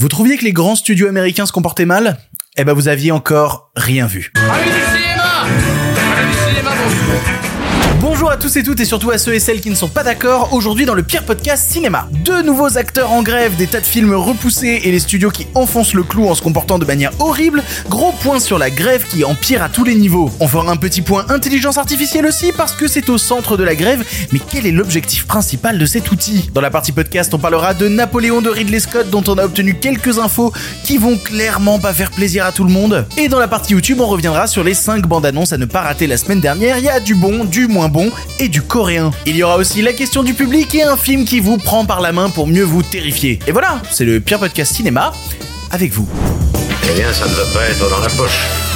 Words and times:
Vous 0.00 0.06
trouviez 0.06 0.36
que 0.36 0.44
les 0.44 0.52
grands 0.52 0.76
studios 0.76 1.08
américains 1.08 1.44
se 1.44 1.50
comportaient 1.50 1.84
mal? 1.84 2.18
Eh 2.56 2.62
ben 2.62 2.72
vous 2.72 2.86
aviez 2.86 3.10
encore 3.10 3.72
rien 3.74 4.06
vu. 4.06 4.32
Bonjour 8.00 8.30
à 8.30 8.36
tous 8.36 8.56
et 8.56 8.62
toutes 8.62 8.78
et 8.78 8.84
surtout 8.84 9.10
à 9.10 9.18
ceux 9.18 9.34
et 9.34 9.40
celles 9.40 9.60
qui 9.60 9.70
ne 9.70 9.74
sont 9.74 9.88
pas 9.88 10.04
d'accord, 10.04 10.52
aujourd'hui 10.52 10.86
dans 10.86 10.94
le 10.94 11.02
pire 11.02 11.24
podcast 11.24 11.68
cinéma. 11.68 12.08
Deux 12.24 12.42
nouveaux 12.42 12.78
acteurs 12.78 13.10
en 13.10 13.24
grève, 13.24 13.56
des 13.56 13.66
tas 13.66 13.80
de 13.80 13.86
films 13.86 14.14
repoussés 14.14 14.82
et 14.84 14.92
les 14.92 15.00
studios 15.00 15.30
qui 15.30 15.48
enfoncent 15.56 15.94
le 15.94 16.04
clou 16.04 16.28
en 16.28 16.36
se 16.36 16.40
comportant 16.40 16.78
de 16.78 16.84
manière 16.84 17.10
horrible, 17.18 17.64
gros 17.88 18.12
point 18.12 18.38
sur 18.38 18.56
la 18.56 18.70
grève 18.70 19.04
qui 19.08 19.24
empire 19.24 19.64
à 19.64 19.68
tous 19.68 19.82
les 19.82 19.96
niveaux. 19.96 20.30
On 20.38 20.46
fera 20.46 20.70
un 20.70 20.76
petit 20.76 21.02
point 21.02 21.26
intelligence 21.28 21.76
artificielle 21.76 22.24
aussi 22.24 22.52
parce 22.56 22.72
que 22.72 22.86
c'est 22.86 23.08
au 23.08 23.18
centre 23.18 23.56
de 23.56 23.64
la 23.64 23.74
grève, 23.74 24.04
mais 24.30 24.38
quel 24.48 24.64
est 24.66 24.72
l'objectif 24.72 25.26
principal 25.26 25.76
de 25.76 25.86
cet 25.86 26.12
outil? 26.12 26.50
Dans 26.54 26.60
la 26.60 26.70
partie 26.70 26.92
podcast, 26.92 27.34
on 27.34 27.38
parlera 27.38 27.74
de 27.74 27.88
Napoléon 27.88 28.40
de 28.42 28.48
Ridley 28.48 28.78
Scott 28.78 29.10
dont 29.10 29.24
on 29.26 29.38
a 29.38 29.44
obtenu 29.44 29.74
quelques 29.74 30.20
infos 30.20 30.52
qui 30.84 30.98
vont 30.98 31.16
clairement 31.16 31.80
pas 31.80 31.92
faire 31.92 32.12
plaisir 32.12 32.44
à 32.44 32.52
tout 32.52 32.64
le 32.64 32.70
monde. 32.70 33.06
Et 33.16 33.26
dans 33.26 33.40
la 33.40 33.48
partie 33.48 33.72
YouTube, 33.72 34.00
on 34.00 34.06
reviendra 34.06 34.46
sur 34.46 34.62
les 34.62 34.74
5 34.74 35.04
bandes 35.08 35.26
annonces 35.26 35.52
à 35.52 35.58
ne 35.58 35.64
pas 35.64 35.80
rater 35.80 36.06
la 36.06 36.16
semaine 36.16 36.40
dernière, 36.40 36.78
il 36.78 36.84
y 36.84 36.88
a 36.88 37.00
du 37.00 37.16
bon, 37.16 37.44
du 37.44 37.66
moins 37.66 37.87
et 38.38 38.48
du 38.48 38.62
coréen. 38.62 39.10
Il 39.26 39.36
y 39.36 39.42
aura 39.42 39.56
aussi 39.56 39.82
la 39.82 39.92
question 39.92 40.22
du 40.22 40.34
public 40.34 40.74
et 40.74 40.82
un 40.82 40.96
film 40.96 41.24
qui 41.24 41.40
vous 41.40 41.56
prend 41.56 41.84
par 41.84 42.00
la 42.00 42.12
main 42.12 42.28
pour 42.30 42.46
mieux 42.46 42.64
vous 42.64 42.82
terrifier. 42.82 43.38
Et 43.46 43.52
voilà, 43.52 43.80
c'est 43.90 44.04
le 44.04 44.20
pire 44.20 44.38
podcast 44.38 44.74
cinéma 44.74 45.12
avec 45.70 45.92
vous. 45.92 46.08
Eh 46.90 46.94
bien, 46.94 47.12
ça 47.12 47.26
ne 47.26 47.34
va 47.34 47.44
pas 47.52 47.64
être 47.68 47.88
dans 47.90 48.00
la 48.00 48.08
poche. 48.10 48.67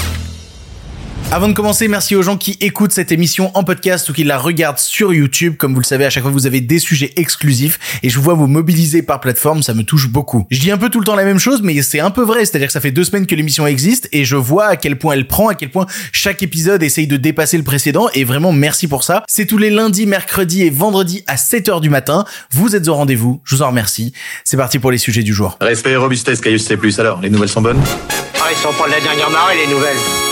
Avant 1.30 1.48
de 1.48 1.54
commencer, 1.54 1.88
merci 1.88 2.14
aux 2.14 2.22
gens 2.22 2.36
qui 2.36 2.58
écoutent 2.60 2.92
cette 2.92 3.10
émission 3.10 3.50
en 3.54 3.64
podcast 3.64 4.06
ou 4.10 4.12
qui 4.12 4.22
la 4.22 4.36
regardent 4.36 4.78
sur 4.78 5.14
YouTube. 5.14 5.56
Comme 5.56 5.72
vous 5.72 5.80
le 5.80 5.84
savez, 5.84 6.04
à 6.04 6.10
chaque 6.10 6.22
fois 6.22 6.32
vous 6.32 6.46
avez 6.46 6.60
des 6.60 6.78
sujets 6.78 7.12
exclusifs 7.16 7.78
et 8.02 8.10
je 8.10 8.16
vous 8.16 8.22
vois 8.22 8.34
vous 8.34 8.46
mobiliser 8.46 9.02
par 9.02 9.18
plateforme, 9.18 9.62
ça 9.62 9.72
me 9.72 9.82
touche 9.82 10.08
beaucoup. 10.08 10.46
Je 10.50 10.60
dis 10.60 10.70
un 10.70 10.76
peu 10.76 10.90
tout 10.90 10.98
le 10.98 11.06
temps 11.06 11.14
la 11.14 11.24
même 11.24 11.38
chose, 11.38 11.62
mais 11.62 11.80
c'est 11.80 12.00
un 12.00 12.10
peu 12.10 12.22
vrai. 12.22 12.44
C'est-à-dire 12.44 12.66
que 12.66 12.72
ça 12.72 12.82
fait 12.82 12.90
deux 12.90 13.04
semaines 13.04 13.26
que 13.26 13.34
l'émission 13.34 13.66
existe 13.66 14.10
et 14.12 14.26
je 14.26 14.36
vois 14.36 14.66
à 14.66 14.76
quel 14.76 14.98
point 14.98 15.14
elle 15.14 15.26
prend, 15.26 15.48
à 15.48 15.54
quel 15.54 15.70
point 15.70 15.86
chaque 16.12 16.42
épisode 16.42 16.82
essaye 16.82 17.06
de 17.06 17.16
dépasser 17.16 17.56
le 17.56 17.64
précédent 17.64 18.08
et 18.12 18.24
vraiment 18.24 18.52
merci 18.52 18.86
pour 18.86 19.02
ça. 19.02 19.22
C'est 19.26 19.46
tous 19.46 19.58
les 19.58 19.70
lundis, 19.70 20.04
mercredis 20.04 20.64
et 20.64 20.70
vendredis 20.70 21.24
à 21.28 21.36
7h 21.36 21.80
du 21.80 21.88
matin. 21.88 22.26
Vous 22.50 22.76
êtes 22.76 22.88
au 22.88 22.94
rendez-vous. 22.94 23.40
Je 23.44 23.56
vous 23.56 23.62
en 23.62 23.68
remercie. 23.68 24.12
C'est 24.44 24.58
parti 24.58 24.78
pour 24.78 24.90
les 24.90 24.98
sujets 24.98 25.22
du 25.22 25.32
jour. 25.32 25.56
Respect 25.62 25.92
et 25.92 25.96
robustesse, 25.96 26.42
Caius 26.42 26.62
C+. 26.62 26.76
Alors, 26.98 27.22
les 27.22 27.30
nouvelles 27.30 27.48
sont 27.48 27.62
bonnes? 27.62 27.80
Ah, 28.38 28.48
ils 28.50 28.56
sont 28.56 28.72
pas 28.78 28.86
de 28.86 28.92
la 28.92 29.00
dernière 29.00 29.30
marée, 29.30 29.56
les 29.66 29.72
nouvelles. 29.72 30.31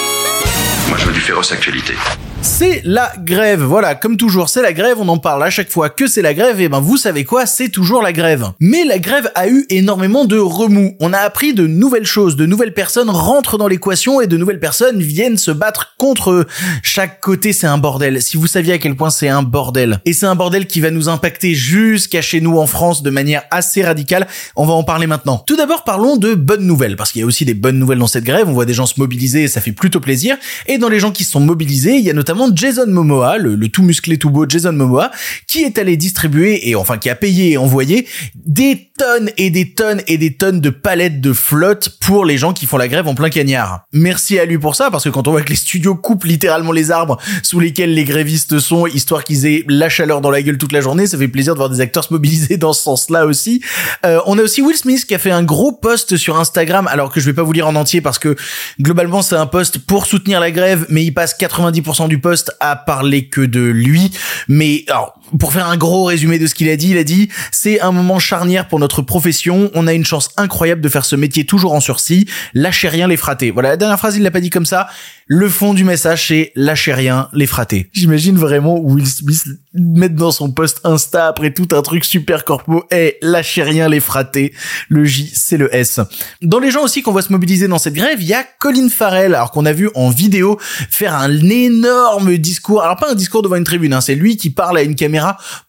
Moi, 0.91 0.99
je 0.99 1.07
veux 1.07 1.13
du 1.13 1.21
féroce 1.21 1.53
actualité. 1.53 1.95
C'est 2.43 2.81
la 2.85 3.13
grève. 3.19 3.63
Voilà, 3.63 3.95
comme 3.95 4.17
toujours, 4.17 4.49
c'est 4.49 4.63
la 4.63 4.73
grève. 4.73 4.97
On 4.99 5.09
en 5.09 5.19
parle 5.19 5.43
à 5.43 5.51
chaque 5.51 5.71
fois 5.71 5.91
que 5.91 6.07
c'est 6.07 6.23
la 6.23 6.35
grève. 6.35 6.61
Et 6.61 6.69
ben, 6.69 6.81
vous 6.81 6.97
savez 6.97 7.25
quoi? 7.25 7.45
C'est 7.47 7.69
toujours 7.69 8.03
la 8.03 8.13
grève. 8.13 8.53
Mais 8.61 8.85
la 8.85 8.99
grève 8.99 9.31
a 9.35 9.49
eu 9.49 9.67
énormément 9.69 10.25
de 10.25 10.39
remous. 10.39 10.97
On 11.01 11.13
a 11.13 11.19
appris 11.19 11.53
de 11.53 11.67
nouvelles 11.67 12.07
choses. 12.07 12.37
De 12.37 12.47
nouvelles 12.47 12.73
personnes 12.73 13.11
rentrent 13.11 13.59
dans 13.59 13.69
l'équation 13.69 14.21
et 14.21 14.27
de 14.27 14.37
nouvelles 14.37 14.61
personnes 14.61 15.01
viennent 15.01 15.37
se 15.37 15.51
battre 15.51 15.95
contre 15.99 16.31
eux. 16.31 16.47
Chaque 16.83 17.21
côté, 17.21 17.53
c'est 17.53 17.67
un 17.67 17.79
bordel. 17.79 18.23
Si 18.23 18.37
vous 18.37 18.47
saviez 18.47 18.73
à 18.75 18.79
quel 18.79 18.97
point 18.97 19.11
c'est 19.11 19.29
un 19.29 19.43
bordel. 19.43 20.01
Et 20.07 20.13
c'est 20.15 20.27
un 20.27 20.35
bordel 20.35 20.67
qui 20.67 20.81
va 20.81 20.91
nous 20.91 21.09
impacter 21.09 21.55
jusqu'à 21.55 22.23
chez 22.23 22.41
nous 22.41 22.59
en 22.59 22.67
France 22.67 23.03
de 23.03 23.11
manière 23.11 23.43
assez 23.51 23.83
radicale. 23.83 24.27
On 24.57 24.67
va 24.67 24.73
en 24.73 24.85
parler 24.85 25.07
maintenant. 25.07 25.43
Tout 25.47 25.57
d'abord, 25.57 25.85
parlons 25.85 26.17
de 26.17 26.35
bonnes 26.35 26.67
nouvelles. 26.67 26.97
Parce 26.97 27.13
qu'il 27.13 27.21
y 27.21 27.25
a 27.25 27.27
aussi 27.27 27.45
des 27.45 27.55
bonnes 27.55 27.79
nouvelles 27.79 27.99
dans 27.99 28.07
cette 28.07 28.25
grève. 28.25 28.49
On 28.49 28.53
voit 28.53 28.65
des 28.67 28.75
gens 28.75 28.87
se 28.87 28.99
mobiliser 28.99 29.49
ça 29.51 29.61
fait 29.61 29.73
plutôt 29.73 30.01
plaisir. 30.01 30.37
Et 30.67 30.79
dans 30.79 30.89
les 30.89 31.01
gens 31.01 31.11
qui 31.11 31.25
sont 31.25 31.41
mobilisés, 31.41 31.97
il 31.97 32.05
y 32.05 32.11
a 32.11 32.15
notamment 32.15 32.30
Jason 32.55 32.87
Momoa, 32.87 33.39
le, 33.39 33.57
tout 33.69 33.83
musclé 33.83 34.19
tout 34.19 34.31
beau 34.31 34.49
Jason 34.49 34.73
Momoa, 34.73 35.11
qui 35.47 35.63
est 35.63 35.79
allé 35.79 35.97
distribuer 35.97 36.69
et 36.69 36.75
enfin 36.75 36.99
qui 36.99 37.11
a 37.11 37.15
payé 37.15 37.53
et 37.53 37.57
envoyé 37.57 38.07
des 38.35 38.91
tonnes 38.99 39.31
et 39.37 39.51
des 39.51 39.73
tonnes 39.73 40.03
et 40.07 40.19
des 40.19 40.35
tonnes 40.35 40.61
de 40.61 40.71
palettes 40.71 41.21
de 41.21 41.33
flotte 41.33 41.99
pour 42.01 42.25
les 42.25 42.39
gens 42.39 42.53
qui 42.53 42.67
font 42.67 42.77
la 42.77 42.89
grève 42.89 43.09
en 43.09 43.15
plein 43.15 43.31
cagnard. 43.31 43.83
Merci 43.93 44.39
à 44.39 44.45
lui 44.45 44.59
pour 44.59 44.75
ça 44.75 44.91
parce 44.91 45.05
que 45.05 45.09
quand 45.09 45.29
on 45.29 45.33
voit 45.33 45.43
que 45.43 45.51
les 45.51 45.57
studios 45.57 45.95
coupent 45.95 46.25
littéralement 46.25 46.73
les 46.73 46.91
arbres 46.91 47.19
sous 47.43 47.61
lesquels 47.61 47.95
les 47.95 48.05
grévistes 48.05 48.59
sont, 48.59 48.87
histoire 48.87 49.25
qu'ils 49.25 49.47
aient 49.47 49.65
la 49.69 49.89
chaleur 49.89 50.21
dans 50.21 50.31
la 50.31 50.43
gueule 50.43 50.59
toute 50.59 50.73
la 50.73 50.81
journée, 50.81 51.07
ça 51.07 51.19
fait 51.19 51.29
plaisir 51.29 51.55
de 51.55 51.59
voir 51.59 51.71
des 51.71 51.81
acteurs 51.81 52.05
se 52.05 52.13
mobiliser 52.13 52.57
dans 52.57 52.73
ce 52.73 52.83
sens-là 52.83 53.27
aussi. 53.27 53.63
Euh, 54.05 54.21
on 54.27 54.39
a 54.39 54.43
aussi 54.43 54.63
Will 54.63 54.77
Smith 54.77 55.05
qui 55.07 55.15
a 55.15 55.19
fait 55.19 55.31
un 55.31 55.43
gros 55.43 55.73
post 55.73 56.17
sur 56.17 56.39
Instagram, 56.39 56.87
alors 56.89 57.13
que 57.13 57.21
je 57.21 57.27
vais 57.27 57.35
pas 57.35 57.43
vous 57.43 57.53
lire 57.53 57.69
en 57.69 57.75
entier 57.75 58.01
parce 58.01 58.19
que 58.19 58.37
globalement 58.81 59.23
c'est 59.23 59.37
un 59.37 59.47
post 59.47 59.79
pour 59.79 60.07
soutenir 60.07 60.41
la 60.41 60.51
grève, 60.51 60.87
mais 60.89 61.05
il 61.05 61.13
passe 61.13 61.37
90% 61.39 62.09
du 62.09 62.20
post 62.21 62.53
à 62.61 62.77
parler 62.77 63.29
que 63.29 63.41
de 63.41 63.61
lui. 63.61 64.11
Mais 64.49 64.85
alors, 64.89 65.20
pour 65.39 65.53
faire 65.53 65.69
un 65.69 65.77
gros 65.77 66.05
résumé 66.05 66.39
de 66.39 66.47
ce 66.47 66.55
qu'il 66.55 66.69
a 66.69 66.77
dit, 66.77 66.91
il 66.91 66.99
a 66.99 67.05
dit 67.05 67.29
c'est 67.53 67.81
un 67.81 67.93
moment 67.93 68.19
charnière 68.19 68.69
pour 68.69 68.79
notre 68.79 69.03
profession. 69.03 69.71
On 69.75 69.87
a 69.87 69.93
une 69.93 70.05
chance 70.05 70.31
incroyable 70.37 70.81
de 70.81 70.89
faire 70.89 71.05
ce 71.05 71.17
métier 71.17 71.45
toujours 71.45 71.73
en 71.73 71.81
sursis. 71.81 72.27
Lâchez 72.55 72.89
rien 72.89 73.07
les 73.07 73.17
fratés. 73.17 73.51
Voilà 73.51 73.71
la 73.71 73.77
dernière 73.77 73.99
phrase, 73.99 74.17
il 74.17 74.23
l'a 74.23 74.31
pas 74.31 74.41
dit 74.41 74.51
comme 74.51 74.67
ça. 74.67 74.89
Le 75.27 75.49
fond 75.49 75.75
du 75.75 75.85
message 75.85 76.29
c'est 76.29 76.53
lâchez 76.57 76.93
rien 76.93 77.29
les 77.33 77.47
fratés. 77.47 77.89
J'imagine 77.93 78.37
vraiment 78.37 78.79
Will 78.79 79.07
Smith 79.07 79.45
mettre 79.75 80.17
dans 80.17 80.33
son 80.33 80.51
post 80.51 80.81
Insta 80.83 81.29
après 81.29 81.53
tout 81.53 81.69
un 81.73 81.83
truc 81.83 82.05
super 82.05 82.45
corpo. 82.45 82.85
Eh, 82.91 83.17
lâchez 83.23 83.63
rien 83.63 83.89
les 83.89 84.01
fratés. 84.01 84.53
Le 84.89 85.05
J 85.05 85.31
c'est 85.33 85.57
le 85.57 85.75
S. 85.75 86.01
Dans 86.43 86.59
les 86.59 86.71
gens 86.71 86.83
aussi 86.83 87.03
qu'on 87.03 87.13
voit 87.13 87.23
se 87.23 87.33
mobiliser 87.33 87.69
dans 87.69 87.79
cette 87.79 87.95
grève, 87.95 88.21
il 88.21 88.27
y 88.27 88.35
a 88.35 88.45
Colin 88.59 88.89
Farrell, 88.89 89.35
alors 89.35 89.51
qu'on 89.53 89.67
a 89.67 89.73
vu 89.73 89.89
en 89.95 90.11
vidéo 90.11 90.59
faire 90.61 91.15
un 91.15 91.31
énorme 91.49 92.37
discours. 92.37 92.83
Alors 92.83 92.97
pas 92.97 93.11
un 93.11 93.15
discours 93.15 93.43
devant 93.43 93.57
une 93.57 93.65
tribune, 93.65 93.93
hein, 93.93 94.01
c'est 94.01 94.15
lui 94.15 94.37
qui 94.37 94.51
parle 94.51 94.79
à 94.79 94.83
une 94.83 94.95
caméra 94.95 95.20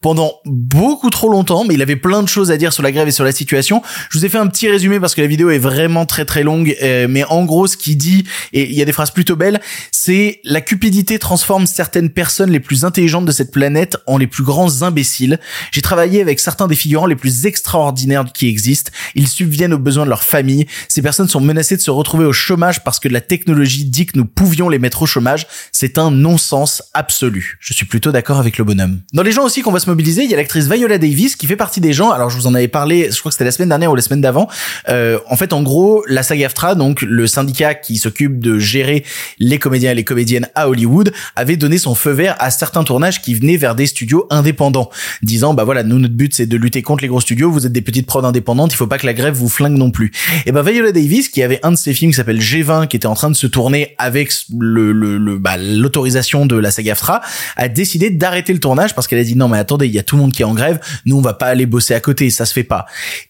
pendant 0.01 0.33
beaucoup 0.45 1.09
trop 1.09 1.29
longtemps, 1.29 1.63
mais 1.65 1.75
il 1.75 1.81
avait 1.81 1.95
plein 1.95 2.23
de 2.23 2.27
choses 2.27 2.51
à 2.51 2.57
dire 2.57 2.73
sur 2.73 2.83
la 2.83 2.91
grève 2.91 3.07
et 3.07 3.11
sur 3.11 3.23
la 3.23 3.31
situation. 3.31 3.81
Je 4.09 4.17
vous 4.17 4.25
ai 4.25 4.29
fait 4.29 4.37
un 4.37 4.47
petit 4.47 4.69
résumé 4.69 4.99
parce 4.99 5.15
que 5.15 5.21
la 5.21 5.27
vidéo 5.27 5.49
est 5.49 5.59
vraiment 5.59 6.05
très 6.05 6.25
très 6.25 6.43
longue, 6.43 6.75
euh, 6.81 7.07
mais 7.09 7.23
en 7.25 7.45
gros 7.45 7.67
ce 7.67 7.77
qu'il 7.77 7.97
dit, 7.97 8.25
et 8.53 8.69
il 8.69 8.75
y 8.75 8.81
a 8.81 8.85
des 8.85 8.91
phrases 8.91 9.11
plutôt 9.11 9.35
belles, 9.35 9.61
c'est 9.91 10.39
la 10.43 10.61
cupidité 10.61 11.19
transforme 11.19 11.65
certaines 11.65 12.09
personnes 12.09 12.51
les 12.51 12.59
plus 12.59 12.85
intelligentes 12.85 13.25
de 13.25 13.31
cette 13.31 13.51
planète 13.51 13.97
en 14.07 14.17
les 14.17 14.27
plus 14.27 14.43
grands 14.43 14.81
imbéciles. 14.81 15.39
J'ai 15.71 15.81
travaillé 15.81 16.21
avec 16.21 16.39
certains 16.39 16.67
des 16.67 16.75
figurants 16.75 17.05
les 17.05 17.15
plus 17.15 17.45
extraordinaires 17.45 18.25
qui 18.33 18.47
existent. 18.47 18.91
Ils 19.15 19.27
subviennent 19.27 19.73
aux 19.73 19.79
besoins 19.79 20.05
de 20.05 20.09
leur 20.09 20.23
famille. 20.23 20.65
Ces 20.87 21.01
personnes 21.01 21.27
sont 21.27 21.41
menacées 21.41 21.77
de 21.77 21.81
se 21.81 21.91
retrouver 21.91 22.25
au 22.25 22.33
chômage 22.33 22.83
parce 22.83 22.99
que 22.99 23.07
la 23.07 23.21
technologie 23.21 23.85
dit 23.85 24.05
que 24.05 24.17
nous 24.17 24.25
pouvions 24.25 24.69
les 24.69 24.79
mettre 24.79 25.01
au 25.03 25.05
chômage. 25.05 25.47
C'est 25.71 25.97
un 25.97 26.11
non-sens 26.11 26.83
absolu. 26.93 27.57
Je 27.59 27.73
suis 27.73 27.85
plutôt 27.85 28.11
d'accord 28.11 28.39
avec 28.39 28.57
le 28.57 28.63
bonhomme. 28.63 29.01
Dans 29.13 29.23
les 29.23 29.31
gens 29.31 29.40
aussi 29.43 29.61
qu'on 29.61 29.71
va 29.71 29.79
se 29.79 29.89
mobiliser, 29.89 30.23
il 30.23 30.29
y 30.29 30.33
a 30.33 30.37
l'actrice 30.37 30.67
Viola 30.67 30.97
Davis 30.97 31.35
qui 31.35 31.47
fait 31.47 31.55
partie 31.55 31.81
des 31.81 31.93
gens. 31.93 32.11
Alors 32.11 32.29
je 32.29 32.37
vous 32.37 32.47
en 32.47 32.53
avais 32.53 32.67
parlé, 32.67 33.09
je 33.11 33.19
crois 33.19 33.29
que 33.29 33.33
c'était 33.33 33.45
la 33.45 33.51
semaine 33.51 33.69
dernière 33.69 33.91
ou 33.91 33.95
la 33.95 34.01
semaine 34.01 34.21
d'avant. 34.21 34.47
Euh, 34.89 35.19
en 35.29 35.35
fait, 35.35 35.53
en 35.53 35.63
gros, 35.63 36.03
la 36.07 36.23
SAG-AFTRA, 36.23 36.75
donc 36.75 37.01
le 37.01 37.27
syndicat 37.27 37.73
qui 37.73 37.97
s'occupe 37.97 38.39
de 38.39 38.59
gérer 38.59 39.03
les 39.39 39.59
comédiens 39.59 39.91
et 39.91 39.95
les 39.95 40.03
comédiennes 40.03 40.47
à 40.55 40.69
Hollywood, 40.69 41.11
avait 41.35 41.57
donné 41.57 41.77
son 41.77 41.95
feu 41.95 42.11
vert 42.11 42.35
à 42.39 42.51
certains 42.51 42.83
tournages 42.83 43.21
qui 43.21 43.33
venaient 43.33 43.57
vers 43.57 43.75
des 43.75 43.85
studios 43.85 44.27
indépendants, 44.29 44.89
disant 45.21 45.53
bah 45.53 45.63
voilà, 45.63 45.83
nous 45.83 45.99
notre 45.99 46.13
but 46.13 46.33
c'est 46.33 46.45
de 46.45 46.57
lutter 46.57 46.81
contre 46.81 47.03
les 47.03 47.07
gros 47.07 47.21
studios. 47.21 47.51
Vous 47.51 47.65
êtes 47.65 47.73
des 47.73 47.81
petites 47.81 48.07
prods 48.07 48.23
indépendantes, 48.23 48.73
il 48.73 48.75
faut 48.75 48.87
pas 48.87 48.97
que 48.97 49.05
la 49.05 49.13
grève 49.13 49.33
vous 49.33 49.49
flingue 49.49 49.77
non 49.77 49.91
plus. 49.91 50.11
Et 50.45 50.51
ben 50.51 50.61
Viola 50.61 50.91
Davis, 50.91 51.29
qui 51.29 51.43
avait 51.43 51.59
un 51.63 51.71
de 51.71 51.77
ses 51.77 51.93
films 51.93 52.11
qui 52.11 52.17
s'appelle 52.17 52.39
G20, 52.39 52.87
qui 52.87 52.97
était 52.97 53.07
en 53.07 53.15
train 53.15 53.29
de 53.29 53.35
se 53.35 53.47
tourner 53.47 53.95
avec 53.97 54.31
le 54.57 54.91
le, 54.91 55.17
le 55.17 55.37
bah, 55.37 55.57
l'autorisation 55.57 56.45
de 56.45 56.55
la 56.55 56.71
SAG-AFTRA, 56.71 57.21
a 57.55 57.67
décidé 57.67 58.09
d'arrêter 58.09 58.53
le 58.53 58.59
tournage 58.59 58.95
parce 58.95 59.07
qu'elle 59.07 59.19
a 59.19 59.23
dit 59.23 59.30
non 59.35 59.47
mais 59.47 59.57
attendez, 59.57 59.87
il 59.87 59.93
y 59.93 59.99
a 59.99 60.03
tout 60.03 60.15
le 60.15 60.21
monde 60.21 60.33
qui 60.33 60.41
est 60.41 60.45
en 60.45 60.53
grève, 60.53 60.79
nous 61.05 61.17
on 61.17 61.21
va 61.21 61.33
pas 61.33 61.47
aller 61.47 61.65
bosser 61.65 61.93
à 61.93 61.99
côté, 61.99 62.29
ça 62.29 62.45
se 62.45 62.53
fait 62.53 62.63
pas. 62.63 62.85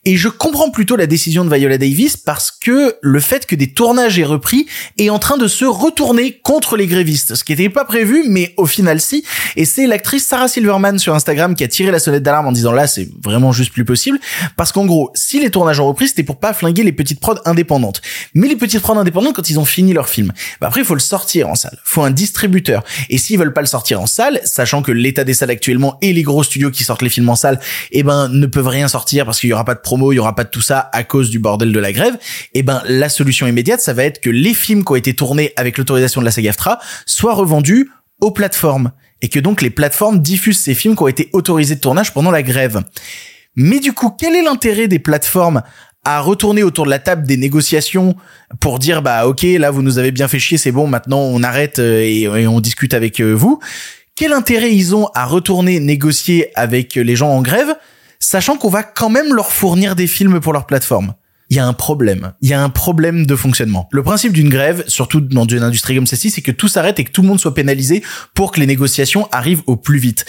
Et 0.06 0.18
je 0.18 0.30
comprends 0.30 0.70
plutôt 0.70 0.96
la 0.96 1.08
décision 1.08 1.46
de 1.46 1.54
Viola 1.54 1.78
Davis 1.78 2.18
parce 2.18 2.52
que 2.52 2.96
le 3.02 3.20
fait 3.20 3.46
que 3.46 3.56
des 3.56 3.74
tournages 3.74 4.18
aient 4.20 4.26
repris 4.26 4.68
est 4.98 5.10
en 5.10 5.20
train 5.20 5.38
de 5.38 5.48
se 5.48 5.66
retourner 5.66 6.40
contre 6.44 6.78
les 6.78 6.88
grévistes, 6.88 7.36
ce 7.36 7.44
qui 7.44 7.54
n'était 7.54 7.70
pas 7.70 7.86
prévu, 7.86 8.24
mais 8.28 8.54
au 8.58 8.66
final 8.66 9.00
si. 9.02 9.24
Et 9.56 9.66
c'est 9.66 9.88
l'actrice 9.88 10.26
Sarah 10.26 10.48
Silverman 10.48 11.00
sur 11.00 11.16
Instagram 11.16 11.56
qui 11.56 11.64
a 11.64 11.68
tiré 11.68 11.92
la 11.92 12.00
sonnette 12.00 12.24
d'alarme 12.24 12.48
en 12.48 12.52
disant 12.52 12.72
là 12.72 12.88
c'est 12.88 13.10
vraiment 13.24 13.52
juste 13.52 13.74
plus 13.74 13.86
possible, 13.86 14.20
parce 14.58 14.72
qu'en 14.72 14.86
gros 14.86 15.12
si 15.16 15.40
les 15.40 15.50
tournages 15.50 15.80
ont 15.80 15.88
repris 15.88 16.08
c'était 16.08 16.24
pour 16.24 16.40
pas 16.40 16.54
flinguer 16.54 16.84
les 16.84 16.92
petites 16.92 17.20
prods 17.20 17.40
indépendantes. 17.46 18.02
Mais 18.34 18.48
les 18.48 18.56
petites 18.56 18.82
prods 18.82 18.98
indépendantes 18.98 19.36
quand 19.36 19.50
ils 19.50 19.60
ont 19.60 19.66
fini 19.66 19.94
leur 19.94 20.10
film, 20.10 20.32
bah 20.60 20.68
après 20.68 20.82
il 20.82 20.86
faut 20.86 20.96
le 20.96 21.00
sortir 21.00 21.50
en 21.50 21.56
salle, 21.56 21.78
faut 21.84 22.04
un 22.04 22.12
distributeur. 22.12 22.84
Et 23.10 23.18
s'ils 23.18 23.38
veulent 23.38 23.54
pas 23.54 23.62
le 23.62 23.68
sortir 23.68 24.02
en 24.02 24.06
salle, 24.06 24.40
sachant 24.44 24.82
que 24.82 24.92
l'état 24.92 25.24
des 25.24 25.34
salles 25.34 25.52
actuellement 25.52 25.91
et 26.02 26.14
les 26.14 26.24
gros 26.24 26.44
studios 26.44 26.72
qui 26.72 26.84
sortent 26.84 27.02
les 27.02 27.10
films 27.10 27.30
en 27.30 27.36
salle, 27.36 27.60
eh 27.92 28.04
ben 28.04 28.30
ne 28.30 28.46
peuvent 28.46 28.68
rien 28.68 28.88
sortir 28.88 29.26
parce 29.26 29.40
qu'il 29.40 29.50
y 29.50 29.54
aura 29.54 29.66
pas 29.66 29.76
de 29.76 29.80
promo, 29.80 30.12
il 30.12 30.16
y 30.16 30.20
aura 30.20 30.36
pas 30.36 30.44
de 30.44 30.50
tout 30.50 30.62
ça 30.62 30.90
à 30.94 31.04
cause 31.04 31.30
du 31.30 31.40
bordel 31.40 31.72
de 31.72 31.80
la 31.80 31.92
grève. 31.92 32.18
Eh 32.54 32.64
ben 32.64 32.82
la 32.86 33.10
solution 33.10 33.48
immédiate, 33.48 33.82
ça 33.82 33.94
va 33.94 34.04
être 34.04 34.22
que 34.22 34.30
les 34.30 34.54
films 34.54 34.84
qui 34.84 34.92
ont 34.92 34.96
été 34.96 35.14
tournés 35.14 35.54
avec 35.56 35.78
l'autorisation 35.78 36.22
de 36.22 36.26
la 36.26 36.32
SAG-AFTRA 36.32 36.80
soient 37.06 37.34
revendus 37.34 37.90
aux 38.20 38.32
plateformes 38.32 38.92
et 39.22 39.30
que 39.30 39.40
donc 39.40 39.62
les 39.62 39.70
plateformes 39.70 40.20
diffusent 40.20 40.60
ces 40.60 40.74
films 40.74 40.96
qui 40.96 41.04
ont 41.04 41.08
été 41.08 41.30
autorisés 41.34 41.76
de 41.76 41.82
tournage 41.82 42.14
pendant 42.14 42.32
la 42.32 42.44
grève. 42.44 42.84
Mais 43.56 43.80
du 43.80 43.94
coup, 43.94 44.10
quel 44.18 44.36
est 44.36 44.44
l'intérêt 44.44 44.88
des 44.88 45.00
plateformes 45.00 45.62
à 46.04 46.20
retourner 46.20 46.64
autour 46.64 46.86
de 46.86 46.90
la 46.90 47.00
table 47.00 47.28
des 47.28 47.38
négociations 47.38 48.16
pour 48.60 48.80
dire 48.80 49.04
bah 49.04 49.28
ok 49.28 49.44
là 49.44 49.70
vous 49.70 49.84
nous 49.84 50.00
avez 50.00 50.12
bien 50.12 50.28
fait 50.28 50.40
chier 50.40 50.58
c'est 50.58 50.72
bon 50.72 50.88
maintenant 50.88 51.20
on 51.20 51.44
arrête 51.44 51.78
et, 51.78 52.24
et 52.24 52.48
on 52.48 52.60
discute 52.60 52.96
avec 52.96 53.22
vous? 53.22 53.60
Quel 54.22 54.34
intérêt 54.34 54.72
ils 54.72 54.96
ont 54.96 55.08
à 55.16 55.26
retourner 55.26 55.80
négocier 55.80 56.50
avec 56.54 56.94
les 56.94 57.16
gens 57.16 57.30
en 57.30 57.42
grève 57.42 57.76
sachant 58.20 58.56
qu'on 58.56 58.70
va 58.70 58.84
quand 58.84 59.10
même 59.10 59.34
leur 59.34 59.52
fournir 59.52 59.96
des 59.96 60.06
films 60.06 60.40
pour 60.40 60.54
leur 60.54 60.68
plateforme? 60.68 61.16
Il 61.50 61.58
y 61.58 61.60
a 61.60 61.66
un 61.66 61.74
problème. 61.74 62.34
Il 62.40 62.48
y 62.48 62.54
a 62.54 62.62
un 62.62 62.70
problème 62.70 63.26
de 63.26 63.36
fonctionnement. 63.36 63.90
Le 63.92 64.04
principe 64.04 64.32
d'une 64.32 64.50
grève, 64.50 64.84
surtout 64.86 65.22
dans 65.22 65.48
une 65.48 65.64
industrie 65.64 65.96
comme 65.96 66.06
celle-ci, 66.06 66.30
c'est 66.30 66.44
que 66.44 66.52
tout 66.52 66.68
s'arrête 66.68 67.00
et 67.00 67.04
que 67.04 67.10
tout 67.10 67.24
le 67.24 67.30
monde 67.30 67.40
soit 67.40 67.56
pénalisé 67.56 68.04
pour 68.36 68.52
que 68.52 68.60
les 68.60 68.68
négociations 68.68 69.28
arrivent 69.32 69.64
au 69.66 69.76
plus 69.76 69.98
vite. 69.98 70.28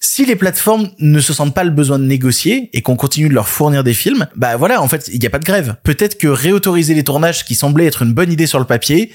Si 0.00 0.24
les 0.24 0.36
plateformes 0.36 0.90
ne 1.00 1.18
se 1.18 1.32
sentent 1.32 1.54
pas 1.54 1.64
le 1.64 1.70
besoin 1.70 1.98
de 1.98 2.04
négocier 2.04 2.70
et 2.72 2.82
qu'on 2.82 2.94
continue 2.94 3.28
de 3.28 3.34
leur 3.34 3.48
fournir 3.48 3.82
des 3.82 3.94
films, 3.94 4.28
bah 4.36 4.56
voilà, 4.56 4.80
en 4.80 4.86
fait, 4.86 5.10
il 5.12 5.18
n'y 5.18 5.26
a 5.26 5.30
pas 5.30 5.40
de 5.40 5.44
grève. 5.44 5.74
Peut-être 5.82 6.18
que 6.18 6.28
réautoriser 6.28 6.94
les 6.94 7.02
tournages 7.02 7.44
qui 7.44 7.56
semblaient 7.56 7.86
être 7.86 8.02
une 8.02 8.12
bonne 8.12 8.30
idée 8.30 8.46
sur 8.46 8.60
le 8.60 8.64
papier, 8.64 9.10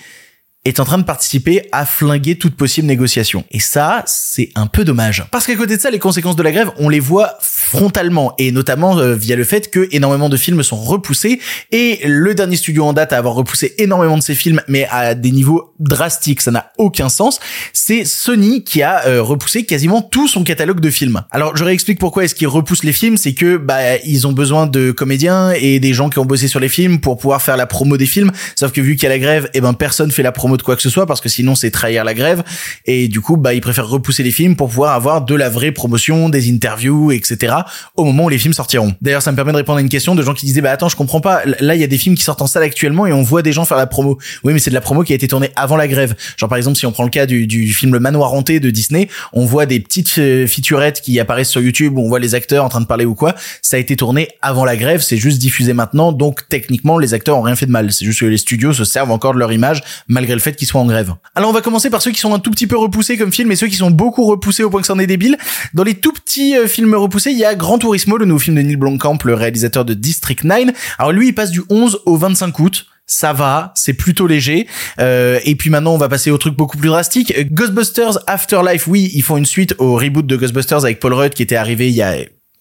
est 0.69 0.79
en 0.79 0.85
train 0.85 0.97
de 0.97 1.03
participer 1.03 1.67
à 1.71 1.85
flinguer 1.85 2.37
toute 2.37 2.55
possible 2.55 2.87
négociation. 2.87 3.43
Et 3.51 3.59
ça, 3.59 4.03
c'est 4.05 4.49
un 4.55 4.67
peu 4.67 4.83
dommage. 4.83 5.25
Parce 5.31 5.45
qu'à 5.45 5.55
côté 5.55 5.75
de 5.75 5.81
ça, 5.81 5.89
les 5.89 5.99
conséquences 5.99 6.35
de 6.35 6.43
la 6.43 6.51
grève, 6.51 6.71
on 6.77 6.89
les 6.89 6.99
voit 6.99 7.37
frontalement, 7.41 8.33
et 8.37 8.51
notamment 8.51 8.97
euh, 8.97 9.15
via 9.15 9.35
le 9.35 9.43
fait 9.43 9.69
que 9.69 9.87
énormément 9.91 10.29
de 10.29 10.37
films 10.37 10.63
sont 10.63 10.77
repoussés, 10.77 11.39
et 11.71 11.99
le 12.05 12.33
dernier 12.35 12.55
studio 12.55 12.85
en 12.85 12.93
date 12.93 13.13
à 13.13 13.17
avoir 13.17 13.33
repoussé 13.33 13.75
énormément 13.77 14.17
de 14.17 14.23
ses 14.23 14.35
films, 14.35 14.61
mais 14.67 14.87
à 14.91 15.15
des 15.15 15.31
niveaux 15.31 15.73
drastiques, 15.79 16.41
ça 16.41 16.51
n'a 16.51 16.71
aucun 16.77 17.09
sens, 17.09 17.39
c'est 17.73 18.05
Sony 18.05 18.63
qui 18.63 18.81
a 18.81 19.05
euh, 19.07 19.21
repoussé 19.21 19.65
quasiment 19.65 20.01
tout 20.01 20.27
son 20.27 20.43
catalogue 20.43 20.79
de 20.79 20.89
films. 20.89 21.21
Alors 21.31 21.55
je 21.57 21.63
réexplique 21.63 21.99
pourquoi 21.99 22.23
est-ce 22.25 22.35
qu'ils 22.35 22.47
repoussent 22.47 22.83
les 22.83 22.93
films, 22.93 23.17
c'est 23.17 23.33
que 23.33 23.57
bah 23.57 23.97
ils 24.05 24.27
ont 24.27 24.31
besoin 24.31 24.67
de 24.67 24.91
comédiens 24.91 25.51
et 25.51 25.79
des 25.79 25.93
gens 25.93 26.09
qui 26.09 26.19
ont 26.19 26.25
bossé 26.25 26.47
sur 26.47 26.59
les 26.59 26.69
films 26.69 26.99
pour 26.99 27.17
pouvoir 27.17 27.41
faire 27.41 27.57
la 27.57 27.65
promo 27.65 27.97
des 27.97 28.05
films, 28.05 28.31
sauf 28.55 28.71
que 28.71 28.81
vu 28.81 28.95
qu'il 28.95 29.03
y 29.03 29.05
a 29.07 29.09
la 29.09 29.19
grève, 29.19 29.45
et 29.45 29.57
eh 29.57 29.61
ben 29.61 29.73
personne 29.73 30.11
fait 30.11 30.23
la 30.23 30.31
promo 30.31 30.57
de 30.59 30.63
quoi 30.63 30.75
que 30.75 30.81
ce 30.81 30.89
soit 30.89 31.07
parce 31.07 31.21
que 31.21 31.29
sinon 31.29 31.55
c'est 31.55 31.71
trahir 31.71 32.03
la 32.03 32.13
grève 32.13 32.43
et 32.85 33.07
du 33.07 33.19
coup 33.21 33.37
bah 33.37 33.53
ils 33.55 33.61
préfèrent 33.61 33.87
repousser 33.87 34.21
les 34.21 34.31
films 34.31 34.55
pour 34.55 34.69
pouvoir 34.69 34.93
avoir 34.93 35.23
de 35.23 35.33
la 35.33 35.49
vraie 35.49 35.71
promotion, 35.71 36.29
des 36.29 36.51
interviews, 36.51 37.11
etc. 37.11 37.55
au 37.95 38.03
moment 38.03 38.25
où 38.25 38.29
les 38.29 38.37
films 38.37 38.53
sortiront. 38.53 38.93
D'ailleurs 39.01 39.23
ça 39.23 39.31
me 39.31 39.35
permet 39.35 39.51
de 39.51 39.57
répondre 39.57 39.79
à 39.79 39.81
une 39.81 39.89
question 39.89 40.13
de 40.13 40.21
gens 40.21 40.33
qui 40.33 40.45
disaient 40.45 40.61
bah 40.61 40.71
attends 40.71 40.89
je 40.89 40.95
comprends 40.95 41.21
pas 41.21 41.41
là 41.59 41.73
il 41.73 41.81
y 41.81 41.83
a 41.83 41.87
des 41.87 41.97
films 41.97 42.15
qui 42.15 42.23
sortent 42.23 42.41
en 42.41 42.47
salle 42.47 42.63
actuellement 42.63 43.07
et 43.07 43.13
on 43.13 43.23
voit 43.23 43.41
des 43.41 43.53
gens 43.53 43.65
faire 43.65 43.77
la 43.77 43.87
promo. 43.87 44.17
Oui 44.43 44.53
mais 44.53 44.59
c'est 44.59 44.69
de 44.69 44.75
la 44.75 44.81
promo 44.81 45.03
qui 45.03 45.13
a 45.13 45.15
été 45.15 45.27
tournée 45.27 45.49
avant 45.55 45.77
la 45.77 45.87
grève. 45.87 46.15
Genre 46.37 46.49
par 46.49 46.57
exemple 46.57 46.77
si 46.77 46.85
on 46.85 46.91
prend 46.91 47.03
le 47.03 47.09
cas 47.09 47.25
du, 47.25 47.73
film 47.73 47.93
Le 47.93 47.99
Manoir 47.99 48.33
hanté 48.33 48.59
de 48.59 48.69
Disney, 48.69 49.09
on 49.33 49.45
voit 49.45 49.65
des 49.65 49.79
petites 49.79 50.17
euh, 50.17 50.45
featurettes 50.47 51.01
qui 51.01 51.19
apparaissent 51.19 51.49
sur 51.49 51.61
YouTube 51.61 51.97
où 51.97 52.01
on 52.01 52.09
voit 52.09 52.19
les 52.19 52.35
acteurs 52.35 52.65
en 52.65 52.69
train 52.69 52.81
de 52.81 52.85
parler 52.85 53.05
ou 53.05 53.15
quoi. 53.15 53.35
Ça 53.61 53.77
a 53.77 53.79
été 53.79 53.95
tourné 53.95 54.27
avant 54.41 54.65
la 54.65 54.75
grève, 54.75 55.01
c'est 55.01 55.17
juste 55.17 55.39
diffusé 55.39 55.73
maintenant 55.73 56.11
donc 56.11 56.47
techniquement 56.49 56.97
les 56.97 57.13
acteurs 57.13 57.37
ont 57.37 57.41
rien 57.41 57.55
fait 57.55 57.65
de 57.65 57.71
mal. 57.71 57.91
C'est 57.91 58.05
juste 58.05 58.19
que 58.19 58.25
les 58.25 58.37
studios 58.37 58.73
se 58.73 58.83
servent 58.83 59.11
encore 59.11 59.33
de 59.33 59.39
leur 59.39 59.51
image 59.51 59.81
malgré 60.07 60.33
le 60.33 60.38
fait 60.39 60.55
qu'ils 60.55 60.67
soient 60.67 60.81
en 60.81 60.85
grève. 60.85 61.13
Alors 61.35 61.49
on 61.49 61.53
va 61.53 61.61
commencer 61.61 61.89
par 61.89 62.01
ceux 62.01 62.11
qui 62.11 62.19
sont 62.19 62.33
un 62.33 62.39
tout 62.39 62.51
petit 62.51 62.67
peu 62.67 62.77
repoussés 62.77 63.17
comme 63.17 63.31
film 63.31 63.51
et 63.51 63.55
ceux 63.55 63.67
qui 63.67 63.75
sont 63.75 63.91
beaucoup 63.91 64.25
repoussés 64.25 64.63
au 64.63 64.69
point 64.69 64.81
que 64.81 64.87
c'en 64.87 64.99
est 64.99 65.07
débile. 65.07 65.37
Dans 65.73 65.83
les 65.83 65.95
tout 65.95 66.13
petits 66.13 66.57
euh, 66.57 66.67
films 66.67 66.95
repoussés, 66.95 67.31
il 67.31 67.37
y 67.37 67.45
a 67.45 67.55
Grand 67.55 67.77
Turismo, 67.77 68.17
le 68.17 68.25
nouveau 68.25 68.39
film 68.39 68.55
de 68.55 68.61
Neil 68.61 68.75
Blomkamp, 68.75 69.19
le 69.25 69.33
réalisateur 69.33 69.85
de 69.85 69.93
District 69.93 70.43
9. 70.43 70.95
Alors 70.97 71.11
lui, 71.11 71.27
il 71.27 71.33
passe 71.33 71.51
du 71.51 71.61
11 71.69 72.01
au 72.05 72.17
25 72.17 72.59
août 72.59 72.85
ça 73.09 73.33
va, 73.33 73.71
c'est 73.75 73.93
plutôt 73.93 74.27
léger. 74.27 74.67
Euh, 74.99 75.39
et 75.43 75.55
puis 75.55 75.71
maintenant, 75.71 75.95
on 75.95 75.97
va 75.97 76.09
passer 76.09 76.29
au 76.29 76.37
truc 76.37 76.55
beaucoup 76.55 76.77
plus 76.77 76.89
drastique. 76.89 77.33
Ghostbusters 77.51 78.19
Afterlife, 78.27 78.87
oui, 78.87 79.09
ils 79.15 79.23
font 79.23 79.35
une 79.35 79.47
suite 79.47 79.73
au 79.79 79.95
reboot 79.95 80.27
de 80.27 80.35
Ghostbusters 80.35 80.85
avec 80.85 80.99
Paul 80.99 81.13
Rudd 81.13 81.33
qui 81.33 81.41
était 81.41 81.55
arrivé 81.55 81.89
il 81.89 81.95
y 81.95 82.03
a 82.03 82.17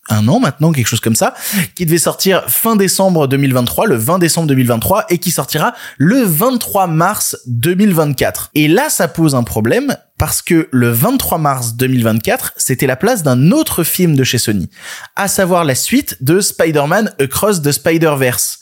un 0.09 0.27
an 0.29 0.41
maintenant, 0.41 0.73
quelque 0.73 0.87
chose 0.87 1.01
comme 1.01 1.15
ça, 1.15 1.35
qui 1.75 1.87
devait 1.87 1.99
sortir 1.99 2.45
fin 2.49 2.77
décembre 2.77 3.27
2023, 3.29 3.87
le 3.87 3.97
20 3.97 4.19
décembre 4.19 4.49
2023, 4.49 5.07
et 5.11 5.19
qui 5.19 5.31
sortira 5.31 5.75
le 5.97 6.23
23 6.23 6.87
mars 6.87 7.37
2024. 7.47 8.51
Et 8.55 8.69
là, 8.69 8.89
ça 8.91 9.09
pose 9.09 9.35
un 9.35 9.45
problème, 9.45 9.97
parce 10.19 10.43
que 10.43 10.69
le 10.73 10.91
23 10.91 11.39
mars 11.39 11.75
2024, 11.75 12.55
c'était 12.57 12.87
la 12.87 12.97
place 12.97 13.23
d'un 13.23 13.53
autre 13.53 13.85
film 13.85 14.17
de 14.17 14.25
chez 14.25 14.39
Sony, 14.39 14.69
à 15.17 15.29
savoir 15.29 15.65
la 15.65 15.75
suite 15.75 16.17
de 16.21 16.41
Spider-Man 16.41 17.13
Across 17.21 17.63
the 17.63 17.73
Spider-Verse. 17.73 18.61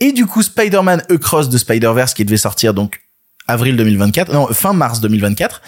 Et 0.00 0.12
du 0.12 0.26
coup, 0.26 0.42
Spider-Man 0.42 1.02
Across 1.10 1.50
the 1.50 1.58
Spider-Verse, 1.58 2.14
qui 2.14 2.24
devait 2.24 2.36
sortir 2.36 2.74
donc 2.74 3.00
avril 3.48 3.76
2024, 3.76 4.32
non, 4.32 4.48
fin 4.48 4.72
mars 4.72 5.00
2024, 5.00 5.62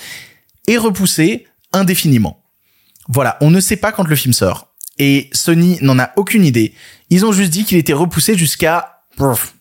est 0.66 0.76
repoussé 0.76 1.46
indéfiniment. 1.72 2.44
Voilà, 3.08 3.38
on 3.40 3.50
ne 3.50 3.60
sait 3.60 3.76
pas 3.76 3.92
quand 3.92 4.06
le 4.06 4.16
film 4.16 4.34
sort 4.34 4.67
et 4.98 5.28
Sony 5.32 5.78
n'en 5.82 5.98
a 5.98 6.10
aucune 6.16 6.44
idée. 6.44 6.72
Ils 7.10 7.24
ont 7.24 7.32
juste 7.32 7.50
dit 7.50 7.64
qu'il 7.64 7.78
était 7.78 7.92
repoussé 7.92 8.36
jusqu'à 8.36 8.98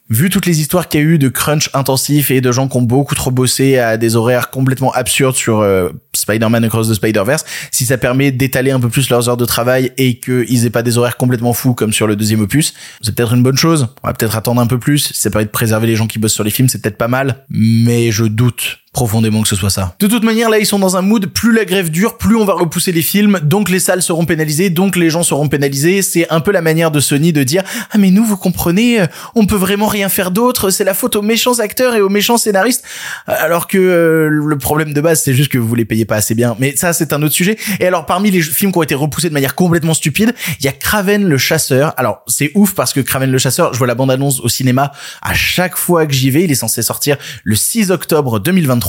vu 0.10 0.30
toutes 0.30 0.46
les 0.46 0.62
histoires 0.62 0.88
qu'il 0.88 1.00
y 1.00 1.04
a 1.04 1.06
eu 1.06 1.18
de 1.18 1.28
crunch 1.28 1.70
intensif 1.74 2.32
et 2.32 2.42
de 2.42 2.52
gens 2.52 2.68
qui 2.68 2.78
ont 2.78 2.82
beaucoup 2.82 3.16
trop 3.16 3.32
bossé 3.32 3.78
à 3.78 3.98
des 3.98 4.16
horaires 4.16 4.50
complètement 4.50 4.92
absurdes 4.94 5.36
sur 5.36 5.60
euh, 5.60 5.90
Spider-Man 6.16 6.64
Across 6.64 6.90
the 6.90 6.94
Spider-Verse, 6.94 7.46
si 7.72 7.86
ça 7.86 7.98
permet 7.98 8.32
d'étaler 8.32 8.72
un 8.72 8.80
peu 8.80 8.90
plus 8.90 9.10
leurs 9.10 9.28
heures 9.30 9.38
de 9.38 9.46
travail 9.46 9.92
et 9.98 10.20
qu'ils 10.20 10.66
aient 10.66 10.70
pas 10.70 10.84
des 10.84 10.98
horaires 10.98 11.18
complètement 11.18 11.54
fous 11.54 11.74
comme 11.74 11.94
sur 11.94 12.08
le 12.08 12.16
deuxième 12.16 12.42
opus, 12.42 12.74
c'est 13.02 13.14
peut-être 13.16 13.34
une 13.34 13.44
bonne 13.44 13.58
chose. 13.58 13.88
On 14.04 14.08
va 14.08 14.14
peut-être 14.14 14.36
attendre 14.36 14.62
un 14.62 14.68
peu 14.68 14.80
plus. 14.80 15.12
Si 15.14 15.22
ça 15.22 15.30
permet 15.30 15.46
de 15.46 15.52
préserver 15.52 15.88
les 15.88 15.96
gens 15.96 16.08
qui 16.08 16.20
bossent 16.20 16.34
sur 16.34 16.44
les 16.44 16.52
films, 16.52 16.70
c'est 16.70 16.82
peut-être 16.82 16.98
pas 16.98 17.08
mal. 17.08 17.46
Mais 17.50 18.12
je 18.12 18.26
doute 18.26 18.80
profondément 18.98 19.44
que 19.44 19.48
ce 19.48 19.56
soit 19.56 19.70
ça. 19.70 19.94
De 20.00 20.08
toute 20.08 20.24
manière, 20.24 20.50
là, 20.50 20.58
ils 20.58 20.66
sont 20.66 20.80
dans 20.80 20.98
un 20.98 21.04
mood, 21.04 21.28
plus 21.28 21.54
la 21.54 21.66
grève 21.66 21.92
dure, 21.92 22.18
plus 22.18 22.36
on 22.36 22.46
va 22.46 22.54
repousser 22.54 22.92
les 22.92 23.04
films, 23.04 23.40
donc 23.44 23.70
les 23.70 23.80
salles 23.80 24.02
seront 24.02 24.26
pénalisées, 24.26 24.72
donc 24.72 24.96
les 24.96 25.12
gens 25.12 25.22
seront 25.22 25.48
pénalisés. 25.48 26.02
C'est 26.02 26.28
un 26.32 26.40
peu 26.40 26.52
la 26.52 26.62
manière 26.62 26.90
de 26.90 27.00
Sony 27.00 27.32
de 27.32 27.44
dire, 27.44 27.62
ah 27.92 28.00
mais 28.00 28.10
nous, 28.10 28.26
vous 28.26 28.38
comprenez, 28.38 29.06
on 29.36 29.46
peut 29.46 29.56
vraiment 29.56 29.86
rien 29.86 30.10
faire 30.10 30.32
d'autre, 30.32 30.72
c'est 30.72 30.84
la 30.84 30.96
faute 30.96 31.16
aux 31.16 31.22
méchants 31.22 31.60
acteurs 31.60 31.94
et 31.94 32.02
aux 32.02 32.10
méchants 32.10 32.38
scénaristes, 32.38 32.84
alors 33.28 33.68
que 33.68 33.78
euh, 33.78 34.30
le 34.30 34.58
problème 34.58 34.94
de 34.94 35.02
base, 35.02 35.22
c'est 35.22 35.36
juste 35.36 35.52
que 35.52 35.60
vous 35.60 35.76
les 35.76 35.86
payez 35.86 36.06
pas 36.06 36.16
assez 36.16 36.34
bien. 36.34 36.56
Mais 36.58 36.76
ça, 36.76 36.92
c'est 36.92 37.14
un 37.14 37.22
autre 37.22 37.36
sujet. 37.36 37.56
Et 37.80 37.86
alors, 37.86 38.08
parmi 38.08 38.32
les 38.32 38.42
films 38.42 38.72
qui 38.72 38.80
ont 38.80 38.84
été 38.84 38.96
repoussés 38.96 39.30
de 39.30 39.34
manière 39.36 39.54
complètement 39.54 39.94
stupide, 39.94 40.34
il 40.60 40.66
y 40.66 40.70
a 40.70 40.72
Craven 40.72 41.24
le 41.24 41.38
chasseur. 41.38 41.94
Alors, 41.98 42.24
c'est 42.26 42.52
ouf 42.56 42.74
parce 42.74 42.94
que 42.94 43.02
Craven 43.02 43.30
le 43.30 43.38
chasseur, 43.38 43.74
je 43.74 43.78
vois 43.78 43.86
la 43.86 43.94
bande-annonce 43.94 44.40
au 44.40 44.50
cinéma 44.50 44.92
à 45.22 45.36
chaque 45.36 45.78
fois 45.78 46.08
que 46.08 46.14
j'y 46.14 46.32
vais, 46.32 46.46
il 46.46 46.52
est 46.52 46.56
censé 46.56 46.82
sortir 46.82 47.18
le 47.44 47.54
6 47.54 47.92
octobre 47.92 48.40
2023 48.40 48.87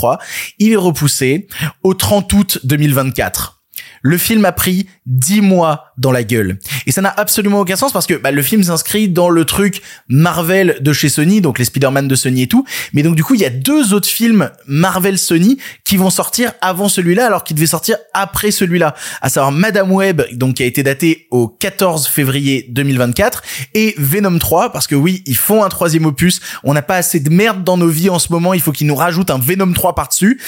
il 0.58 0.72
est 0.72 0.76
repoussé 0.76 1.46
au 1.82 1.94
30 1.94 2.32
août 2.32 2.58
2024. 2.64 3.57
Le 4.02 4.18
film 4.18 4.44
a 4.44 4.52
pris 4.52 4.86
10 5.06 5.40
mois 5.40 5.92
dans 5.96 6.12
la 6.12 6.24
gueule. 6.24 6.58
Et 6.86 6.92
ça 6.92 7.00
n'a 7.00 7.12
absolument 7.16 7.60
aucun 7.60 7.76
sens 7.76 7.92
parce 7.92 8.06
que 8.06 8.14
bah, 8.14 8.30
le 8.30 8.42
film 8.42 8.62
s'inscrit 8.62 9.08
dans 9.08 9.30
le 9.30 9.44
truc 9.44 9.82
Marvel 10.08 10.78
de 10.80 10.92
chez 10.92 11.08
Sony, 11.08 11.40
donc 11.40 11.58
les 11.58 11.64
Spider-Man 11.64 12.08
de 12.08 12.14
Sony 12.14 12.42
et 12.42 12.46
tout. 12.46 12.64
Mais 12.92 13.02
donc 13.02 13.16
du 13.16 13.24
coup, 13.24 13.34
il 13.34 13.40
y 13.40 13.44
a 13.44 13.50
deux 13.50 13.92
autres 13.94 14.08
films 14.08 14.50
Marvel 14.66 15.18
Sony 15.18 15.58
qui 15.84 15.96
vont 15.96 16.10
sortir 16.10 16.52
avant 16.60 16.88
celui-là 16.88 17.26
alors 17.26 17.44
qu'ils 17.44 17.56
devaient 17.56 17.66
sortir 17.66 17.96
après 18.14 18.50
celui-là. 18.50 18.94
À 19.20 19.28
savoir 19.28 19.52
Madame 19.52 19.92
Web, 19.92 20.22
donc 20.32 20.56
qui 20.56 20.62
a 20.62 20.66
été 20.66 20.82
daté 20.82 21.26
au 21.30 21.48
14 21.48 22.06
février 22.06 22.66
2024 22.70 23.42
et 23.74 23.94
Venom 23.98 24.38
3 24.38 24.72
parce 24.72 24.86
que 24.86 24.94
oui, 24.94 25.22
ils 25.26 25.36
font 25.36 25.64
un 25.64 25.68
troisième 25.68 26.06
opus. 26.06 26.40
On 26.64 26.74
n'a 26.74 26.82
pas 26.82 26.96
assez 26.96 27.20
de 27.20 27.30
merde 27.30 27.64
dans 27.64 27.76
nos 27.76 27.88
vies 27.88 28.10
en 28.10 28.18
ce 28.18 28.32
moment. 28.32 28.54
Il 28.54 28.60
faut 28.60 28.72
qu'ils 28.72 28.86
nous 28.86 28.94
rajoutent 28.94 29.30
un 29.30 29.38
Venom 29.38 29.72
3 29.72 29.94
par-dessus. 29.94 30.40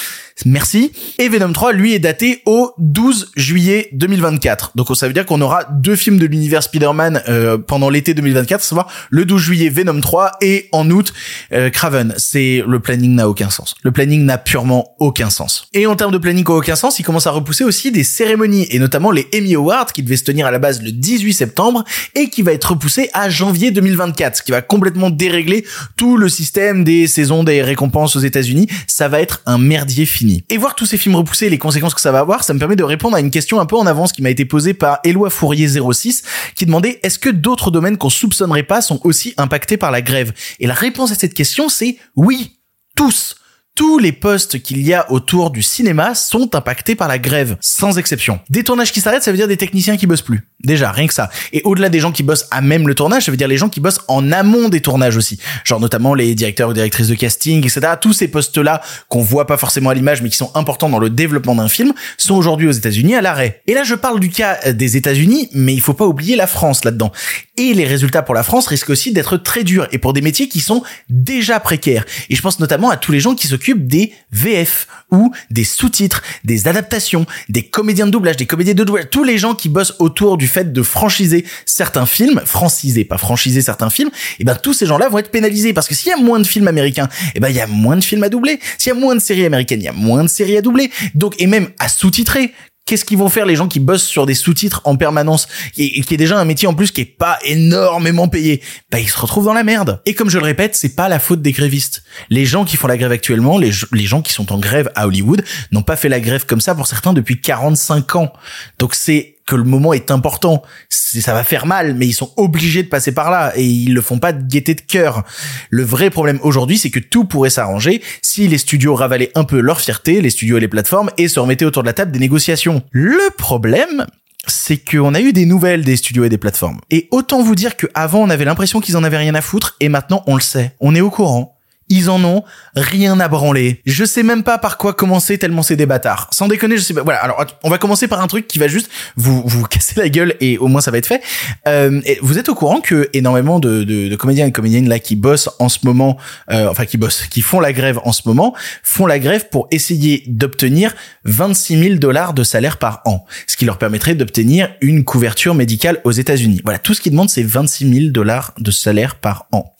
Merci. 0.46 0.92
Et 1.18 1.28
Venom 1.28 1.52
3, 1.52 1.72
lui, 1.72 1.94
est 1.94 1.98
daté 1.98 2.42
au 2.46 2.72
12 2.78 3.32
juillet 3.40 3.88
2024. 3.92 4.72
Donc 4.76 4.94
ça 4.96 5.06
veut 5.06 5.12
dire 5.12 5.26
qu'on 5.26 5.40
aura 5.40 5.64
deux 5.64 5.96
films 5.96 6.18
de 6.18 6.26
l'univers 6.26 6.62
Spider-Man 6.62 7.22
euh, 7.28 7.58
pendant 7.58 7.90
l'été 7.90 8.14
2024, 8.14 8.60
à 8.60 8.64
savoir 8.64 8.88
le 9.10 9.24
12 9.24 9.40
juillet 9.40 9.68
Venom 9.68 10.00
3 10.00 10.32
et 10.40 10.68
en 10.72 10.88
août 10.90 11.12
euh, 11.52 11.70
Craven. 11.70 12.14
C'est 12.16 12.62
le 12.66 12.80
planning 12.80 13.14
n'a 13.14 13.28
aucun 13.28 13.50
sens. 13.50 13.74
Le 13.82 13.90
planning 13.90 14.24
n'a 14.24 14.38
purement 14.38 14.94
aucun 14.98 15.30
sens. 15.30 15.66
Et 15.72 15.86
en 15.86 15.96
termes 15.96 16.12
de 16.12 16.18
planning 16.18 16.44
qui 16.44 16.52
aucun 16.52 16.76
sens, 16.76 16.98
il 16.98 17.02
commence 17.02 17.26
à 17.26 17.30
repousser 17.30 17.64
aussi 17.64 17.90
des 17.90 18.04
cérémonies 18.04 18.66
et 18.70 18.78
notamment 18.78 19.10
les 19.10 19.26
Emmy 19.34 19.54
Awards 19.54 19.92
qui 19.92 20.02
devaient 20.02 20.16
se 20.16 20.24
tenir 20.24 20.46
à 20.46 20.50
la 20.50 20.58
base 20.58 20.82
le 20.82 20.92
18 20.92 21.32
septembre 21.32 21.84
et 22.14 22.28
qui 22.28 22.42
va 22.42 22.52
être 22.52 22.70
repoussé 22.70 23.10
à 23.12 23.30
janvier 23.30 23.70
2024, 23.70 24.36
ce 24.36 24.42
qui 24.42 24.50
va 24.50 24.62
complètement 24.62 25.10
dérégler 25.10 25.64
tout 25.96 26.16
le 26.16 26.28
système 26.28 26.84
des 26.84 27.06
saisons 27.06 27.44
des 27.44 27.62
récompenses 27.62 28.16
aux 28.16 28.20
États-Unis. 28.20 28.68
Ça 28.86 29.08
va 29.08 29.20
être 29.20 29.42
un 29.46 29.58
merdier 29.58 30.06
fini. 30.06 30.44
Et 30.48 30.56
voir 30.56 30.74
tous 30.74 30.86
ces 30.86 30.98
films 30.98 31.16
repoussés 31.16 31.46
et 31.46 31.50
les 31.50 31.58
conséquences 31.58 31.94
que 31.94 32.00
ça 32.00 32.12
va 32.12 32.20
avoir, 32.20 32.44
ça 32.44 32.54
me 32.54 32.58
permet 32.58 32.76
de 32.76 32.84
répondre 32.84 33.16
à 33.16 33.20
une 33.20 33.29
question 33.30 33.60
un 33.60 33.66
peu 33.66 33.76
en 33.76 33.86
avance 33.86 34.12
qui 34.12 34.22
m'a 34.22 34.30
été 34.30 34.44
posée 34.44 34.74
par 34.74 35.00
Éloi 35.04 35.30
Fourier 35.30 35.68
06 35.68 36.22
qui 36.54 36.66
demandait 36.66 37.00
est-ce 37.02 37.18
que 37.18 37.30
d'autres 37.30 37.70
domaines 37.70 37.96
qu'on 37.98 38.10
soupçonnerait 38.10 38.62
pas 38.62 38.80
sont 38.80 39.00
aussi 39.04 39.34
impactés 39.36 39.76
par 39.76 39.90
la 39.90 40.02
grève? 40.02 40.32
Et 40.58 40.66
la 40.66 40.74
réponse 40.74 41.12
à 41.12 41.14
cette 41.14 41.34
question 41.34 41.68
c'est 41.68 41.98
oui, 42.16 42.58
tous 42.96 43.36
tous 43.74 43.98
les 43.98 44.12
postes 44.12 44.60
qu'il 44.62 44.82
y 44.82 44.92
a 44.92 45.10
autour 45.10 45.50
du 45.50 45.62
cinéma 45.62 46.14
sont 46.14 46.54
impactés 46.54 46.94
par 46.94 47.08
la 47.08 47.18
grève, 47.18 47.56
sans 47.60 47.98
exception. 47.98 48.40
Des 48.50 48.62
tournages 48.62 48.92
qui 48.92 49.00
s'arrêtent, 49.00 49.22
ça 49.22 49.30
veut 49.30 49.36
dire 49.36 49.48
des 49.48 49.56
techniciens 49.56 49.96
qui 49.96 50.06
bossent 50.06 50.22
plus. 50.22 50.46
Déjà, 50.62 50.92
rien 50.92 51.06
que 51.06 51.14
ça. 51.14 51.30
Et 51.54 51.62
au-delà 51.64 51.88
des 51.88 52.00
gens 52.00 52.12
qui 52.12 52.22
bossent 52.22 52.46
à 52.50 52.60
même 52.60 52.86
le 52.86 52.94
tournage, 52.94 53.24
ça 53.24 53.30
veut 53.30 53.38
dire 53.38 53.48
les 53.48 53.56
gens 53.56 53.70
qui 53.70 53.80
bossent 53.80 54.00
en 54.08 54.30
amont 54.30 54.68
des 54.68 54.80
tournages 54.80 55.16
aussi. 55.16 55.38
Genre 55.64 55.80
notamment 55.80 56.14
les 56.14 56.34
directeurs 56.34 56.68
ou 56.68 56.72
directrices 56.74 57.08
de 57.08 57.14
casting, 57.14 57.60
etc. 57.60 57.80
Tous 57.98 58.12
ces 58.12 58.28
postes-là 58.28 58.82
qu'on 59.08 59.22
voit 59.22 59.46
pas 59.46 59.56
forcément 59.56 59.88
à 59.88 59.94
l'image, 59.94 60.20
mais 60.20 60.28
qui 60.28 60.36
sont 60.36 60.50
importants 60.54 60.90
dans 60.90 60.98
le 60.98 61.08
développement 61.08 61.54
d'un 61.54 61.68
film, 61.68 61.94
sont 62.18 62.34
aujourd'hui 62.34 62.68
aux 62.68 62.72
États-Unis 62.72 63.14
à 63.14 63.22
l'arrêt. 63.22 63.62
Et 63.66 63.72
là, 63.72 63.84
je 63.84 63.94
parle 63.94 64.20
du 64.20 64.28
cas 64.28 64.72
des 64.72 64.98
États-Unis, 64.98 65.48
mais 65.52 65.72
il 65.72 65.80
faut 65.80 65.94
pas 65.94 66.06
oublier 66.06 66.36
la 66.36 66.46
France 66.46 66.84
là-dedans. 66.84 67.12
Et 67.56 67.72
les 67.72 67.86
résultats 67.86 68.22
pour 68.22 68.34
la 68.34 68.42
France 68.42 68.66
risquent 68.66 68.90
aussi 68.90 69.12
d'être 69.12 69.38
très 69.38 69.64
durs 69.64 69.88
et 69.92 69.98
pour 69.98 70.12
des 70.12 70.20
métiers 70.20 70.48
qui 70.48 70.60
sont 70.60 70.82
déjà 71.08 71.60
précaires. 71.60 72.04
Et 72.28 72.36
je 72.36 72.42
pense 72.42 72.60
notamment 72.60 72.90
à 72.90 72.98
tous 72.98 73.12
les 73.12 73.20
gens 73.20 73.34
qui 73.34 73.46
se 73.46 73.56
des 73.86 74.12
VF 74.32 74.86
ou 75.10 75.32
des 75.50 75.64
sous-titres, 75.64 76.22
des 76.44 76.68
adaptations, 76.68 77.26
des 77.48 77.62
comédiens 77.62 78.06
de 78.06 78.10
doublage, 78.10 78.36
des 78.36 78.46
comédiens 78.46 78.74
de 78.74 78.84
doublage, 78.84 79.08
tous 79.10 79.24
les 79.24 79.38
gens 79.38 79.54
qui 79.54 79.68
bossent 79.68 79.94
autour 79.98 80.36
du 80.36 80.46
fait 80.46 80.72
de 80.72 80.82
franchiser 80.82 81.44
certains 81.66 82.06
films, 82.06 82.40
franciser, 82.44 83.04
pas 83.04 83.18
franchiser 83.18 83.62
certains 83.62 83.90
films, 83.90 84.10
et 84.38 84.44
ben 84.44 84.54
tous 84.54 84.74
ces 84.74 84.86
gens-là 84.86 85.08
vont 85.08 85.18
être 85.18 85.30
pénalisés 85.30 85.72
parce 85.72 85.88
que 85.88 85.94
s'il 85.94 86.08
y 86.10 86.12
a 86.12 86.16
moins 86.16 86.38
de 86.38 86.46
films 86.46 86.68
américains, 86.68 87.08
et 87.34 87.40
ben 87.40 87.48
il 87.48 87.56
y 87.56 87.60
a 87.60 87.66
moins 87.66 87.96
de 87.96 88.04
films 88.04 88.22
à 88.22 88.28
doubler. 88.28 88.60
S'il 88.78 88.92
y 88.92 88.96
a 88.96 88.98
moins 88.98 89.14
de 89.14 89.20
séries 89.20 89.44
américaines, 89.44 89.80
il 89.80 89.84
y 89.84 89.88
a 89.88 89.92
moins 89.92 90.24
de 90.24 90.28
séries 90.28 90.56
à 90.56 90.62
doubler. 90.62 90.90
Donc 91.14 91.34
et 91.38 91.46
même 91.46 91.68
à 91.78 91.88
sous-titrer 91.88 92.52
qu'est-ce 92.90 93.04
qu'ils 93.04 93.18
vont 93.18 93.28
faire 93.28 93.46
les 93.46 93.54
gens 93.54 93.68
qui 93.68 93.78
bossent 93.78 94.04
sur 94.04 94.26
des 94.26 94.34
sous-titres 94.34 94.80
en 94.82 94.96
permanence 94.96 95.46
et, 95.76 96.00
qui 96.00 96.14
est 96.14 96.16
déjà 96.16 96.40
un 96.40 96.44
métier 96.44 96.66
en 96.66 96.74
plus 96.74 96.90
qui 96.90 97.02
est 97.02 97.04
pas 97.04 97.38
énormément 97.44 98.26
payé? 98.26 98.62
Bah 98.90 98.98
ils 98.98 99.08
se 99.08 99.16
retrouvent 99.16 99.44
dans 99.44 99.52
la 99.52 99.62
merde. 99.62 100.02
Et 100.06 100.14
comme 100.14 100.28
je 100.28 100.38
le 100.38 100.44
répète 100.44 100.74
c'est 100.74 100.96
pas 100.96 101.08
la 101.08 101.20
faute 101.20 101.40
des 101.40 101.52
grévistes. 101.52 102.02
Les 102.30 102.44
gens 102.44 102.64
qui 102.64 102.76
font 102.76 102.88
la 102.88 102.96
grève 102.96 103.12
actuellement 103.12 103.58
les, 103.58 103.70
les 103.92 104.06
gens 104.06 104.22
qui 104.22 104.32
sont 104.32 104.52
en 104.52 104.58
grève 104.58 104.90
à 104.96 105.06
Hollywood 105.06 105.44
n'ont 105.70 105.82
pas 105.82 105.94
fait 105.94 106.08
la 106.08 106.18
grève 106.18 106.46
comme 106.46 106.60
ça 106.60 106.74
pour 106.74 106.88
certains 106.88 107.12
depuis 107.12 107.40
45 107.40 108.16
ans. 108.16 108.32
Donc 108.80 108.96
c'est 108.96 109.36
que 109.50 109.56
le 109.56 109.64
moment 109.64 109.92
est 109.92 110.12
important. 110.12 110.62
Ça 110.88 111.34
va 111.34 111.42
faire 111.42 111.66
mal, 111.66 111.94
mais 111.94 112.06
ils 112.06 112.12
sont 112.12 112.32
obligés 112.36 112.84
de 112.84 112.88
passer 112.88 113.10
par 113.10 113.32
là 113.32 113.52
et 113.56 113.64
ils 113.64 113.92
le 113.92 114.00
font 114.00 114.20
pas 114.20 114.32
de 114.32 114.46
gaieté 114.46 114.74
de 114.74 114.80
cœur. 114.80 115.24
Le 115.70 115.82
vrai 115.82 116.08
problème 116.08 116.38
aujourd'hui, 116.44 116.78
c'est 116.78 116.90
que 116.90 117.00
tout 117.00 117.24
pourrait 117.24 117.50
s'arranger 117.50 118.00
si 118.22 118.46
les 118.46 118.58
studios 118.58 118.94
ravalaient 118.94 119.32
un 119.34 119.42
peu 119.42 119.58
leur 119.58 119.80
fierté, 119.80 120.20
les 120.20 120.30
studios 120.30 120.58
et 120.58 120.60
les 120.60 120.68
plateformes, 120.68 121.10
et 121.18 121.26
se 121.26 121.40
remettaient 121.40 121.64
autour 121.64 121.82
de 121.82 121.88
la 121.88 121.92
table 121.92 122.12
des 122.12 122.20
négociations. 122.20 122.84
Le 122.92 123.18
problème, 123.36 124.06
c'est 124.46 124.76
qu'on 124.76 125.14
a 125.14 125.20
eu 125.20 125.32
des 125.32 125.46
nouvelles 125.46 125.84
des 125.84 125.96
studios 125.96 126.24
et 126.24 126.28
des 126.28 126.38
plateformes. 126.38 126.78
Et 126.92 127.08
autant 127.10 127.42
vous 127.42 127.56
dire 127.56 127.76
qu'avant 127.76 128.20
on 128.20 128.30
avait 128.30 128.44
l'impression 128.44 128.80
qu'ils 128.80 128.96
en 128.96 129.02
avaient 129.02 129.16
rien 129.16 129.34
à 129.34 129.40
foutre, 129.40 129.74
et 129.80 129.88
maintenant 129.88 130.22
on 130.28 130.36
le 130.36 130.42
sait. 130.42 130.76
On 130.78 130.94
est 130.94 131.00
au 131.00 131.10
courant 131.10 131.56
ils 131.90 132.08
en 132.08 132.24
ont 132.24 132.44
rien 132.74 133.20
à 133.20 133.28
branler. 133.28 133.82
Je 133.84 134.04
sais 134.04 134.22
même 134.22 134.44
pas 134.44 134.56
par 134.56 134.78
quoi 134.78 134.94
commencer 134.94 135.36
tellement 135.36 135.62
c'est 135.62 135.76
des 135.76 135.86
bâtards. 135.86 136.28
Sans 136.32 136.48
déconner, 136.48 136.78
je 136.78 136.82
sais. 136.82 136.94
Voilà. 136.94 137.18
Alors, 137.18 137.44
on 137.64 137.68
va 137.68 137.78
commencer 137.78 138.08
par 138.08 138.22
un 138.22 138.28
truc 138.28 138.46
qui 138.46 138.58
va 138.58 138.68
juste 138.68 138.90
vous 139.16 139.42
vous 139.44 139.64
casser 139.64 139.94
la 139.98 140.08
gueule 140.08 140.36
et 140.40 140.56
au 140.56 140.68
moins 140.68 140.80
ça 140.80 140.90
va 140.90 140.98
être 140.98 141.06
fait. 141.06 141.20
Euh, 141.66 142.00
vous 142.22 142.38
êtes 142.38 142.48
au 142.48 142.54
courant 142.54 142.80
que 142.80 143.10
énormément 143.12 143.58
de, 143.58 143.82
de, 143.84 144.08
de, 144.08 144.16
comédiens 144.16 144.46
et 144.46 144.52
comédiennes 144.52 144.88
là 144.88 145.00
qui 145.00 145.16
bossent 145.16 145.50
en 145.58 145.68
ce 145.68 145.80
moment, 145.82 146.16
euh, 146.50 146.68
enfin 146.68 146.86
qui 146.86 146.96
bossent, 146.96 147.26
qui 147.26 147.42
font 147.42 147.60
la 147.60 147.72
grève 147.72 147.98
en 148.04 148.12
ce 148.12 148.22
moment, 148.26 148.54
font 148.82 149.06
la 149.06 149.18
grève 149.18 149.48
pour 149.50 149.66
essayer 149.72 150.22
d'obtenir 150.28 150.94
26 151.24 151.82
000 151.82 151.94
dollars 151.96 152.34
de 152.34 152.44
salaire 152.44 152.76
par 152.76 153.02
an, 153.04 153.26
ce 153.48 153.56
qui 153.56 153.64
leur 153.64 153.78
permettrait 153.78 154.14
d'obtenir 154.14 154.70
une 154.80 155.04
couverture 155.04 155.56
médicale 155.56 156.00
aux 156.04 156.12
États-Unis. 156.12 156.60
Voilà, 156.62 156.78
tout 156.78 156.94
ce 156.94 157.00
qu'ils 157.00 157.12
demandent 157.12 157.30
c'est 157.30 157.42
26 157.42 157.92
000 157.92 158.10
dollars 158.12 158.54
de 158.58 158.70
salaire 158.70 159.16
par 159.16 159.46
an. 159.50 159.74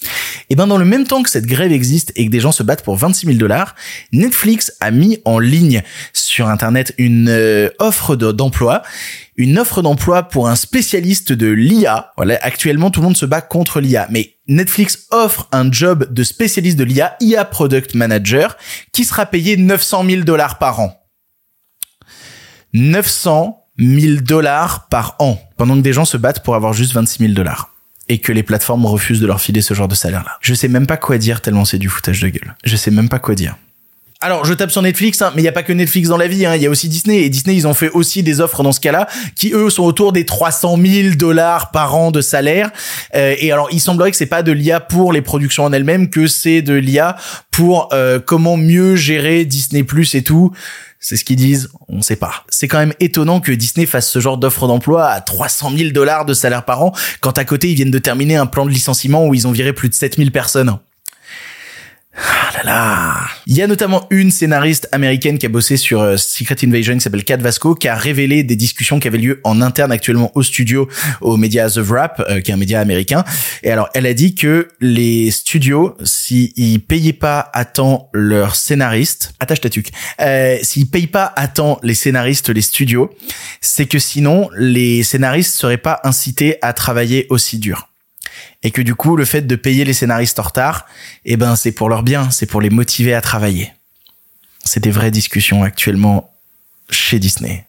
Et 0.49 0.57
ben 0.57 0.67
dans 0.67 0.79
le 0.79 0.85
même 0.85 1.07
temps 1.07 1.23
que 1.23 1.31
cette 1.31 1.47
grève 1.47 1.71
existe 1.71 2.00
et 2.17 2.27
que 2.27 2.31
des 2.31 2.41
gens 2.41 2.53
se 2.53 2.63
battent 2.63 2.85
pour 2.85 2.97
26 2.97 3.27
000 3.27 3.39
dollars, 3.39 3.75
Netflix 4.13 4.73
a 4.81 4.91
mis 4.91 5.19
en 5.25 5.39
ligne 5.39 5.83
sur 6.13 6.49
Internet 6.49 6.95
une 6.99 7.29
euh, 7.29 7.69
offre 7.79 8.17
d'emploi 8.17 8.83
une 9.41 9.59
offre 9.59 9.81
d'emploi 9.81 10.25
pour 10.25 10.49
un 10.49 10.55
spécialiste 10.55 11.33
de 11.33 11.47
l'IA. 11.47 12.13
Voilà, 12.17 12.39
actuellement 12.43 12.91
tout 12.91 13.01
le 13.01 13.07
monde 13.07 13.17
se 13.17 13.25
bat 13.25 13.41
contre 13.41 13.81
l'IA, 13.81 14.07
mais 14.11 14.35
Netflix 14.49 15.07
offre 15.11 15.49
un 15.51 15.73
job 15.73 16.13
de 16.13 16.23
spécialiste 16.23 16.79
de 16.79 16.85
l'IA, 16.85 17.17
IA 17.21 17.47
Product 17.47 17.95
Manager, 17.95 18.59
qui 18.93 19.05
sera 19.05 19.25
payé 19.25 19.57
900 19.57 20.05
000 20.05 20.23
dollars 20.25 20.59
par 20.59 20.81
an. 20.81 21.01
900 22.75 23.65
000 23.79 24.21
dollars 24.21 24.89
par 24.89 25.17
an, 25.21 25.41
pendant 25.57 25.77
que 25.77 25.81
des 25.81 25.95
gens 25.95 26.05
se 26.05 26.19
battent 26.19 26.45
pour 26.45 26.55
avoir 26.55 26.75
juste 26.75 26.93
26 26.93 27.19
000 27.21 27.33
dollars 27.33 27.70
et 28.11 28.19
que 28.19 28.33
les 28.33 28.43
plateformes 28.43 28.87
refusent 28.87 29.21
de 29.21 29.27
leur 29.27 29.41
filer 29.41 29.63
ce 29.63 29.73
genre 29.73 29.87
de 29.87 29.95
salaire-là. 29.95 30.39
Je 30.41 30.53
sais 30.53 30.67
même 30.67 30.89
pas 30.89 30.97
quoi 30.97 31.17
dire 31.17 31.41
tellement 31.41 31.65
c'est 31.65 31.79
du 31.79 31.89
foutage 31.89 32.21
de 32.21 32.29
gueule. 32.29 32.57
Je 32.65 32.75
sais 32.75 32.91
même 32.91 33.09
pas 33.09 33.21
quoi 33.21 33.37
dire. 33.37 33.57
Alors, 34.21 34.45
je 34.45 34.53
tape 34.53 34.73
sur 34.73 34.83
Netflix, 34.83 35.23
hein, 35.23 35.33
mais 35.35 35.43
il 35.43 35.45
y 35.45 35.49
a 35.49 35.53
pas 35.53 35.63
que 35.63 35.73
Netflix 35.73 36.09
dans 36.09 36.17
la 36.17 36.27
vie. 36.27 36.45
Hein, 36.45 36.57
il 36.57 36.61
y 36.61 36.67
a 36.67 36.71
aussi 36.71 36.89
Disney. 36.89 37.23
Et 37.23 37.31
Disney, 37.31 37.57
ils 37.57 37.69
ont 37.69 37.73
fait 37.73 37.89
aussi 37.89 38.25
des 38.25 38.41
offres 38.41 38.65
dans 38.65 38.73
ce 38.73 38.81
cas-là, 38.81 39.07
qui 39.37 39.53
eux 39.55 39.71
sont 39.71 39.85
autour 39.85 40.13
des 40.13 40.27
300 40.27 40.77
000 40.77 41.15
dollars 41.15 41.71
par 41.71 41.95
an 41.95 42.11
de 42.11 42.21
salaire. 42.21 42.71
Euh, 43.15 43.35
et 43.39 43.53
alors, 43.53 43.69
il 43.71 43.81
semblerait 43.81 44.11
que 44.11 44.17
c'est 44.17 44.27
pas 44.27 44.43
de 44.43 44.53
l'IA 44.53 44.81
pour 44.81 45.13
les 45.13 45.23
productions 45.23 45.65
en 45.65 45.73
elles-mêmes, 45.73 46.11
que 46.11 46.27
c'est 46.27 46.61
de 46.61 46.75
l'IA 46.75 47.17
pour 47.53 47.89
euh, 47.93 48.19
comment 48.19 48.57
mieux 48.57 48.97
gérer 48.97 49.45
Disney 49.45 49.85
Plus 49.85 50.15
et 50.17 50.23
tout. 50.23 50.53
C'est 51.03 51.17
ce 51.17 51.25
qu'ils 51.25 51.37
disent, 51.37 51.71
on 51.89 52.03
sait 52.03 52.17
pas. 52.17 52.45
C'est 52.51 52.69
quand 52.69 52.79
même 52.79 52.93
étonnant 53.01 53.41
que 53.41 53.53
Disney 53.53 53.87
fasse 53.87 54.11
ce 54.11 54.19
genre 54.21 54.37
d'offre 54.37 54.67
d'emploi 54.67 55.07
à 55.07 55.23
300 55.23 55.73
000 55.75 55.91
dollars 55.93 56.27
de 56.27 56.35
salaire 56.35 56.67
par 56.67 56.85
an, 56.85 56.93
quand 57.21 57.39
à 57.39 57.45
côté 57.47 57.71
ils 57.71 57.75
viennent 57.75 57.91
de 57.91 57.99
terminer 57.99 58.37
un 58.37 58.45
plan 58.45 58.67
de 58.67 58.71
licenciement 58.71 59.27
où 59.27 59.33
ils 59.33 59.49
ont 59.49 59.53
viré 59.53 59.73
plus 59.73 59.89
de 59.89 59.95
7000 59.95 60.31
personnes. 60.31 60.79
Ah 62.23 62.51
là 62.57 62.63
là. 62.65 63.17
Il 63.47 63.57
y 63.57 63.63
a 63.63 63.67
notamment 63.67 64.07
une 64.11 64.31
scénariste 64.31 64.89
américaine 64.93 65.39
qui 65.39 65.47
a 65.47 65.49
bossé 65.49 65.77
sur 65.77 66.01
euh, 66.01 66.17
Secret 66.17 66.57
Invasion 66.65 66.95
qui 66.95 67.01
s'appelle 67.01 67.25
Kat 67.25 67.39
Vasco 67.39 67.75
qui 67.75 67.89
a 67.89 67.95
révélé 67.95 68.43
des 68.43 68.57
discussions 68.57 69.01
qui 69.01 69.09
avaient 69.09 69.19
lieu 69.19 69.41
en 69.45 69.61
interne 69.61 69.93
actuellement 69.93 70.31
au 70.35 70.43
studio 70.43 70.89
au 71.21 71.37
média 71.37 71.69
The 71.69 71.79
Wrap 71.79 72.21
euh, 72.29 72.41
qui 72.41 72.51
est 72.51 72.55
un 72.55 72.59
média 72.59 72.81
américain 72.81 73.25
et 73.63 73.71
alors 73.71 73.89
elle 73.95 74.07
a 74.07 74.15
dit 74.15 74.35
que 74.35 74.69
les 74.81 75.31
studios 75.31 75.97
s'ils 76.05 76.81
payaient 76.81 77.13
pas 77.13 77.51
à 77.53 77.65
temps 77.65 78.09
leurs 78.13 78.55
scénaristes 78.55 79.33
attache 79.41 79.61
ta 79.61 79.69
euh, 80.21 80.59
s'ils 80.63 80.89
payent 80.89 81.07
pas 81.07 81.33
à 81.37 81.49
temps 81.49 81.79
les 81.83 81.95
scénaristes 81.95 82.51
les 82.51 82.63
studios 82.63 83.11
c'est 83.61 83.87
que 83.87 83.99
sinon 83.99 84.49
les 84.57 85.03
scénaristes 85.03 85.55
seraient 85.55 85.79
pas 85.79 86.01
incités 86.05 86.57
à 86.63 86.73
travailler 86.73 87.27
aussi 87.31 87.59
dur 87.59 87.90
et 88.63 88.71
que 88.71 88.83
du 88.83 88.95
coup 88.95 89.17
le 89.17 89.25
fait 89.25 89.43
de 89.43 89.57
payer 89.57 89.85
les 89.85 89.93
scénaristes 89.93 90.39
en 90.39 90.43
retard, 90.43 90.87
eh 91.25 91.37
ben 91.37 91.57
c'est 91.57 91.73
pour 91.73 91.89
leur 91.89 92.03
bien, 92.03 92.31
c'est 92.31 92.47
pour 92.47 92.61
les 92.61 92.71
motiver 92.71 93.15
à 93.15 93.21
travailler. 93.21 93.73
C'est 94.65 94.81
des 94.81 94.91
vraies 94.91 95.11
discussions 95.11 95.63
actuellement 95.63 96.33
chez 96.91 97.19
Disney. 97.19 97.67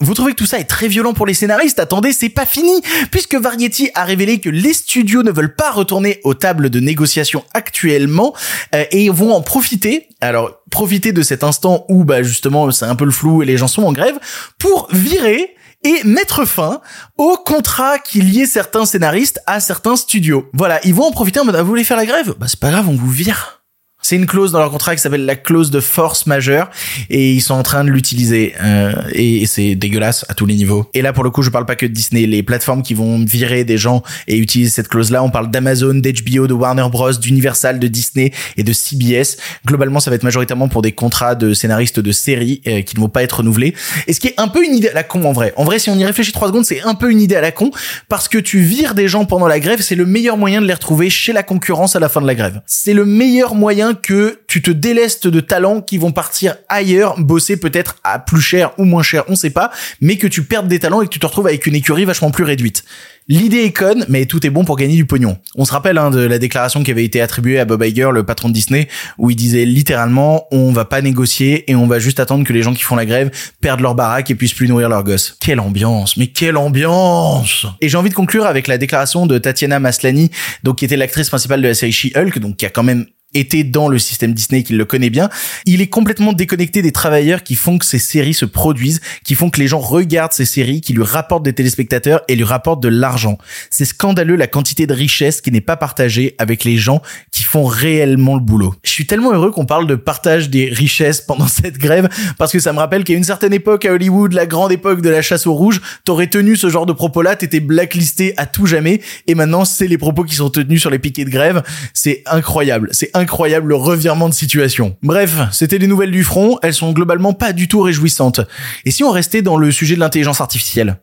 Vous 0.00 0.12
trouvez 0.14 0.32
que 0.32 0.36
tout 0.36 0.46
ça 0.46 0.58
est 0.58 0.64
très 0.64 0.88
violent 0.88 1.14
pour 1.14 1.26
les 1.26 1.34
scénaristes? 1.34 1.78
Attendez, 1.78 2.12
c'est 2.12 2.28
pas 2.28 2.44
fini, 2.44 2.82
puisque 3.10 3.34
Variety 3.34 3.90
a 3.94 4.04
révélé 4.04 4.40
que 4.40 4.50
les 4.50 4.74
studios 4.74 5.22
ne 5.22 5.30
veulent 5.30 5.54
pas 5.54 5.70
retourner 5.70 6.20
aux 6.24 6.34
tables 6.34 6.68
de 6.68 6.80
négociation 6.80 7.44
actuellement 7.54 8.34
euh, 8.74 8.84
et 8.90 9.08
vont 9.08 9.32
en 9.32 9.40
profiter. 9.40 10.08
Alors, 10.20 10.60
profiter 10.70 11.12
de 11.12 11.22
cet 11.22 11.44
instant 11.44 11.86
où 11.88 12.04
bah 12.04 12.22
justement 12.22 12.70
c'est 12.70 12.84
un 12.84 12.96
peu 12.96 13.04
le 13.04 13.10
flou 13.10 13.42
et 13.42 13.46
les 13.46 13.56
gens 13.56 13.68
sont 13.68 13.84
en 13.84 13.92
grève 13.92 14.18
pour 14.58 14.88
virer 14.92 15.54
et 15.84 16.02
mettre 16.04 16.44
fin 16.44 16.80
au 17.16 17.36
contrat 17.36 17.98
qui 17.98 18.20
liait 18.20 18.46
certains 18.46 18.86
scénaristes 18.86 19.40
à 19.46 19.60
certains 19.60 19.96
studios. 19.96 20.48
Voilà, 20.52 20.80
ils 20.84 20.94
vont 20.94 21.04
en 21.04 21.12
profiter 21.12 21.40
en 21.40 21.44
mode, 21.44 21.56
ah, 21.56 21.62
vous 21.62 21.68
voulez 21.68 21.84
faire 21.84 21.96
la 21.96 22.06
grève? 22.06 22.34
Bah, 22.38 22.46
c'est 22.48 22.60
pas 22.60 22.70
grave, 22.70 22.88
on 22.88 22.96
vous 22.96 23.10
vire. 23.10 23.62
C'est 24.08 24.14
une 24.14 24.26
clause 24.26 24.52
dans 24.52 24.60
leur 24.60 24.70
contrat 24.70 24.94
qui 24.94 25.02
s'appelle 25.02 25.26
la 25.26 25.34
clause 25.34 25.72
de 25.72 25.80
force 25.80 26.26
majeure 26.26 26.70
et 27.10 27.32
ils 27.32 27.40
sont 27.40 27.54
en 27.54 27.64
train 27.64 27.82
de 27.82 27.90
l'utiliser 27.90 28.54
euh, 28.62 28.92
et, 29.12 29.46
c'est 29.46 29.74
dégueulasse 29.74 30.24
à 30.28 30.34
tous 30.34 30.46
les 30.46 30.54
niveaux. 30.54 30.88
Et 30.94 31.02
là 31.02 31.12
pour 31.12 31.24
le 31.24 31.30
coup 31.30 31.42
je 31.42 31.50
parle 31.50 31.66
pas 31.66 31.74
que 31.74 31.86
de 31.86 31.90
Disney, 31.90 32.24
les 32.26 32.44
plateformes 32.44 32.84
qui 32.84 32.94
vont 32.94 33.24
virer 33.24 33.64
des 33.64 33.76
gens 33.76 34.04
et 34.28 34.36
utiliser 34.36 34.70
cette 34.70 34.86
clause 34.86 35.10
là, 35.10 35.24
on 35.24 35.30
parle 35.30 35.50
d'Amazon, 35.50 35.94
d'HBO, 35.94 36.46
de 36.46 36.54
Warner 36.54 36.86
Bros, 36.88 37.14
d'Universal, 37.14 37.80
de 37.80 37.88
Disney 37.88 38.30
et 38.56 38.62
de 38.62 38.72
CBS. 38.72 39.38
Globalement 39.66 39.98
ça 39.98 40.10
va 40.10 40.14
être 40.14 40.22
majoritairement 40.22 40.68
pour 40.68 40.82
des 40.82 40.92
contrats 40.92 41.34
de 41.34 41.52
scénaristes 41.52 41.98
de 41.98 42.12
séries 42.12 42.62
euh, 42.68 42.82
qui 42.82 42.94
ne 42.94 43.00
vont 43.00 43.08
pas 43.08 43.24
être 43.24 43.38
renouvelés. 43.38 43.74
Et 44.06 44.12
ce 44.12 44.20
qui 44.20 44.28
est 44.28 44.38
un 44.38 44.46
peu 44.46 44.64
une 44.64 44.76
idée 44.76 44.90
à 44.90 44.94
la 44.94 45.02
con 45.02 45.24
en 45.24 45.32
vrai. 45.32 45.52
En 45.56 45.64
vrai 45.64 45.80
si 45.80 45.90
on 45.90 45.96
y 45.96 46.04
réfléchit 46.04 46.30
trois 46.30 46.46
secondes 46.46 46.64
c'est 46.64 46.82
un 46.82 46.94
peu 46.94 47.10
une 47.10 47.20
idée 47.20 47.34
à 47.34 47.40
la 47.40 47.50
con 47.50 47.72
parce 48.08 48.28
que 48.28 48.38
tu 48.38 48.60
vires 48.60 48.94
des 48.94 49.08
gens 49.08 49.24
pendant 49.24 49.48
la 49.48 49.58
grève, 49.58 49.82
c'est 49.82 49.96
le 49.96 50.06
meilleur 50.06 50.36
moyen 50.36 50.60
de 50.60 50.66
les 50.68 50.74
retrouver 50.74 51.10
chez 51.10 51.32
la 51.32 51.42
concurrence 51.42 51.96
à 51.96 51.98
la 51.98 52.08
fin 52.08 52.20
de 52.22 52.28
la 52.28 52.36
grève. 52.36 52.60
C'est 52.66 52.94
le 52.94 53.04
meilleur 53.04 53.56
moyen 53.56 53.95
que 54.00 54.40
tu 54.46 54.62
te 54.62 54.70
délestes 54.70 55.26
de 55.26 55.40
talents 55.40 55.80
qui 55.80 55.98
vont 55.98 56.12
partir 56.12 56.56
ailleurs, 56.68 57.18
bosser 57.18 57.56
peut-être 57.56 57.96
à 58.04 58.18
plus 58.18 58.40
cher 58.40 58.72
ou 58.78 58.84
moins 58.84 59.02
cher, 59.02 59.24
on 59.28 59.36
sait 59.36 59.50
pas, 59.50 59.70
mais 60.00 60.16
que 60.16 60.26
tu 60.26 60.42
perdes 60.42 60.68
des 60.68 60.78
talents 60.78 61.02
et 61.02 61.06
que 61.06 61.12
tu 61.12 61.18
te 61.18 61.26
retrouves 61.26 61.46
avec 61.46 61.66
une 61.66 61.74
écurie 61.74 62.04
vachement 62.04 62.30
plus 62.30 62.44
réduite. 62.44 62.84
L'idée 63.28 63.64
est 63.64 63.72
conne, 63.72 64.04
mais 64.08 64.26
tout 64.26 64.46
est 64.46 64.50
bon 64.50 64.64
pour 64.64 64.76
gagner 64.76 64.94
du 64.94 65.04
pognon. 65.04 65.36
On 65.56 65.64
se 65.64 65.72
rappelle 65.72 65.98
hein, 65.98 66.12
de 66.12 66.20
la 66.20 66.38
déclaration 66.38 66.84
qui 66.84 66.92
avait 66.92 67.04
été 67.04 67.20
attribuée 67.20 67.58
à 67.58 67.64
Bob 67.64 67.82
Iger, 67.82 68.10
le 68.12 68.24
patron 68.24 68.48
de 68.48 68.54
Disney, 68.54 68.86
où 69.18 69.30
il 69.30 69.34
disait 69.34 69.64
littéralement 69.64 70.46
on 70.52 70.70
va 70.70 70.84
pas 70.84 71.02
négocier 71.02 71.68
et 71.68 71.74
on 71.74 71.88
va 71.88 71.98
juste 71.98 72.20
attendre 72.20 72.44
que 72.44 72.52
les 72.52 72.62
gens 72.62 72.72
qui 72.72 72.84
font 72.84 72.94
la 72.94 73.04
grève 73.04 73.32
perdent 73.60 73.80
leur 73.80 73.96
baraque 73.96 74.30
et 74.30 74.36
puissent 74.36 74.54
plus 74.54 74.68
nourrir 74.68 74.88
leurs 74.88 75.02
gosses. 75.02 75.36
Quelle 75.40 75.58
ambiance, 75.58 76.16
mais 76.16 76.28
quelle 76.28 76.56
ambiance 76.56 77.66
Et 77.80 77.88
j'ai 77.88 77.96
envie 77.96 78.10
de 78.10 78.14
conclure 78.14 78.46
avec 78.46 78.68
la 78.68 78.78
déclaration 78.78 79.26
de 79.26 79.38
Tatiana 79.38 79.80
Maslany, 79.80 80.30
donc 80.62 80.76
qui 80.76 80.84
était 80.84 80.96
l'actrice 80.96 81.28
principale 81.28 81.62
de 81.62 81.66
la 81.66 81.74
série 81.74 81.90
She-Hulk, 81.90 82.38
donc 82.38 82.58
qui 82.58 82.66
a 82.66 82.70
quand 82.70 82.84
même 82.84 83.06
était 83.36 83.64
dans 83.64 83.88
le 83.88 83.98
système 83.98 84.32
Disney, 84.32 84.62
qu'il 84.62 84.76
le 84.76 84.84
connaît 84.84 85.10
bien, 85.10 85.28
il 85.66 85.80
est 85.80 85.86
complètement 85.88 86.32
déconnecté 86.32 86.82
des 86.82 86.92
travailleurs 86.92 87.42
qui 87.42 87.54
font 87.54 87.78
que 87.78 87.84
ces 87.84 87.98
séries 87.98 88.34
se 88.34 88.44
produisent, 88.44 89.00
qui 89.24 89.34
font 89.34 89.50
que 89.50 89.60
les 89.60 89.68
gens 89.68 89.78
regardent 89.78 90.32
ces 90.32 90.44
séries, 90.44 90.80
qui 90.80 90.92
lui 90.92 91.02
rapportent 91.02 91.44
des 91.44 91.52
téléspectateurs 91.52 92.22
et 92.28 92.36
lui 92.36 92.44
rapportent 92.44 92.82
de 92.82 92.88
l'argent. 92.88 93.38
C'est 93.70 93.84
scandaleux 93.84 94.36
la 94.36 94.46
quantité 94.46 94.86
de 94.86 94.94
richesse 94.94 95.40
qui 95.40 95.52
n'est 95.52 95.60
pas 95.60 95.76
partagée 95.76 96.34
avec 96.38 96.64
les 96.64 96.76
gens 96.76 97.02
qui 97.30 97.42
font 97.42 97.64
réellement 97.64 98.34
le 98.34 98.40
boulot. 98.40 98.74
Je 98.82 98.90
suis 98.90 99.06
tellement 99.06 99.32
heureux 99.32 99.50
qu'on 99.50 99.66
parle 99.66 99.86
de 99.86 99.94
partage 99.94 100.48
des 100.48 100.66
richesses 100.66 101.20
pendant 101.20 101.46
cette 101.48 101.78
grève 101.78 102.08
parce 102.38 102.52
que 102.52 102.58
ça 102.58 102.72
me 102.72 102.78
rappelle 102.78 103.04
qu'à 103.04 103.14
une 103.14 103.24
certaine 103.24 103.52
époque 103.52 103.84
à 103.84 103.92
Hollywood, 103.92 104.32
la 104.32 104.46
grande 104.46 104.72
époque 104.72 105.02
de 105.02 105.10
la 105.10 105.22
chasse 105.22 105.46
au 105.46 105.52
rouge, 105.52 105.80
t'aurais 106.04 106.28
tenu 106.28 106.56
ce 106.56 106.68
genre 106.68 106.86
de 106.86 106.92
propos-là, 106.92 107.36
t'étais 107.36 107.60
blacklisté 107.60 108.34
à 108.36 108.46
tout 108.46 108.66
jamais 108.66 109.00
et 109.26 109.34
maintenant 109.34 109.64
c'est 109.64 109.88
les 109.88 109.98
propos 109.98 110.24
qui 110.24 110.36
sont 110.36 110.50
tenus 110.50 110.80
sur 110.80 110.90
les 110.90 110.98
piquets 110.98 111.24
de 111.24 111.30
grève. 111.30 111.62
C'est 111.92 112.22
incroyable. 112.26 112.88
C'est 112.92 113.10
incroyable 113.14 113.25
incroyable 113.26 113.72
revirement 113.72 114.28
de 114.28 114.34
situation. 114.34 114.96
Bref, 115.02 115.34
c'était 115.50 115.78
les 115.78 115.88
nouvelles 115.88 116.12
du 116.12 116.22
front, 116.22 116.60
elles 116.62 116.74
sont 116.74 116.92
globalement 116.92 117.32
pas 117.32 117.52
du 117.52 117.66
tout 117.66 117.80
réjouissantes. 117.80 118.40
Et 118.84 118.92
si 118.92 119.02
on 119.02 119.10
restait 119.10 119.42
dans 119.42 119.56
le 119.56 119.72
sujet 119.72 119.96
de 119.96 120.00
l'intelligence 120.00 120.40
artificielle? 120.40 120.98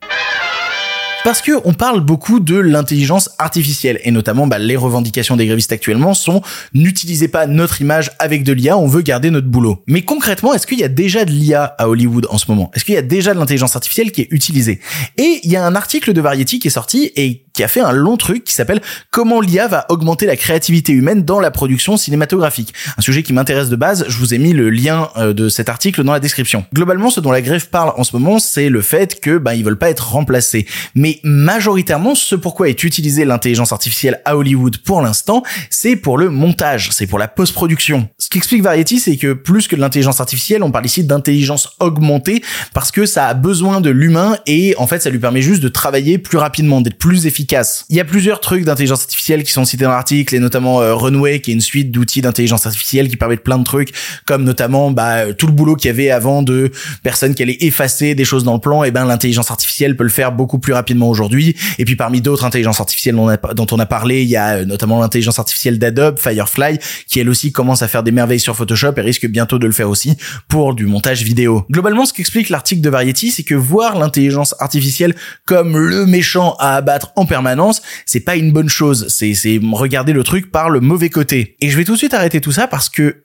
Parce 1.26 1.42
que 1.42 1.52
on 1.66 1.74
parle 1.74 2.00
beaucoup 2.00 2.40
de 2.40 2.58
l'intelligence 2.58 3.30
artificielle 3.40 4.00
et 4.04 4.12
notamment 4.12 4.48
bah, 4.48 4.58
les 4.58 4.78
revendications 4.78 5.36
des 5.36 5.46
grévistes 5.46 5.74
actuellement 5.74 6.14
sont 6.14 6.42
n'utilisez 6.74 7.28
pas 7.28 7.46
notre 7.46 7.82
image 7.82 8.12
avec 8.20 8.46
de 8.46 8.54
l'IA, 8.54 8.78
on 8.78 8.88
veut 8.88 9.02
garder 9.02 9.30
notre 9.30 9.48
boulot. 9.48 9.84
Mais 9.88 10.04
concrètement, 10.04 10.54
est-ce 10.54 10.66
qu'il 10.66 10.80
y 10.80 10.84
a 10.86 10.90
déjà 10.90 11.26
de 11.26 11.32
l'IA 11.32 11.64
à 11.78 11.90
Hollywood 11.90 12.28
en 12.30 12.38
ce 12.38 12.46
moment? 12.50 12.72
Est-ce 12.74 12.86
qu'il 12.86 12.96
y 12.96 12.98
a 12.98 13.02
déjà 13.02 13.34
de 13.34 13.40
l'intelligence 13.40 13.76
artificielle 13.76 14.14
qui 14.14 14.22
est 14.22 14.28
utilisée? 14.32 14.80
Et 15.18 15.42
il 15.44 15.52
y 15.52 15.58
a 15.58 15.66
un 15.66 15.76
article 15.76 16.14
de 16.14 16.22
Variety 16.22 16.60
qui 16.60 16.70
est 16.70 16.72
sorti 16.72 17.12
et 17.18 17.43
qui 17.54 17.64
a 17.64 17.68
fait 17.68 17.82
un 17.82 17.92
long 17.92 18.18
truc 18.18 18.44
qui 18.44 18.54
s'appelle 18.54 18.82
Comment 19.12 19.40
l'IA 19.40 19.68
va 19.68 19.86
augmenter 19.90 20.26
la 20.26 20.36
créativité 20.36 20.92
humaine 20.92 21.24
dans 21.24 21.40
la 21.40 21.52
production 21.52 21.98
cinématographique. 21.98 22.74
Un 22.98 23.02
sujet 23.02 23.22
qui 23.22 23.32
m'intéresse 23.32 23.70
de 23.70 23.76
base, 23.76 24.06
je 24.08 24.18
vous 24.18 24.34
ai 24.34 24.40
mis 24.40 24.54
le 24.54 24.72
lien 24.72 25.10
euh, 25.18 25.34
de 25.34 25.50
cet 25.50 25.70
article 25.70 26.04
dans 26.04 26.14
la 26.14 26.20
description. 26.20 26.66
Globalement, 26.74 27.12
ce 27.12 27.20
dont 27.20 27.32
la 27.32 27.42
grève 27.42 27.70
parle 27.70 27.94
en 27.96 28.04
ce 28.04 28.16
moment, 28.16 28.40
c'est 28.40 28.70
le 28.70 28.82
fait 28.82 29.22
que 29.22 29.38
bah 29.38 29.54
ils 29.54 29.64
veulent 29.64 29.78
pas 29.78 29.92
être 29.92 30.12
remplacés. 30.12 30.66
Mais 30.96 31.20
majoritairement, 31.24 32.16
ce 32.16 32.36
pourquoi 32.36 32.70
est 32.70 32.84
utilisée 32.84 33.24
l'intelligence 33.24 33.72
artificielle 33.72 34.22
à 34.26 34.36
Hollywood 34.36 34.78
pour 34.78 35.02
l'instant, 35.02 35.44
c'est 35.70 35.96
pour 35.96 36.18
le 36.18 36.30
montage, 36.30 36.90
c'est 36.92 37.08
pour 37.08 37.20
la 37.20 37.28
post-production. 37.28 38.10
Ce 38.18 38.30
qu'explique 38.30 38.64
Variety, 38.64 39.00
c'est 39.00 39.18
que 39.18 39.34
plus 39.34 39.68
que 39.68 39.76
de 39.76 39.82
l'intelligence 39.82 40.20
artificielle, 40.20 40.64
on 40.64 40.72
parle 40.72 40.86
ici 40.86 41.04
d'intelligence 41.04 41.70
augmentée 41.80 42.44
parce 42.74 42.92
que 42.92 43.06
ça 43.06 43.28
a 43.28 43.34
besoin 43.36 43.80
de 43.80 43.92
l'humain 43.92 44.38
et 44.48 44.74
en 44.78 44.88
fait, 44.88 45.02
ça 45.02 45.12
lui 45.12 45.20
permet 45.20 45.44
juste 45.44 45.62
de 45.62 45.70
travailler 45.70 46.18
plus 46.18 46.40
rapidement, 46.40 46.82
d'être 46.82 46.98
plus 46.98 47.28
efficace. 47.28 47.43
Il 47.90 47.96
y 47.96 48.00
a 48.00 48.06
plusieurs 48.06 48.40
trucs 48.40 48.66
d'intelligence 48.66 49.02
artificielle 49.02 49.44
qui 49.44 49.52
sont 49.52 49.66
cités 49.66 49.84
dans 49.84 49.92
l'article 49.92 50.36
et 50.36 50.40
notamment 50.40 50.82
euh, 50.82 50.96
Runway 50.96 51.40
qui 51.40 51.52
est 51.52 51.54
une 51.54 51.62
suite 51.62 51.92
d'outils 51.92 52.22
d'intelligence 52.22 52.66
artificielle 52.66 53.10
qui 53.10 53.18
permettent 53.18 53.44
plein 53.44 53.60
de 53.60 53.64
trucs 53.64 53.94
comme 54.26 54.44
notamment 54.44 54.92
bah, 54.92 55.34
tout 55.34 55.48
le 55.48 55.54
boulot 55.54 55.76
qu'il 55.76 55.88
y 55.88 55.92
avait 55.92 56.10
avant 56.10 56.42
de 56.42 56.72
personnes 57.04 57.36
qui 57.36 57.44
allaient 57.44 57.58
effacer 57.62 58.16
des 58.16 58.26
choses 58.26 58.44
dans 58.44 58.54
le 58.54 58.60
plan 58.60 58.84
et 58.84 58.92
ben 58.92 59.06
l'intelligence 59.06 59.52
artificielle 59.52 59.96
peut 59.96 60.04
le 60.04 60.10
faire 60.10 60.32
beaucoup 60.32 60.60
plus 60.60 60.74
rapidement 60.74 61.10
aujourd'hui. 61.10 61.56
Et 61.80 61.86
puis 61.86 61.96
parmi 61.96 62.22
d'autres 62.22 62.46
intelligences 62.46 62.80
artificielles 62.80 63.16
dont 63.56 63.68
on 63.72 63.80
a, 63.80 63.86
parlé, 63.86 64.24
il 64.24 64.30
y 64.30 64.38
a 64.38 64.58
euh, 64.58 64.66
notamment 64.66 65.00
l'intelligence 65.00 65.40
artificielle 65.40 65.80
d'Adobe, 65.80 66.18
Firefly, 66.20 66.80
qui 67.08 67.20
elle 67.20 67.30
aussi 67.30 67.52
commence 67.52 67.82
à 67.82 67.88
faire 67.88 68.04
des 68.04 68.12
merveilles 68.12 68.40
sur 68.40 68.56
Photoshop 68.56 68.94
et 68.98 69.02
risque 69.02 69.28
bientôt 69.28 69.60
de 69.60 69.66
le 69.66 69.74
faire 69.74 69.90
aussi 69.90 70.16
pour 70.48 70.74
du 70.74 70.86
montage 70.86 71.24
vidéo. 71.24 71.66
Globalement, 71.72 72.06
ce 72.06 72.14
qu'explique 72.14 72.50
l'article 72.50 72.82
de 72.82 72.90
Variety, 72.90 73.32
c'est 73.32 73.44
que 73.44 73.56
voir 73.56 73.98
l'intelligence 73.98 74.56
artificielle 74.60 75.16
comme 75.46 75.78
le 75.78 76.06
méchant 76.06 76.56
à 76.60 76.76
abattre 76.76 77.12
en 77.16 77.26
permanence, 77.34 77.82
c'est 78.06 78.20
pas 78.20 78.36
une 78.36 78.52
bonne 78.52 78.70
chose. 78.70 79.08
C'est, 79.10 79.34
c'est 79.34 79.60
regarder 79.72 80.14
le 80.14 80.24
truc 80.24 80.52
par 80.52 80.70
le 80.70 80.82
mauvais 80.82 81.10
côté. 81.10 81.58
Et 81.62 81.72
je 81.72 81.78
vais 81.78 81.84
tout 81.84 81.94
de 81.94 81.98
suite 81.98 82.14
arrêter 82.14 82.42
tout 82.42 82.52
ça 82.52 82.68
parce 82.68 82.90
que 82.90 83.24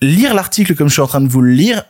lire 0.00 0.32
l'article 0.32 0.76
comme 0.76 0.88
je 0.88 0.92
suis 0.92 1.02
en 1.02 1.08
train 1.08 1.20
de 1.20 1.28
vous 1.28 1.40
le 1.40 1.50
lire 1.50 1.82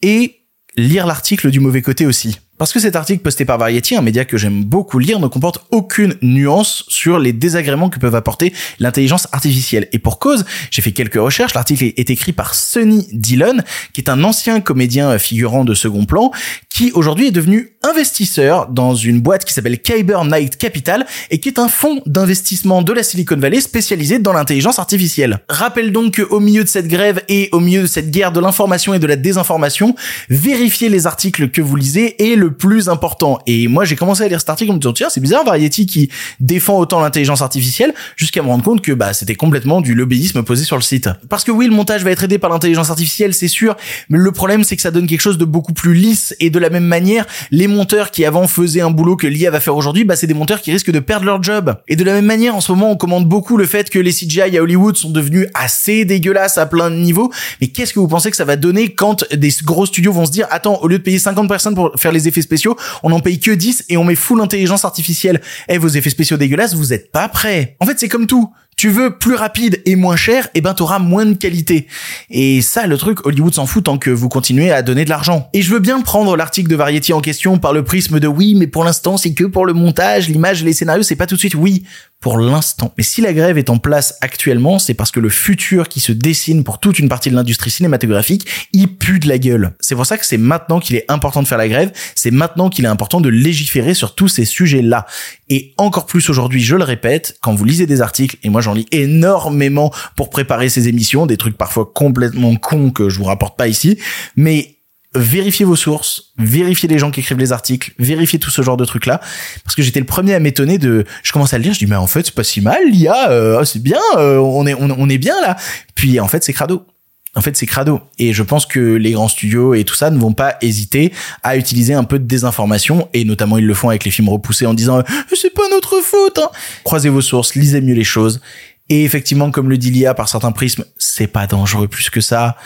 et 0.00 0.46
lire 0.76 1.06
l'article 1.08 1.50
du 1.50 1.58
mauvais 1.58 1.82
côté 1.82 2.06
aussi. 2.06 2.38
Parce 2.62 2.72
que 2.72 2.78
cet 2.78 2.94
article 2.94 3.22
posté 3.22 3.44
par 3.44 3.58
Variety, 3.58 3.96
un 3.96 4.02
média 4.02 4.24
que 4.24 4.38
j'aime 4.38 4.62
beaucoup 4.62 5.00
lire, 5.00 5.18
ne 5.18 5.26
comporte 5.26 5.66
aucune 5.72 6.14
nuance 6.22 6.84
sur 6.86 7.18
les 7.18 7.32
désagréments 7.32 7.90
que 7.90 7.98
peuvent 7.98 8.14
apporter 8.14 8.52
l'intelligence 8.78 9.26
artificielle. 9.32 9.88
Et 9.90 9.98
pour 9.98 10.20
cause, 10.20 10.44
j'ai 10.70 10.80
fait 10.80 10.92
quelques 10.92 11.16
recherches. 11.16 11.54
L'article 11.54 11.86
est 11.86 12.08
écrit 12.08 12.32
par 12.32 12.54
Sonny 12.54 13.08
Dillon, 13.10 13.56
qui 13.92 14.00
est 14.00 14.08
un 14.08 14.22
ancien 14.22 14.60
comédien 14.60 15.18
figurant 15.18 15.64
de 15.64 15.74
second 15.74 16.04
plan, 16.04 16.30
qui 16.70 16.92
aujourd'hui 16.94 17.26
est 17.26 17.32
devenu 17.32 17.72
investisseur 17.82 18.68
dans 18.68 18.94
une 18.94 19.20
boîte 19.20 19.44
qui 19.44 19.52
s'appelle 19.52 19.80
Kyber 19.80 20.24
Knight 20.24 20.56
Capital 20.56 21.04
et 21.30 21.40
qui 21.40 21.48
est 21.48 21.58
un 21.58 21.66
fonds 21.66 22.00
d'investissement 22.06 22.82
de 22.82 22.92
la 22.92 23.02
Silicon 23.02 23.36
Valley 23.36 23.60
spécialisé 23.60 24.20
dans 24.20 24.32
l'intelligence 24.32 24.78
artificielle. 24.78 25.40
Rappelle 25.48 25.90
donc 25.90 26.20
qu'au 26.20 26.38
milieu 26.38 26.62
de 26.62 26.68
cette 26.68 26.86
grève 26.86 27.22
et 27.28 27.48
au 27.50 27.58
milieu 27.58 27.82
de 27.82 27.86
cette 27.86 28.12
guerre 28.12 28.30
de 28.30 28.38
l'information 28.38 28.94
et 28.94 29.00
de 29.00 29.06
la 29.08 29.16
désinformation, 29.16 29.96
vérifiez 30.28 30.88
les 30.88 31.08
articles 31.08 31.50
que 31.50 31.60
vous 31.60 31.74
lisez 31.74 32.30
et 32.30 32.36
le 32.36 32.51
plus 32.52 32.88
important. 32.88 33.38
Et 33.46 33.68
moi, 33.68 33.84
j'ai 33.84 33.96
commencé 33.96 34.22
à 34.22 34.28
lire 34.28 34.40
cet 34.40 34.50
article 34.50 34.70
en 34.70 34.74
me 34.74 34.78
disant, 34.80 34.92
tiens, 34.92 35.08
c'est 35.10 35.20
bizarre, 35.20 35.44
Variety 35.44 35.86
qui 35.86 36.10
défend 36.40 36.78
autant 36.78 37.00
l'intelligence 37.00 37.42
artificielle, 37.42 37.94
jusqu'à 38.16 38.42
me 38.42 38.48
rendre 38.48 38.64
compte 38.64 38.82
que, 38.82 38.92
bah, 38.92 39.12
c'était 39.12 39.34
complètement 39.34 39.80
du 39.80 39.94
lobbyisme 39.94 40.42
posé 40.42 40.64
sur 40.64 40.76
le 40.76 40.82
site. 40.82 41.08
Parce 41.28 41.44
que 41.44 41.50
oui, 41.50 41.66
le 41.66 41.72
montage 41.72 42.04
va 42.04 42.10
être 42.10 42.24
aidé 42.24 42.38
par 42.38 42.50
l'intelligence 42.50 42.90
artificielle, 42.90 43.34
c'est 43.34 43.48
sûr, 43.48 43.76
mais 44.08 44.18
le 44.18 44.32
problème, 44.32 44.64
c'est 44.64 44.76
que 44.76 44.82
ça 44.82 44.90
donne 44.90 45.06
quelque 45.06 45.20
chose 45.20 45.38
de 45.38 45.44
beaucoup 45.44 45.72
plus 45.72 45.94
lisse, 45.94 46.34
et 46.40 46.50
de 46.50 46.58
la 46.58 46.70
même 46.70 46.84
manière, 46.84 47.26
les 47.50 47.66
monteurs 47.66 48.10
qui 48.10 48.24
avant 48.24 48.46
faisaient 48.46 48.80
un 48.80 48.90
boulot 48.90 49.16
que 49.16 49.26
l'IA 49.26 49.50
va 49.50 49.60
faire 49.60 49.76
aujourd'hui, 49.76 50.04
bah, 50.04 50.16
c'est 50.16 50.26
des 50.26 50.34
monteurs 50.34 50.60
qui 50.60 50.72
risquent 50.72 50.90
de 50.90 51.00
perdre 51.00 51.26
leur 51.26 51.42
job. 51.42 51.76
Et 51.88 51.96
de 51.96 52.04
la 52.04 52.12
même 52.12 52.26
manière, 52.26 52.54
en 52.54 52.60
ce 52.60 52.72
moment, 52.72 52.90
on 52.90 52.96
commande 52.96 53.26
beaucoup 53.26 53.56
le 53.56 53.66
fait 53.66 53.90
que 53.90 53.98
les 53.98 54.12
CGI 54.12 54.56
à 54.56 54.62
Hollywood 54.62 54.96
sont 54.96 55.10
devenus 55.10 55.46
assez 55.54 56.04
dégueulasses 56.04 56.58
à 56.58 56.66
plein 56.66 56.90
de 56.90 56.96
niveaux, 56.96 57.32
mais 57.60 57.68
qu'est-ce 57.68 57.92
que 57.92 58.00
vous 58.00 58.08
pensez 58.08 58.30
que 58.30 58.36
ça 58.36 58.44
va 58.44 58.56
donner 58.56 58.94
quand 58.94 59.24
des 59.32 59.50
gros 59.64 59.86
studios 59.86 60.12
vont 60.12 60.26
se 60.26 60.32
dire, 60.32 60.46
attends, 60.50 60.78
au 60.82 60.88
lieu 60.88 60.98
de 60.98 61.02
payer 61.02 61.18
50 61.18 61.48
personnes 61.48 61.74
pour 61.74 61.92
faire 61.96 62.12
les 62.12 62.28
effets 62.28 62.41
spéciaux, 62.42 62.76
on 63.02 63.12
en 63.12 63.20
paye 63.20 63.40
que 63.40 63.50
10 63.50 63.86
et 63.88 63.96
on 63.96 64.04
met 64.04 64.14
full 64.14 64.40
intelligence 64.40 64.84
artificielle. 64.84 65.40
Eh, 65.68 65.78
vos 65.78 65.88
effets 65.88 66.10
spéciaux 66.10 66.36
dégueulasses, 66.36 66.74
vous 66.74 66.92
êtes 66.92 67.10
pas 67.10 67.28
prêts. 67.28 67.76
En 67.80 67.86
fait, 67.86 67.98
c'est 67.98 68.08
comme 68.08 68.26
tout 68.26 68.52
tu 68.82 68.88
veux 68.88 69.16
plus 69.16 69.36
rapide 69.36 69.80
et 69.86 69.94
moins 69.94 70.16
cher, 70.16 70.46
et 70.46 70.50
eh 70.54 70.60
ben 70.60 70.74
t'auras 70.74 70.98
moins 70.98 71.24
de 71.24 71.34
qualité. 71.34 71.86
Et 72.30 72.60
ça, 72.62 72.88
le 72.88 72.98
truc, 72.98 73.24
Hollywood 73.24 73.54
s'en 73.54 73.64
fout 73.64 73.84
tant 73.84 73.96
que 73.96 74.10
vous 74.10 74.28
continuez 74.28 74.72
à 74.72 74.82
donner 74.82 75.04
de 75.04 75.08
l'argent. 75.08 75.48
Et 75.52 75.62
je 75.62 75.70
veux 75.70 75.78
bien 75.78 76.00
prendre 76.00 76.36
l'article 76.36 76.68
de 76.68 76.74
Variety 76.74 77.12
en 77.12 77.20
question 77.20 77.58
par 77.58 77.72
le 77.72 77.84
prisme 77.84 78.18
de 78.18 78.26
oui, 78.26 78.56
mais 78.56 78.66
pour 78.66 78.82
l'instant 78.82 79.16
c'est 79.16 79.34
que 79.34 79.44
pour 79.44 79.66
le 79.66 79.72
montage, 79.72 80.28
l'image, 80.28 80.64
les 80.64 80.72
scénarios, 80.72 81.04
c'est 81.04 81.14
pas 81.14 81.28
tout 81.28 81.36
de 81.36 81.38
suite 81.38 81.54
oui 81.54 81.84
pour 82.22 82.38
l'instant. 82.38 82.94
Mais 82.96 83.02
si 83.02 83.20
la 83.20 83.34
grève 83.34 83.58
est 83.58 83.68
en 83.68 83.78
place 83.78 84.16
actuellement, 84.20 84.78
c'est 84.78 84.94
parce 84.94 85.10
que 85.10 85.18
le 85.18 85.28
futur 85.28 85.88
qui 85.88 85.98
se 85.98 86.12
dessine 86.12 86.62
pour 86.62 86.78
toute 86.78 87.00
une 87.00 87.08
partie 87.08 87.30
de 87.30 87.34
l'industrie 87.34 87.70
cinématographique, 87.70 88.48
il 88.72 88.96
pue 88.96 89.18
de 89.18 89.28
la 89.28 89.38
gueule. 89.38 89.72
C'est 89.80 89.96
pour 89.96 90.06
ça 90.06 90.16
que 90.16 90.24
c'est 90.24 90.38
maintenant 90.38 90.78
qu'il 90.78 90.94
est 90.94 91.04
important 91.08 91.42
de 91.42 91.48
faire 91.48 91.58
la 91.58 91.68
grève, 91.68 91.90
c'est 92.14 92.30
maintenant 92.30 92.70
qu'il 92.70 92.84
est 92.84 92.88
important 92.88 93.20
de 93.20 93.28
légiférer 93.28 93.92
sur 93.92 94.14
tous 94.14 94.28
ces 94.28 94.44
sujets-là. 94.44 95.04
Et 95.48 95.74
encore 95.76 96.06
plus 96.06 96.30
aujourd'hui, 96.30 96.62
je 96.62 96.76
le 96.76 96.84
répète, 96.84 97.36
quand 97.42 97.54
vous 97.54 97.64
lisez 97.64 97.86
des 97.86 98.00
articles, 98.00 98.36
et 98.44 98.48
moi 98.48 98.60
j'en 98.60 98.71
lis 98.74 98.86
énormément 98.90 99.92
pour 100.16 100.30
préparer 100.30 100.68
ces 100.68 100.88
émissions, 100.88 101.26
des 101.26 101.36
trucs 101.36 101.56
parfois 101.56 101.90
complètement 101.92 102.54
cons 102.56 102.90
que 102.90 103.08
je 103.08 103.18
vous 103.18 103.24
rapporte 103.24 103.56
pas 103.56 103.68
ici, 103.68 103.98
mais 104.36 104.76
vérifiez 105.14 105.64
vos 105.64 105.76
sources, 105.76 106.32
vérifiez 106.38 106.88
les 106.88 106.98
gens 106.98 107.10
qui 107.10 107.20
écrivent 107.20 107.38
les 107.38 107.52
articles, 107.52 107.92
vérifiez 107.98 108.38
tout 108.38 108.50
ce 108.50 108.62
genre 108.62 108.76
de 108.76 108.84
trucs 108.84 109.06
là, 109.06 109.20
parce 109.64 109.74
que 109.74 109.82
j'étais 109.82 110.00
le 110.00 110.06
premier 110.06 110.34
à 110.34 110.40
m'étonner 110.40 110.78
de, 110.78 111.04
je 111.22 111.32
commence 111.32 111.52
à 111.52 111.58
le 111.58 111.64
lire, 111.64 111.74
je 111.74 111.78
dis 111.78 111.86
mais 111.86 111.96
en 111.96 112.06
fait 112.06 112.26
c'est 112.26 112.34
pas 112.34 112.44
si 112.44 112.60
mal, 112.60 112.88
l'IA, 112.90 113.30
euh, 113.30 113.58
oh, 113.60 113.64
c'est 113.64 113.82
bien, 113.82 114.00
euh, 114.16 114.38
on 114.38 114.66
est 114.66 114.74
on, 114.74 115.08
est 115.08 115.18
bien 115.18 115.38
là, 115.40 115.56
puis 115.94 116.18
en 116.20 116.28
fait 116.28 116.42
c'est 116.42 116.52
crado. 116.52 116.86
En 117.34 117.40
fait, 117.40 117.56
c'est 117.56 117.66
crado. 117.66 118.00
Et 118.18 118.34
je 118.34 118.42
pense 118.42 118.66
que 118.66 118.78
les 118.78 119.12
grands 119.12 119.28
studios 119.28 119.72
et 119.72 119.84
tout 119.84 119.94
ça 119.94 120.10
ne 120.10 120.18
vont 120.18 120.34
pas 120.34 120.56
hésiter 120.60 121.12
à 121.42 121.56
utiliser 121.56 121.94
un 121.94 122.04
peu 122.04 122.18
de 122.18 122.24
désinformation, 122.24 123.08
et 123.14 123.24
notamment 123.24 123.56
ils 123.56 123.66
le 123.66 123.74
font 123.74 123.88
avec 123.88 124.04
les 124.04 124.10
films 124.10 124.28
repoussés 124.28 124.66
en 124.66 124.74
disant 124.74 125.02
c'est 125.34 125.54
pas 125.54 125.68
notre 125.70 126.00
faute. 126.02 126.38
Hein. 126.38 126.50
Croisez 126.84 127.08
vos 127.08 127.22
sources, 127.22 127.54
lisez 127.54 127.80
mieux 127.80 127.94
les 127.94 128.04
choses, 128.04 128.40
et 128.88 129.04
effectivement, 129.04 129.50
comme 129.50 129.70
le 129.70 129.78
dit 129.78 129.90
l'IA 129.90 130.12
par 130.12 130.28
certains 130.28 130.52
prismes, 130.52 130.84
c'est 130.98 131.26
pas 131.26 131.46
dangereux 131.46 131.88
plus 131.88 132.10
que 132.10 132.20
ça. 132.20 132.56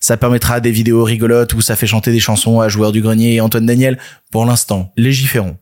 Ça 0.00 0.16
permettra 0.16 0.58
des 0.58 0.72
vidéos 0.72 1.04
rigolotes 1.04 1.54
où 1.54 1.60
ça 1.60 1.76
fait 1.76 1.86
chanter 1.86 2.10
des 2.10 2.18
chansons 2.18 2.60
à 2.60 2.68
Joueur 2.68 2.90
du 2.90 3.02
Grenier 3.02 3.34
et 3.34 3.40
Antoine 3.40 3.66
Daniel. 3.66 3.96
Pour 4.32 4.46
l'instant, 4.46 4.92
légiférons. 4.96 5.56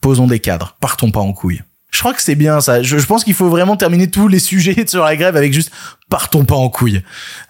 Posons 0.00 0.28
des 0.28 0.40
cadres. 0.40 0.76
Partons 0.80 1.10
pas 1.10 1.20
en 1.20 1.34
couille. 1.34 1.62
Je 1.96 2.00
crois 2.02 2.12
que 2.12 2.20
c'est 2.20 2.34
bien 2.34 2.60
ça. 2.60 2.82
Je, 2.82 3.06
pense 3.06 3.24
qu'il 3.24 3.32
faut 3.32 3.48
vraiment 3.48 3.74
terminer 3.74 4.10
tous 4.10 4.28
les 4.28 4.38
sujets 4.38 4.84
sur 4.86 5.02
la 5.02 5.16
grève 5.16 5.34
avec 5.34 5.54
juste 5.54 5.72
partons 6.10 6.44
pas 6.44 6.54
en 6.54 6.68
couille. 6.68 7.02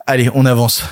Allez, 0.07 0.31
on 0.35 0.47
avance. 0.47 0.85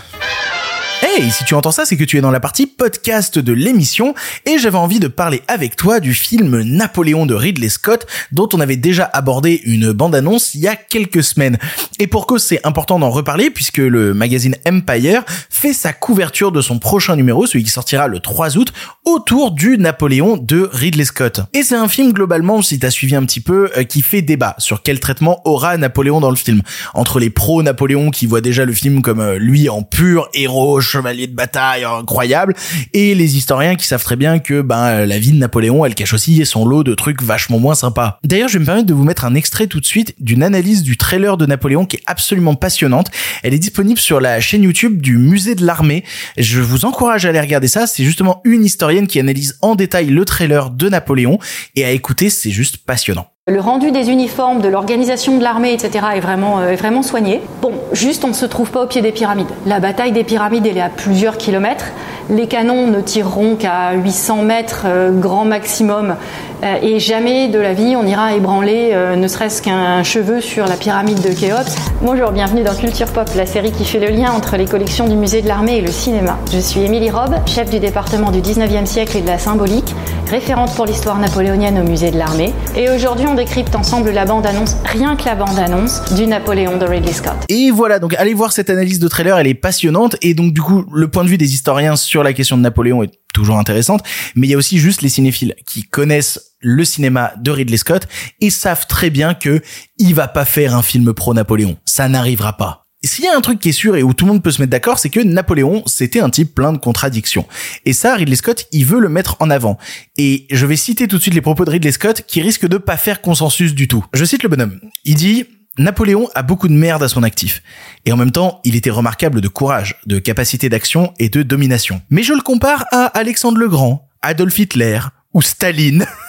Hey, 1.16 1.30
si 1.30 1.44
tu 1.44 1.54
entends 1.54 1.70
ça, 1.70 1.84
c'est 1.84 1.96
que 1.96 2.02
tu 2.02 2.18
es 2.18 2.20
dans 2.20 2.32
la 2.32 2.40
partie 2.40 2.66
podcast 2.66 3.38
de 3.38 3.52
l'émission 3.52 4.16
et 4.46 4.58
j'avais 4.58 4.78
envie 4.78 4.98
de 4.98 5.06
parler 5.06 5.42
avec 5.46 5.76
toi 5.76 6.00
du 6.00 6.12
film 6.12 6.62
Napoléon 6.62 7.24
de 7.24 7.34
Ridley 7.34 7.68
Scott 7.68 8.04
dont 8.32 8.48
on 8.52 8.58
avait 8.58 8.74
déjà 8.74 9.04
abordé 9.12 9.60
une 9.64 9.92
bande-annonce 9.92 10.56
il 10.56 10.62
y 10.62 10.66
a 10.66 10.74
quelques 10.74 11.22
semaines. 11.22 11.56
Et 12.00 12.08
pour 12.08 12.26
cause, 12.26 12.42
c'est 12.42 12.66
important 12.66 12.98
d'en 12.98 13.10
reparler 13.10 13.50
puisque 13.50 13.78
le 13.78 14.12
magazine 14.12 14.56
Empire 14.66 15.22
fait 15.50 15.72
sa 15.72 15.92
couverture 15.92 16.50
de 16.50 16.60
son 16.60 16.80
prochain 16.80 17.14
numéro, 17.14 17.46
celui 17.46 17.62
qui 17.62 17.70
sortira 17.70 18.08
le 18.08 18.18
3 18.18 18.58
août, 18.58 18.72
autour 19.04 19.52
du 19.52 19.78
Napoléon 19.78 20.36
de 20.36 20.68
Ridley 20.72 21.04
Scott. 21.04 21.42
Et 21.52 21.62
c'est 21.62 21.76
un 21.76 21.86
film 21.86 22.12
globalement, 22.12 22.60
si 22.60 22.80
t'as 22.80 22.90
suivi 22.90 23.14
un 23.14 23.24
petit 23.24 23.40
peu, 23.40 23.70
euh, 23.76 23.84
qui 23.84 24.02
fait 24.02 24.22
débat 24.22 24.56
sur 24.58 24.82
quel 24.82 24.98
traitement 24.98 25.42
aura 25.44 25.76
Napoléon 25.76 26.18
dans 26.18 26.30
le 26.30 26.36
film. 26.36 26.62
Entre 26.92 27.20
les 27.20 27.30
pro-Napoléon 27.30 28.10
qui 28.10 28.26
voient 28.26 28.40
déjà 28.40 28.64
le 28.64 28.72
film 28.72 29.00
comme 29.00 29.20
euh, 29.20 29.38
lui 29.38 29.68
en 29.68 29.82
pur 29.82 30.28
héros 30.34 30.80
de 31.12 31.34
bataille 31.34 31.84
incroyable, 31.84 32.54
et 32.92 33.14
les 33.14 33.36
historiens 33.36 33.76
qui 33.76 33.86
savent 33.86 34.02
très 34.02 34.16
bien 34.16 34.38
que 34.38 34.62
ben 34.62 35.06
la 35.06 35.18
vie 35.18 35.32
de 35.32 35.38
Napoléon, 35.38 35.84
elle 35.84 35.94
cache 35.94 36.14
aussi 36.14 36.44
son 36.46 36.66
lot 36.66 36.84
de 36.84 36.94
trucs 36.94 37.22
vachement 37.22 37.58
moins 37.58 37.74
sympas. 37.74 38.18
D'ailleurs, 38.24 38.48
je 38.48 38.54
vais 38.54 38.60
me 38.60 38.66
permettre 38.66 38.86
de 38.86 38.94
vous 38.94 39.04
mettre 39.04 39.24
un 39.24 39.34
extrait 39.34 39.66
tout 39.66 39.80
de 39.80 39.86
suite 39.86 40.14
d'une 40.18 40.42
analyse 40.42 40.82
du 40.82 40.96
trailer 40.96 41.36
de 41.36 41.46
Napoléon 41.46 41.86
qui 41.86 41.96
est 41.96 42.02
absolument 42.06 42.54
passionnante. 42.54 43.10
Elle 43.42 43.54
est 43.54 43.58
disponible 43.58 43.98
sur 43.98 44.20
la 44.20 44.40
chaîne 44.40 44.62
YouTube 44.62 45.00
du 45.00 45.16
musée 45.16 45.54
de 45.54 45.64
l'armée. 45.64 46.04
Je 46.36 46.60
vous 46.60 46.84
encourage 46.84 47.26
à 47.26 47.30
aller 47.30 47.40
regarder 47.40 47.68
ça. 47.68 47.86
C'est 47.86 48.04
justement 48.04 48.40
une 48.44 48.64
historienne 48.64 49.06
qui 49.06 49.20
analyse 49.20 49.58
en 49.62 49.74
détail 49.74 50.06
le 50.06 50.24
trailer 50.24 50.70
de 50.70 50.88
Napoléon 50.88 51.38
et 51.76 51.84
à 51.84 51.90
écouter, 51.90 52.30
c'est 52.30 52.50
juste 52.50 52.78
passionnant. 52.78 53.33
Le 53.46 53.60
rendu 53.60 53.90
des 53.90 54.08
uniformes, 54.08 54.62
de 54.62 54.68
l'organisation 54.68 55.36
de 55.36 55.42
l'armée, 55.42 55.74
etc. 55.74 56.06
est 56.14 56.20
vraiment, 56.20 56.60
euh, 56.60 56.76
vraiment 56.76 57.02
soigné. 57.02 57.42
Bon, 57.60 57.72
juste 57.92 58.24
on 58.24 58.28
ne 58.28 58.32
se 58.32 58.46
trouve 58.46 58.70
pas 58.70 58.84
au 58.84 58.86
pied 58.86 59.02
des 59.02 59.12
pyramides. 59.12 59.50
La 59.66 59.80
bataille 59.80 60.12
des 60.12 60.24
pyramides, 60.24 60.64
elle 60.64 60.78
est 60.78 60.80
à 60.80 60.88
plusieurs 60.88 61.36
kilomètres. 61.36 61.92
Les 62.30 62.46
canons 62.48 62.86
ne 62.86 63.02
tireront 63.02 63.54
qu'à 63.54 63.92
800 63.92 64.42
mètres 64.44 64.84
euh, 64.86 65.10
grand 65.10 65.44
maximum 65.44 66.16
euh, 66.62 66.76
et 66.80 66.98
jamais 66.98 67.48
de 67.48 67.58
la 67.58 67.74
vie 67.74 67.96
on 67.96 68.06
ira 68.06 68.34
ébranler 68.34 68.92
euh, 68.92 69.14
ne 69.14 69.28
serait-ce 69.28 69.60
qu'un 69.60 70.02
cheveu 70.02 70.40
sur 70.40 70.66
la 70.66 70.76
pyramide 70.76 71.20
de 71.20 71.28
Khéops. 71.28 71.76
Bonjour, 72.00 72.32
bienvenue 72.32 72.62
dans 72.62 72.74
Culture 72.74 73.08
Pop, 73.08 73.28
la 73.36 73.44
série 73.44 73.72
qui 73.72 73.84
fait 73.84 74.00
le 74.00 74.08
lien 74.08 74.32
entre 74.32 74.56
les 74.56 74.64
collections 74.64 75.06
du 75.06 75.16
musée 75.16 75.42
de 75.42 75.48
l'armée 75.48 75.76
et 75.76 75.80
le 75.82 75.90
cinéma. 75.90 76.38
Je 76.50 76.58
suis 76.58 76.80
Émilie 76.80 77.10
Robe, 77.10 77.34
chef 77.44 77.68
du 77.68 77.78
département 77.78 78.30
du 78.30 78.40
19e 78.40 78.86
siècle 78.86 79.18
et 79.18 79.20
de 79.20 79.26
la 79.26 79.38
symbolique, 79.38 79.94
référente 80.30 80.74
pour 80.74 80.86
l'histoire 80.86 81.18
napoléonienne 81.18 81.78
au 81.78 81.84
musée 81.84 82.10
de 82.10 82.16
l'armée. 82.16 82.54
Et 82.74 82.88
aujourd'hui 82.88 83.26
on 83.28 83.34
décrypte 83.34 83.74
ensemble 83.74 84.10
la 84.12 84.24
bande-annonce, 84.24 84.76
rien 84.86 85.16
que 85.16 85.26
la 85.26 85.34
bande-annonce, 85.34 86.14
du 86.14 86.26
Napoléon 86.26 86.78
de 86.78 86.86
Ridley 86.86 87.12
Scott. 87.12 87.34
Et 87.50 87.70
voilà, 87.70 87.98
donc 87.98 88.14
allez 88.14 88.32
voir 88.32 88.52
cette 88.52 88.70
analyse 88.70 88.98
de 88.98 89.08
trailer, 89.08 89.36
elle 89.38 89.46
est 89.46 89.54
passionnante 89.54 90.16
et 90.22 90.32
donc 90.32 90.54
du 90.54 90.62
coup 90.62 90.86
le 90.90 91.08
point 91.08 91.24
de 91.24 91.28
vue 91.28 91.38
des 91.38 91.52
historiens 91.52 91.96
sur 91.96 92.13
la 92.22 92.32
question 92.32 92.56
de 92.56 92.62
Napoléon 92.62 93.02
est 93.02 93.10
toujours 93.32 93.58
intéressante, 93.58 94.04
mais 94.34 94.46
il 94.46 94.50
y 94.50 94.54
a 94.54 94.58
aussi 94.58 94.78
juste 94.78 95.02
les 95.02 95.08
cinéphiles 95.08 95.54
qui 95.66 95.82
connaissent 95.82 96.52
le 96.60 96.84
cinéma 96.84 97.32
de 97.38 97.50
Ridley 97.50 97.76
Scott 97.76 98.06
et 98.40 98.50
savent 98.50 98.86
très 98.86 99.10
bien 99.10 99.34
que 99.34 99.60
il 99.98 100.14
va 100.14 100.28
pas 100.28 100.44
faire 100.44 100.74
un 100.74 100.82
film 100.82 101.12
pro 101.12 101.34
Napoléon, 101.34 101.76
ça 101.84 102.08
n'arrivera 102.08 102.56
pas. 102.56 102.84
S'il 103.04 103.24
y 103.24 103.28
a 103.28 103.36
un 103.36 103.40
truc 103.42 103.58
qui 103.58 103.68
est 103.68 103.72
sûr 103.72 103.96
et 103.96 104.02
où 104.02 104.14
tout 104.14 104.24
le 104.24 104.32
monde 104.32 104.42
peut 104.42 104.50
se 104.50 104.62
mettre 104.62 104.70
d'accord, 104.70 104.98
c'est 104.98 105.10
que 105.10 105.20
Napoléon, 105.20 105.82
c'était 105.84 106.20
un 106.20 106.30
type 106.30 106.54
plein 106.54 106.72
de 106.72 106.78
contradictions. 106.78 107.46
Et 107.84 107.92
ça, 107.92 108.14
Ridley 108.14 108.36
Scott, 108.36 108.66
il 108.72 108.86
veut 108.86 108.98
le 108.98 109.10
mettre 109.10 109.36
en 109.40 109.50
avant. 109.50 109.76
Et 110.16 110.46
je 110.50 110.64
vais 110.64 110.76
citer 110.76 111.06
tout 111.06 111.18
de 111.18 111.22
suite 111.22 111.34
les 111.34 111.42
propos 111.42 111.66
de 111.66 111.70
Ridley 111.70 111.92
Scott 111.92 112.22
qui 112.26 112.40
risquent 112.40 112.66
de 112.66 112.78
pas 112.78 112.96
faire 112.96 113.20
consensus 113.20 113.74
du 113.74 113.88
tout. 113.88 114.06
Je 114.14 114.24
cite 114.24 114.42
le 114.42 114.48
bonhomme. 114.48 114.80
Il 115.04 115.16
dit, 115.16 115.44
Napoléon 115.78 116.28
a 116.34 116.42
beaucoup 116.42 116.68
de 116.68 116.72
merde 116.72 117.02
à 117.02 117.08
son 117.08 117.22
actif. 117.22 117.62
Et 118.04 118.12
en 118.12 118.16
même 118.16 118.30
temps, 118.30 118.60
il 118.64 118.76
était 118.76 118.90
remarquable 118.90 119.40
de 119.40 119.48
courage, 119.48 120.00
de 120.06 120.18
capacité 120.18 120.68
d'action 120.68 121.12
et 121.18 121.28
de 121.28 121.42
domination. 121.42 122.00
Mais 122.10 122.22
je 122.22 122.32
le 122.32 122.42
compare 122.42 122.84
à 122.92 123.06
Alexandre 123.06 123.58
le 123.58 123.68
Grand, 123.68 124.08
Adolf 124.22 124.58
Hitler 124.58 125.00
ou 125.32 125.42
Staline. 125.42 126.06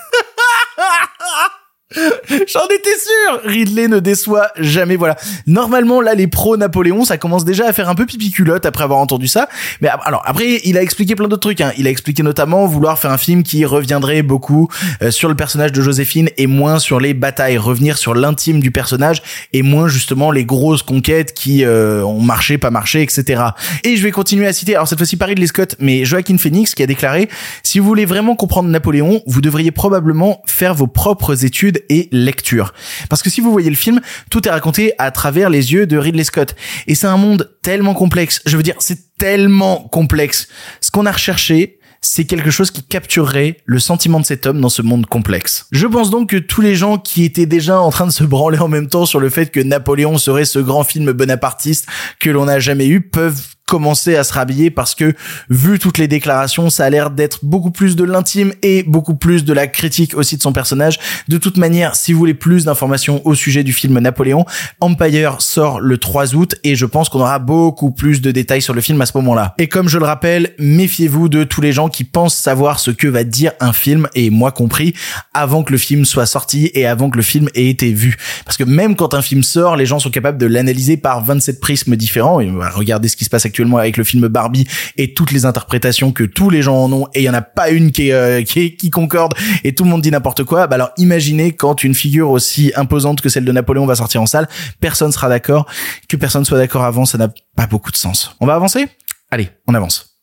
J'en 2.48 2.66
étais 2.68 2.90
sûr 2.90 3.42
Ridley 3.44 3.88
ne 3.88 4.00
déçoit 4.00 4.48
jamais, 4.60 4.96
voilà. 4.96 5.16
Normalement, 5.48 6.02
là, 6.02 6.14
les 6.14 6.28
pros 6.28 6.58
Napoléon, 6.58 7.06
ça 7.06 7.18
commence 7.18 7.46
déjà 7.46 7.68
à 7.68 7.74
faire 7.74 7.90
un 7.90 7.96
peu 7.96 8.06
pipi 8.06 8.32
culotte 8.32 8.66
après 8.66 8.84
avoir 8.84 9.00
entendu 9.00 9.28
ça. 9.28 9.48
Mais 9.82 9.90
alors, 10.04 10.22
après, 10.26 10.62
il 10.64 10.78
a 10.78 10.82
expliqué 10.82 11.16
plein 11.16 11.28
d'autres 11.28 11.42
trucs. 11.42 11.62
Hein. 11.62 11.72
Il 11.78 11.88
a 11.88 11.90
expliqué 11.90 12.24
notamment 12.24 12.66
vouloir 12.66 13.00
faire 13.00 13.12
un 13.12 13.18
film 13.18 13.44
qui 13.44 13.66
reviendrait 13.66 14.22
beaucoup 14.22 14.70
euh, 15.02 15.12
sur 15.12 15.30
le 15.30 15.36
personnage 15.36 15.72
de 15.72 15.82
Joséphine 15.82 16.30
et 16.38 16.48
moins 16.48 16.80
sur 16.80 17.00
les 17.00 17.14
batailles, 17.14 17.58
revenir 17.58 17.98
sur 17.98 18.14
l'intime 18.14 18.60
du 18.60 18.72
personnage 18.72 19.22
et 19.54 19.62
moins 19.62 19.88
justement 19.88 20.32
les 20.32 20.46
grosses 20.46 20.84
conquêtes 20.84 21.34
qui 21.34 21.64
euh, 21.64 22.04
ont 22.04 22.22
marché, 22.22 22.58
pas 22.58 22.72
marché, 22.72 23.02
etc. 23.02 23.44
Et 23.84 23.98
je 23.98 24.04
vais 24.04 24.12
continuer 24.12 24.48
à 24.48 24.54
citer, 24.54 24.76
alors 24.76 24.88
cette 24.88 24.98
fois-ci 24.98 25.18
pas 25.18 25.26
Ridley 25.26 25.48
Scott, 25.48 25.76
mais 25.80 26.06
Joaquin 26.06 26.38
Phoenix 26.38 26.76
qui 26.76 26.84
a 26.84 26.88
déclaré, 26.88 27.30
si 27.64 27.80
vous 27.80 27.86
voulez 27.86 28.06
vraiment 28.06 28.36
comprendre 28.36 28.70
Napoléon, 28.70 29.22
vous 29.26 29.42
devriez 29.42 29.72
probablement 29.72 30.42
faire 30.46 30.74
vos 30.74 30.88
propres 30.88 31.46
études 31.46 31.84
et 31.90 32.10
lecture. 32.12 32.74
Parce 33.10 33.22
que 33.22 33.30
si 33.30 33.42
vous 33.42 33.52
voyez 33.52 33.70
le 33.70 33.76
film, 33.76 34.02
tout 34.30 34.48
est 34.48 34.52
raconté 34.52 34.94
à 34.98 35.12
travers 35.12 35.50
les 35.50 35.74
yeux 35.74 35.88
de 35.88 35.98
Ridley 35.98 36.24
Scott. 36.24 36.56
Et 36.88 36.96
c'est 36.96 37.08
un 37.08 37.18
monde 37.18 37.52
tellement 37.62 37.94
complexe. 37.94 38.42
Je 38.46 38.58
veux 38.58 38.64
dire, 38.64 38.76
c'est 38.80 39.18
tellement 39.18 39.88
complexe. 39.92 40.48
Ce 40.82 40.92
qu'on 40.92 41.06
a 41.06 41.12
recherché, 41.12 41.80
c'est 42.06 42.26
quelque 42.26 42.52
chose 42.52 42.72
qui 42.72 42.84
capturerait 42.84 43.58
le 43.66 43.80
sentiment 43.80 44.20
de 44.20 44.26
cet 44.26 44.46
homme 44.46 44.62
dans 44.62 44.70
ce 44.70 44.82
monde 44.82 45.08
complexe. 45.08 45.66
Je 45.72 45.88
pense 45.88 46.10
donc 46.10 46.30
que 46.30 46.38
tous 46.38 46.62
les 46.62 46.76
gens 46.76 46.98
qui 46.98 47.24
étaient 47.24 47.48
déjà 47.48 47.80
en 47.80 47.90
train 47.90 48.06
de 48.06 48.12
se 48.12 48.24
branler 48.24 48.60
en 48.60 48.68
même 48.68 48.88
temps 48.88 49.06
sur 49.06 49.20
le 49.20 49.30
fait 49.30 49.52
que 49.52 49.60
Napoléon 49.60 50.18
serait 50.18 50.46
ce 50.46 50.60
grand 50.60 50.84
film 50.84 51.12
bonapartiste 51.12 51.88
que 52.20 52.30
l'on 52.30 52.46
n'a 52.46 52.60
jamais 52.60 52.88
eu 52.88 53.02
peuvent 53.02 53.55
commencer 53.66 54.16
à 54.16 54.24
se 54.24 54.34
rhabiller 54.34 54.70
parce 54.70 54.96
que 54.96 55.14
vu 55.50 55.80
toutes 55.80 55.98
les 55.98 56.08
déclarations, 56.08 56.70
ça 56.70 56.86
a 56.86 56.90
l'air 56.90 57.10
d'être 57.10 57.40
beaucoup 57.44 57.72
plus 57.72 57.96
de 57.96 58.04
l'intime 58.04 58.54
et 58.62 58.84
beaucoup 58.84 59.16
plus 59.16 59.44
de 59.44 59.54
la 59.54 59.68
critique 59.68 60.16
aussi 60.16 60.38
de 60.38 60.42
son 60.42 60.54
personnage. 60.54 61.00
De 61.28 61.38
toute 61.38 61.58
manière, 61.58 61.96
si 61.96 62.14
vous 62.14 62.20
voulez 62.20 62.34
plus 62.34 62.66
d'informations 62.66 63.26
au 63.26 63.36
sujet 63.36 63.64
du 63.64 63.74
film 63.74 64.00
Napoléon, 64.00 64.46
Empire 64.82 65.42
sort 65.42 65.80
le 65.80 65.98
3 65.98 66.36
août 66.36 66.56
et 66.64 66.76
je 66.76 66.86
pense 66.86 67.10
qu'on 67.10 67.20
aura 67.20 67.40
beaucoup 67.40 67.92
plus 67.92 68.22
de 68.22 68.32
détails 68.32 68.62
sur 68.62 68.74
le 68.74 68.82
film 68.82 69.02
à 69.02 69.06
ce 69.06 69.18
moment-là. 69.18 69.56
Et 69.58 69.68
comme 69.68 69.90
je 69.90 69.98
le 69.98 70.06
rappelle, 70.06 70.54
méfiez-vous 70.60 71.30
de 71.30 71.44
tous 71.44 71.62
les 71.62 71.74
gens 71.74 71.90
qui 71.90 72.04
pensent 72.04 72.36
savoir 72.36 72.80
ce 72.80 72.92
que 72.92 73.08
va 73.08 73.24
dire 73.24 73.52
un 73.60 73.74
film 73.74 74.08
et 74.16 74.30
moi 74.30 74.52
compris 74.52 74.94
avant 75.34 75.64
que 75.64 75.72
le 75.72 75.78
film 75.78 76.06
soit 76.06 76.26
sorti 76.26 76.72
et 76.74 76.86
avant 76.86 77.10
que 77.10 77.18
le 77.18 77.24
film 77.24 77.50
ait 77.56 77.70
été 77.70 77.92
vu. 77.92 78.18
Parce 78.46 78.58
que 78.58 78.64
même 78.64 78.96
quand 78.96 79.14
un 79.14 79.22
film 79.22 79.44
sort, 79.44 79.76
les 79.76 79.86
gens 79.86 80.00
sont 80.00 80.12
capables 80.12 80.38
de 80.38 80.46
l'analyser 80.46 80.98
par 80.98 81.24
27 81.24 81.60
prismes 81.60 81.96
différents 81.96 82.40
regardez 82.76 83.08
ce 83.08 83.16
qui 83.16 83.26
se 83.26 83.30
passe 83.30 83.46
actuellement 83.56 83.78
avec 83.78 83.96
le 83.96 84.04
film 84.04 84.28
Barbie 84.28 84.68
et 84.98 85.14
toutes 85.14 85.32
les 85.32 85.46
interprétations 85.46 86.12
que 86.12 86.26
tous 86.26 86.50
les 86.50 86.62
gens 86.62 86.76
en 86.76 86.92
ont 86.92 87.08
et 87.14 87.22
il 87.22 87.24
y 87.24 87.30
en 87.30 87.34
a 87.34 87.42
pas 87.42 87.70
une 87.70 87.90
euh, 88.00 88.44
qui 88.44 88.90
concorde 88.90 89.34
et 89.64 89.74
tout 89.74 89.86
le 89.86 89.90
monde 89.90 90.02
dit 90.02 90.12
n'importe 90.12 90.44
quoi. 90.44 90.68
Bah 90.68 90.76
alors 90.76 90.92
imaginez 90.98 91.54
quand 91.54 91.84
une 91.84 91.96
figure 91.96 92.30
aussi 92.32 92.74
imposante 92.76 93.22
que 93.22 93.30
celle 93.30 93.46
de 93.46 93.52
Napoléon 93.54 93.86
va 93.86 93.96
sortir 93.96 94.22
en 94.22 94.26
salle, 94.26 94.50
personne 94.82 95.14
sera 95.14 95.30
d'accord. 95.30 95.68
Que 96.10 96.18
personne 96.18 96.44
soit 96.44 96.58
d'accord 96.58 96.84
avant, 96.84 97.06
ça 97.06 97.18
n'a 97.18 97.30
pas 97.56 97.68
beaucoup 97.68 97.92
de 97.92 97.98
sens. 97.98 98.36
On 98.42 98.46
va 98.46 98.56
avancer? 98.56 98.88
Allez, 99.32 99.50
on 99.68 99.74
avance. 99.74 100.18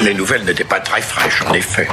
Les 0.00 0.14
nouvelles 0.14 0.44
n'étaient 0.44 0.64
pas 0.64 0.80
très 0.80 1.00
fraîches, 1.00 1.42
en 1.48 1.54
effet. 1.54 1.86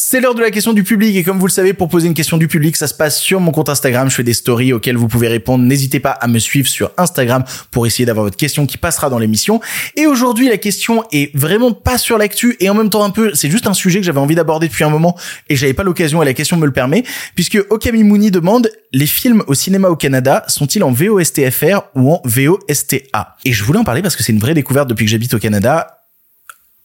C'est 0.00 0.20
l'heure 0.20 0.36
de 0.36 0.40
la 0.40 0.52
question 0.52 0.74
du 0.74 0.84
public 0.84 1.16
et 1.16 1.24
comme 1.24 1.40
vous 1.40 1.48
le 1.48 1.52
savez, 1.52 1.72
pour 1.72 1.88
poser 1.88 2.06
une 2.06 2.14
question 2.14 2.38
du 2.38 2.46
public, 2.46 2.76
ça 2.76 2.86
se 2.86 2.94
passe 2.94 3.18
sur 3.18 3.40
mon 3.40 3.50
compte 3.50 3.68
Instagram. 3.68 4.08
Je 4.08 4.14
fais 4.14 4.22
des 4.22 4.32
stories 4.32 4.72
auxquelles 4.72 4.96
vous 4.96 5.08
pouvez 5.08 5.26
répondre. 5.26 5.64
N'hésitez 5.64 5.98
pas 5.98 6.12
à 6.12 6.28
me 6.28 6.38
suivre 6.38 6.68
sur 6.68 6.92
Instagram 6.98 7.42
pour 7.72 7.84
essayer 7.84 8.06
d'avoir 8.06 8.24
votre 8.24 8.36
question 8.36 8.64
qui 8.64 8.78
passera 8.78 9.10
dans 9.10 9.18
l'émission. 9.18 9.60
Et 9.96 10.06
aujourd'hui, 10.06 10.48
la 10.48 10.56
question 10.56 11.02
est 11.10 11.36
vraiment 11.36 11.72
pas 11.72 11.98
sur 11.98 12.16
l'actu 12.16 12.56
et 12.60 12.70
en 12.70 12.74
même 12.74 12.90
temps 12.90 13.02
un 13.02 13.10
peu, 13.10 13.34
c'est 13.34 13.50
juste 13.50 13.66
un 13.66 13.74
sujet 13.74 13.98
que 13.98 14.06
j'avais 14.06 14.20
envie 14.20 14.36
d'aborder 14.36 14.68
depuis 14.68 14.84
un 14.84 14.88
moment 14.88 15.18
et 15.48 15.56
j'avais 15.56 15.74
pas 15.74 15.82
l'occasion 15.82 16.22
et 16.22 16.24
la 16.24 16.32
question 16.32 16.58
me 16.58 16.66
le 16.66 16.72
permet 16.72 17.02
puisque 17.34 17.58
Okami 17.68 18.04
Mouni 18.04 18.30
demande 18.30 18.70
les 18.92 19.06
films 19.06 19.42
au 19.48 19.54
cinéma 19.54 19.88
au 19.88 19.96
Canada 19.96 20.44
sont-ils 20.46 20.84
en 20.84 20.92
VOSTFR 20.92 21.80
ou 21.96 22.12
en 22.12 22.22
VOSTA 22.24 23.34
Et 23.44 23.52
je 23.52 23.64
voulais 23.64 23.80
en 23.80 23.84
parler 23.84 24.02
parce 24.02 24.14
que 24.14 24.22
c'est 24.22 24.32
une 24.32 24.38
vraie 24.38 24.54
découverte 24.54 24.88
depuis 24.88 25.06
que 25.06 25.10
j'habite 25.10 25.34
au 25.34 25.40
Canada 25.40 25.97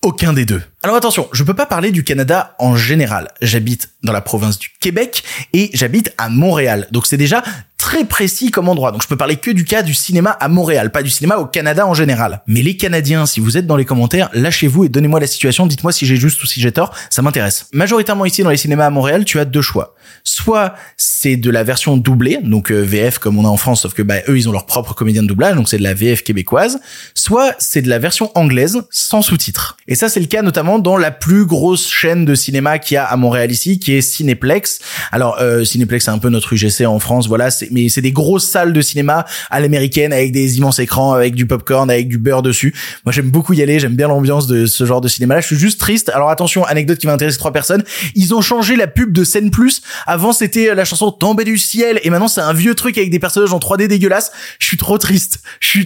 aucun 0.04 0.34
des 0.34 0.46
deux. 0.46 0.62
Alors 0.84 0.96
attention, 0.96 1.28
je 1.32 1.44
peux 1.44 1.54
pas 1.54 1.66
parler 1.66 1.92
du 1.92 2.04
Canada 2.04 2.56
en 2.60 2.76
général. 2.76 3.30
J'habite 3.42 3.90
dans 4.04 4.12
la 4.12 4.22
province 4.22 4.60
du 4.60 4.70
Québec 4.80 5.24
et 5.54 5.72
j'habite 5.74 6.14
à 6.18 6.30
Montréal. 6.30 6.88
Donc 6.92 7.08
c'est 7.08 7.18
déjà 7.18 7.42
très 7.84 8.06
précis 8.06 8.50
comme 8.50 8.70
endroit. 8.70 8.94
Donc 8.94 9.04
je 9.04 9.10
peux 9.10 9.18
parler 9.18 9.36
que 9.36 9.52
du 9.52 9.66
cas 9.66 9.82
du 9.82 9.94
cinéma 9.94 10.30
à 10.30 10.48
Montréal, 10.48 10.90
pas 10.90 11.04
du 11.04 11.10
cinéma 11.10 11.36
au 11.36 11.46
Canada 11.46 11.86
en 11.86 11.94
général. 11.94 12.42
Mais 12.48 12.62
les 12.62 12.78
Canadiens, 12.78 13.26
si 13.26 13.42
vous 13.42 13.58
êtes 13.58 13.68
dans 13.68 13.76
les 13.76 13.84
commentaires, 13.84 14.30
lâchez-vous 14.32 14.86
et 14.86 14.90
donnez-moi 14.90 15.20
la 15.20 15.28
situation, 15.28 15.68
dites-moi 15.68 15.92
si 15.92 16.06
j'ai 16.06 16.16
juste 16.16 16.42
ou 16.42 16.48
si 16.48 16.62
j'ai 16.62 16.72
tort, 16.72 16.96
ça 17.10 17.22
m'intéresse. 17.22 17.68
Majoritairement 17.74 18.24
ici 18.24 18.42
dans 18.42 18.52
les 18.52 18.56
cinémas 18.56 18.86
à 18.86 18.90
Montréal, 18.90 19.26
tu 19.26 19.38
as 19.38 19.44
deux 19.44 19.62
choix. 19.62 19.96
Soit 20.24 20.76
c'est 20.96 21.36
de 21.36 21.50
la 21.50 21.66
version 21.66 21.98
doublée, 21.98 22.40
donc 22.42 22.72
euh, 22.72 22.80
VF 22.80 23.18
comme 23.18 23.38
on 23.38 23.44
a 23.44 23.50
en 23.50 23.58
France, 23.58 23.82
sauf 23.82 23.94
que 23.94 24.02
bah, 24.02 24.20
eux 24.30 24.38
ils 24.38 24.48
ont 24.48 24.54
leur 24.54 24.66
propre 24.66 24.94
comédien 24.94 25.22
de 25.22 25.28
doublage, 25.28 25.58
donc 25.58 25.68
c'est 25.68 25.78
de 25.78 25.84
la 25.84 25.94
VF 25.94 26.24
québécoise. 26.24 26.80
Soit 27.16 27.54
c'est 27.60 27.82
de 27.82 27.90
la 27.90 28.00
version 28.00 28.32
anglaise 28.36 28.82
sans 28.92 29.22
sous-titres. 29.22 29.76
Et 29.90 29.96
ça 29.96 30.08
c'est 30.08 30.22
le 30.22 30.28
cas 30.28 30.42
notamment 30.42 30.80
dans 30.80 30.96
la 30.96 31.12
plus 31.12 31.46
grosse 31.46 31.92
chaîne 31.92 32.24
de 32.24 32.34
cinéma 32.34 32.80
qu'il 32.80 32.96
y 32.96 32.98
a 32.98 33.04
à 33.04 33.18
Montréal 33.18 33.52
ici, 33.52 33.78
qui 33.78 33.92
est 33.92 34.02
Cinéplex. 34.02 34.80
Alors 35.12 35.36
euh, 35.42 35.66
Cinéplex 35.66 36.06
c'est 36.06 36.12
un 36.12 36.20
peu 36.20 36.30
notre 36.30 36.54
UGC 36.54 36.86
en 36.86 37.00
France, 37.00 37.28
voilà, 37.28 37.52
c'est 37.52 37.73
mais 37.74 37.90
c'est 37.90 38.02
des 38.02 38.12
grosses 38.12 38.48
salles 38.48 38.74
de 38.74 38.82
cinéma 38.82 39.26
à 39.50 39.60
l'américaine 39.60 40.14
avec 40.14 40.32
des 40.32 40.58
immenses 40.58 40.80
écrans, 40.80 41.14
avec 41.14 41.36
du 41.36 41.46
popcorn, 41.46 41.90
avec 41.90 42.08
du 42.08 42.18
beurre 42.18 42.42
dessus. 42.42 42.74
Moi, 43.06 43.12
j'aime 43.12 43.30
beaucoup 43.30 43.54
y 43.54 43.62
aller, 43.62 43.80
j'aime 43.80 43.96
bien 43.96 44.08
l'ambiance 44.08 44.48
de 44.48 44.66
ce 44.66 44.86
genre 44.86 45.02
de 45.02 45.08
cinéma-là. 45.08 45.42
Je 45.42 45.48
suis 45.48 45.58
juste 45.58 45.80
triste. 45.80 46.10
Alors 46.14 46.30
attention, 46.30 46.64
anecdote 46.66 46.98
qui 46.98 47.08
va 47.08 47.14
intéresser 47.14 47.38
trois 47.38 47.52
personnes. 47.52 47.84
Ils 48.16 48.34
ont 48.34 48.42
changé 48.42 48.76
la 48.76 48.88
pub 48.88 49.12
de 49.12 49.24
scène 49.24 49.52
plus. 49.52 49.82
Avant, 50.06 50.34
c'était 50.34 50.74
la 50.74 50.86
chanson 50.86 51.12
Tombée 51.12 51.44
du 51.44 51.58
ciel 51.58 52.00
et 52.04 52.10
maintenant 52.10 52.28
c'est 52.28 52.42
un 52.42 52.54
vieux 52.54 52.76
truc 52.76 52.98
avec 52.98 53.10
des 53.10 53.20
personnages 53.20 53.54
en 53.54 53.60
3D 53.60 53.88
dégueulasses. 53.88 54.32
Je 54.60 54.66
suis 54.66 54.78
trop 54.78 54.98
triste. 54.98 55.42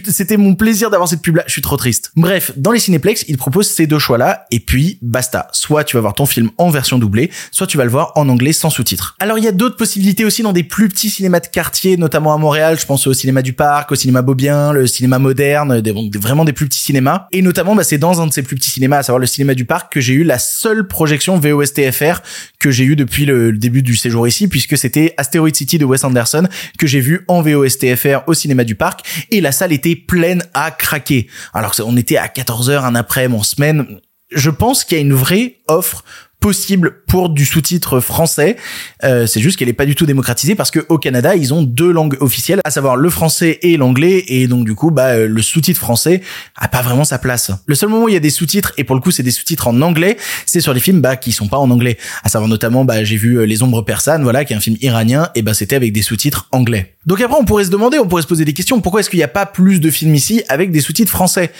C'était 0.08 0.36
mon 0.36 0.54
plaisir 0.54 0.90
d'avoir 0.90 1.08
cette 1.08 1.22
pub-là. 1.22 1.44
Je 1.46 1.52
suis 1.52 1.62
trop 1.62 1.76
triste. 1.76 2.12
Bref, 2.16 2.52
dans 2.56 2.72
les 2.72 2.78
cinéplex, 2.78 3.24
ils 3.28 3.36
proposent 3.36 3.68
ces 3.68 3.86
deux 3.86 3.98
choix-là 3.98 4.46
et 4.50 4.60
puis 4.60 4.98
basta. 5.02 5.48
Soit 5.52 5.84
tu 5.84 5.96
vas 5.96 6.00
voir 6.00 6.14
ton 6.14 6.26
film 6.26 6.50
en 6.58 6.70
version 6.70 6.98
doublée, 6.98 7.30
soit 7.50 7.66
tu 7.66 7.76
vas 7.76 7.84
le 7.84 7.90
voir 7.90 8.12
en 8.16 8.28
anglais 8.28 8.52
sans 8.52 8.70
sous-titres. 8.70 9.16
Alors 9.20 9.38
il 9.38 9.44
y 9.44 9.48
a 9.48 9.52
d'autres 9.52 9.76
possibilités 9.76 10.24
aussi 10.24 10.42
dans 10.42 10.52
des 10.52 10.64
plus 10.64 10.88
petits 10.88 11.10
cinémas 11.10 11.40
de 11.40 11.46
quartier 11.46 11.77
notamment 11.86 12.34
à 12.34 12.38
Montréal. 12.38 12.78
Je 12.78 12.86
pense 12.86 13.06
au 13.06 13.12
cinéma 13.12 13.42
du 13.42 13.52
Parc, 13.52 13.92
au 13.92 13.94
cinéma 13.94 14.22
Beaubien, 14.22 14.72
le 14.72 14.86
cinéma 14.86 15.18
moderne, 15.18 15.80
des, 15.80 15.92
vraiment 16.18 16.44
des 16.44 16.52
plus 16.52 16.66
petits 16.66 16.80
cinémas. 16.80 17.26
Et 17.32 17.42
notamment, 17.42 17.74
bah, 17.74 17.84
c'est 17.84 17.98
dans 17.98 18.20
un 18.20 18.26
de 18.26 18.32
ces 18.32 18.42
plus 18.42 18.56
petits 18.56 18.70
cinémas, 18.70 18.98
à 18.98 19.02
savoir 19.02 19.20
le 19.20 19.26
cinéma 19.26 19.54
du 19.54 19.64
Parc, 19.64 19.92
que 19.92 20.00
j'ai 20.00 20.14
eu 20.14 20.24
la 20.24 20.38
seule 20.38 20.86
projection 20.86 21.38
VOSTFR 21.38 22.20
que 22.58 22.70
j'ai 22.70 22.84
eu 22.84 22.96
depuis 22.96 23.24
le, 23.24 23.52
début 23.52 23.82
du 23.82 23.96
séjour 23.96 24.26
ici, 24.26 24.48
puisque 24.48 24.76
c'était 24.76 25.14
Asteroid 25.16 25.52
City 25.52 25.78
de 25.78 25.84
Wes 25.84 26.02
Anderson 26.04 26.48
que 26.78 26.86
j'ai 26.86 27.00
vu 27.00 27.24
en 27.28 27.42
VOSTFR 27.42 28.22
au 28.26 28.34
cinéma 28.34 28.64
du 28.64 28.74
Parc. 28.74 29.26
Et 29.30 29.40
la 29.40 29.52
salle 29.52 29.72
était 29.72 29.96
pleine 29.96 30.42
à 30.54 30.70
craquer. 30.70 31.28
Alors 31.54 31.74
on 31.84 31.96
était 31.96 32.16
à 32.16 32.28
14 32.28 32.70
heures 32.70 32.84
un 32.84 32.94
après, 32.94 33.26
en 33.26 33.42
semaine. 33.42 34.00
Je 34.30 34.50
pense 34.50 34.84
qu'il 34.84 34.98
y 34.98 35.00
a 35.00 35.02
une 35.02 35.14
vraie 35.14 35.56
offre 35.68 36.04
possible 36.40 37.02
pour 37.06 37.28
du 37.28 37.44
sous-titre 37.44 38.00
français. 38.00 38.56
Euh, 39.04 39.26
c'est 39.26 39.40
juste 39.40 39.58
qu'elle 39.58 39.68
est 39.68 39.74
pas 39.74 39.86
du 39.86 39.94
tout 39.94 40.06
démocratisée 40.06 40.54
parce 40.54 40.70
que 40.70 40.84
au 40.88 40.98
Canada, 40.98 41.34
ils 41.34 41.52
ont 41.52 41.62
deux 41.62 41.90
langues 41.90 42.16
officielles, 42.20 42.60
à 42.64 42.70
savoir 42.70 42.96
le 42.96 43.10
français 43.10 43.58
et 43.62 43.76
l'anglais, 43.76 44.24
et 44.28 44.46
donc 44.46 44.64
du 44.64 44.74
coup, 44.74 44.90
bah, 44.90 45.18
le 45.18 45.42
sous-titre 45.42 45.80
français 45.80 46.22
a 46.56 46.68
pas 46.68 46.82
vraiment 46.82 47.04
sa 47.04 47.18
place. 47.18 47.50
Le 47.66 47.74
seul 47.74 47.88
moment 47.88 48.04
où 48.04 48.08
il 48.08 48.14
y 48.14 48.16
a 48.16 48.20
des 48.20 48.30
sous-titres, 48.30 48.72
et 48.76 48.84
pour 48.84 48.94
le 48.94 49.00
coup, 49.00 49.10
c'est 49.10 49.22
des 49.22 49.30
sous-titres 49.30 49.68
en 49.68 49.80
anglais, 49.82 50.16
c'est 50.46 50.60
sur 50.60 50.72
les 50.72 50.80
films 50.80 51.00
bah, 51.00 51.16
qui 51.16 51.32
sont 51.32 51.48
pas 51.48 51.58
en 51.58 51.70
anglais. 51.70 51.98
À 52.22 52.28
savoir 52.28 52.48
notamment, 52.48 52.84
bah, 52.84 53.04
j'ai 53.04 53.16
vu 53.16 53.44
Les 53.46 53.62
Ombres 53.62 53.82
persanes, 53.82 54.22
voilà, 54.22 54.44
qui 54.44 54.52
est 54.52 54.56
un 54.56 54.60
film 54.60 54.76
iranien, 54.80 55.30
et 55.34 55.42
bah, 55.42 55.54
c'était 55.54 55.76
avec 55.76 55.92
des 55.92 56.02
sous-titres 56.02 56.48
anglais. 56.52 56.94
Donc 57.06 57.20
après, 57.20 57.36
on 57.40 57.44
pourrait 57.44 57.64
se 57.64 57.70
demander, 57.70 57.98
on 57.98 58.06
pourrait 58.06 58.22
se 58.22 58.28
poser 58.28 58.44
des 58.44 58.52
questions. 58.52 58.80
Pourquoi 58.80 59.00
est-ce 59.00 59.10
qu'il 59.10 59.18
n'y 59.18 59.24
a 59.24 59.28
pas 59.28 59.46
plus 59.46 59.80
de 59.80 59.90
films 59.90 60.14
ici 60.14 60.42
avec 60.48 60.70
des 60.70 60.80
sous-titres 60.80 61.10
français? 61.10 61.50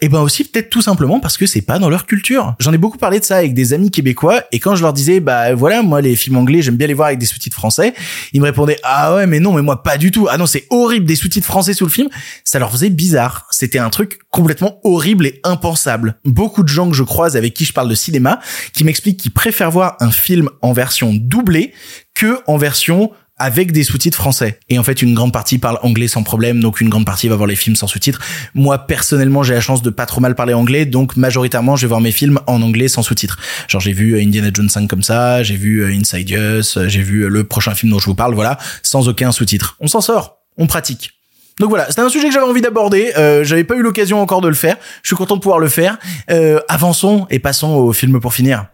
Et 0.00 0.08
ben 0.08 0.20
aussi 0.20 0.44
peut-être 0.44 0.70
tout 0.70 0.82
simplement 0.82 1.20
parce 1.20 1.36
que 1.36 1.46
c'est 1.46 1.62
pas 1.62 1.78
dans 1.78 1.88
leur 1.88 2.06
culture. 2.06 2.54
J'en 2.58 2.72
ai 2.72 2.78
beaucoup 2.78 2.98
parlé 2.98 3.20
de 3.20 3.24
ça 3.24 3.36
avec 3.36 3.54
des 3.54 3.72
amis 3.72 3.90
québécois 3.90 4.42
et 4.52 4.58
quand 4.58 4.76
je 4.76 4.82
leur 4.82 4.92
disais 4.92 5.20
bah 5.20 5.54
voilà 5.54 5.82
moi 5.82 6.00
les 6.00 6.16
films 6.16 6.36
anglais 6.36 6.62
j'aime 6.62 6.76
bien 6.76 6.86
les 6.86 6.94
voir 6.94 7.08
avec 7.08 7.18
des 7.18 7.26
sous-titres 7.26 7.56
français, 7.56 7.94
ils 8.32 8.40
me 8.40 8.46
répondaient 8.46 8.78
ah 8.82 9.14
ouais 9.14 9.26
mais 9.26 9.40
non 9.40 9.52
mais 9.52 9.62
moi 9.62 9.82
pas 9.82 9.98
du 9.98 10.10
tout. 10.10 10.28
Ah 10.30 10.38
non 10.38 10.46
c'est 10.46 10.66
horrible 10.70 11.06
des 11.06 11.16
sous-titres 11.16 11.46
français 11.46 11.74
sous 11.74 11.84
le 11.84 11.90
film. 11.90 12.08
Ça 12.44 12.58
leur 12.58 12.70
faisait 12.70 12.90
bizarre. 12.90 13.46
C'était 13.50 13.78
un 13.78 13.90
truc 13.90 14.18
complètement 14.30 14.80
horrible 14.84 15.26
et 15.26 15.40
impensable. 15.44 16.18
Beaucoup 16.24 16.62
de 16.62 16.68
gens 16.68 16.88
que 16.88 16.96
je 16.96 17.02
croise 17.02 17.36
avec 17.36 17.54
qui 17.54 17.64
je 17.64 17.72
parle 17.72 17.88
de 17.88 17.94
cinéma 17.94 18.40
qui 18.72 18.84
m'expliquent 18.84 19.20
qu'ils 19.20 19.32
préfèrent 19.32 19.70
voir 19.70 19.96
un 20.00 20.10
film 20.10 20.48
en 20.62 20.72
version 20.72 21.12
doublée 21.14 21.72
que 22.14 22.40
en 22.46 22.56
version 22.56 23.12
avec 23.38 23.72
des 23.72 23.84
sous-titres 23.84 24.16
français. 24.16 24.58
Et 24.68 24.78
en 24.78 24.82
fait, 24.82 25.02
une 25.02 25.14
grande 25.14 25.32
partie 25.32 25.58
parle 25.58 25.78
anglais 25.82 26.08
sans 26.08 26.22
problème, 26.22 26.60
donc 26.60 26.80
une 26.80 26.88
grande 26.88 27.06
partie 27.06 27.28
va 27.28 27.36
voir 27.36 27.46
les 27.46 27.56
films 27.56 27.76
sans 27.76 27.86
sous-titres. 27.86 28.20
Moi, 28.54 28.78
personnellement, 28.78 29.42
j'ai 29.42 29.54
la 29.54 29.60
chance 29.60 29.82
de 29.82 29.90
pas 29.90 30.06
trop 30.06 30.20
mal 30.20 30.34
parler 30.34 30.54
anglais, 30.54 30.86
donc 30.86 31.16
majoritairement, 31.16 31.76
je 31.76 31.82
vais 31.82 31.88
voir 31.88 32.00
mes 32.00 32.12
films 32.12 32.40
en 32.46 32.62
anglais 32.62 32.88
sans 32.88 33.02
sous-titres. 33.02 33.38
Genre, 33.68 33.80
j'ai 33.80 33.92
vu 33.92 34.14
euh, 34.14 34.22
Indiana 34.22 34.50
Jones 34.52 34.68
5 34.68 34.88
comme 34.88 35.02
ça, 35.02 35.42
j'ai 35.42 35.56
vu 35.56 35.82
euh, 35.82 35.88
Inside 35.88 36.30
Us, 36.30 36.76
euh, 36.76 36.88
j'ai 36.88 37.02
vu 37.02 37.28
le 37.28 37.44
prochain 37.44 37.74
film 37.74 37.92
dont 37.92 37.98
je 37.98 38.06
vous 38.06 38.14
parle, 38.14 38.34
voilà, 38.34 38.58
sans 38.82 39.08
aucun 39.08 39.32
sous-titre. 39.32 39.76
On 39.80 39.86
s'en 39.86 40.00
sort, 40.00 40.38
on 40.56 40.66
pratique. 40.66 41.12
Donc 41.58 41.70
voilà, 41.70 41.86
c'était 41.88 42.02
un 42.02 42.08
sujet 42.08 42.28
que 42.28 42.34
j'avais 42.34 42.46
envie 42.46 42.60
d'aborder. 42.60 43.12
Euh, 43.16 43.42
j'avais 43.42 43.64
pas 43.64 43.74
eu 43.74 43.82
l'occasion 43.82 44.20
encore 44.20 44.40
de 44.40 44.48
le 44.48 44.54
faire. 44.54 44.76
Je 45.02 45.08
suis 45.08 45.16
content 45.16 45.36
de 45.36 45.40
pouvoir 45.40 45.58
le 45.58 45.68
faire. 45.68 45.98
Euh, 46.30 46.60
avançons 46.68 47.26
et 47.30 47.38
passons 47.38 47.74
au 47.74 47.92
film 47.92 48.20
pour 48.20 48.32
finir. 48.32 48.66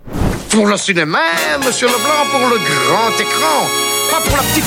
Pour 0.51 0.67
le 0.67 0.77
cinéma, 0.77 1.19
monsieur 1.65 1.87
Leblanc, 1.87 2.31
pour 2.31 2.41
le 2.41 2.57
grand 2.57 3.11
écran, 3.19 3.67
pour 4.23 4.37
la 4.37 4.43
petite. 4.43 4.65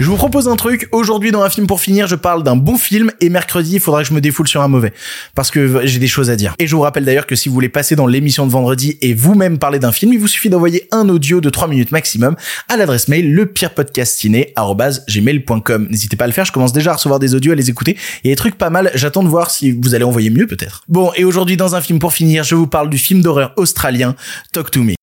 Je 0.00 0.06
vous 0.06 0.16
propose 0.16 0.48
un 0.48 0.56
truc. 0.56 0.88
Aujourd'hui, 0.92 1.30
dans 1.30 1.42
un 1.42 1.50
film 1.50 1.68
pour 1.68 1.80
finir, 1.80 2.08
je 2.08 2.16
parle 2.16 2.42
d'un 2.42 2.56
bon 2.56 2.76
film 2.76 3.12
et 3.20 3.28
mercredi, 3.28 3.74
il 3.74 3.80
faudra 3.80 4.02
que 4.02 4.08
je 4.08 4.14
me 4.14 4.20
défoule 4.20 4.48
sur 4.48 4.60
un 4.60 4.66
mauvais. 4.66 4.92
Parce 5.36 5.52
que 5.52 5.86
j'ai 5.86 6.00
des 6.00 6.08
choses 6.08 6.30
à 6.30 6.36
dire. 6.36 6.56
Et 6.58 6.66
je 6.66 6.74
vous 6.74 6.82
rappelle 6.82 7.04
d'ailleurs 7.04 7.26
que 7.26 7.36
si 7.36 7.48
vous 7.48 7.54
voulez 7.54 7.68
passer 7.68 7.94
dans 7.94 8.06
l'émission 8.06 8.44
de 8.46 8.50
vendredi 8.50 8.98
et 9.02 9.14
vous-même 9.14 9.58
parler 9.58 9.78
d'un 9.78 9.92
film, 9.92 10.12
il 10.12 10.18
vous 10.18 10.26
suffit 10.26 10.50
d'envoyer 10.50 10.88
un 10.90 11.08
audio 11.08 11.40
de 11.40 11.48
3 11.48 11.68
minutes 11.68 11.92
maximum 11.92 12.34
à 12.68 12.76
l'adresse 12.76 13.06
mail 13.08 13.32
lepirepodcastciné.gmail.com. 13.34 15.86
N'hésitez 15.90 16.16
pas 16.16 16.24
à 16.24 16.28
le 16.28 16.32
faire. 16.32 16.44
Je 16.44 16.52
commence 16.52 16.72
déjà 16.72 16.90
à 16.90 16.94
recevoir 16.94 17.20
des 17.20 17.36
audios, 17.36 17.52
à 17.52 17.56
les 17.56 17.70
écouter. 17.70 17.96
Il 18.24 18.28
y 18.28 18.30
a 18.30 18.32
des 18.32 18.36
trucs 18.36 18.58
pas 18.58 18.70
mal. 18.70 18.90
J'attends 18.94 19.22
de 19.22 19.28
voir 19.28 19.50
si 19.50 19.70
vous 19.70 19.94
allez 19.94 20.04
envoyer 20.04 20.30
mieux 20.30 20.46
peut-être. 20.46 20.82
Bon, 20.88 21.12
et 21.14 21.24
aujourd'hui, 21.24 21.56
dans 21.56 21.76
un 21.76 21.80
film 21.80 22.00
pour 22.00 22.12
finir, 22.12 22.42
je 22.42 22.56
vous 22.56 22.66
parle 22.66 22.90
du 22.90 22.98
film 22.98 23.22
d'horreur 23.22 23.52
australien 23.56 24.16
Talk 24.52 24.72
to 24.72 24.82
Me. 24.82 24.94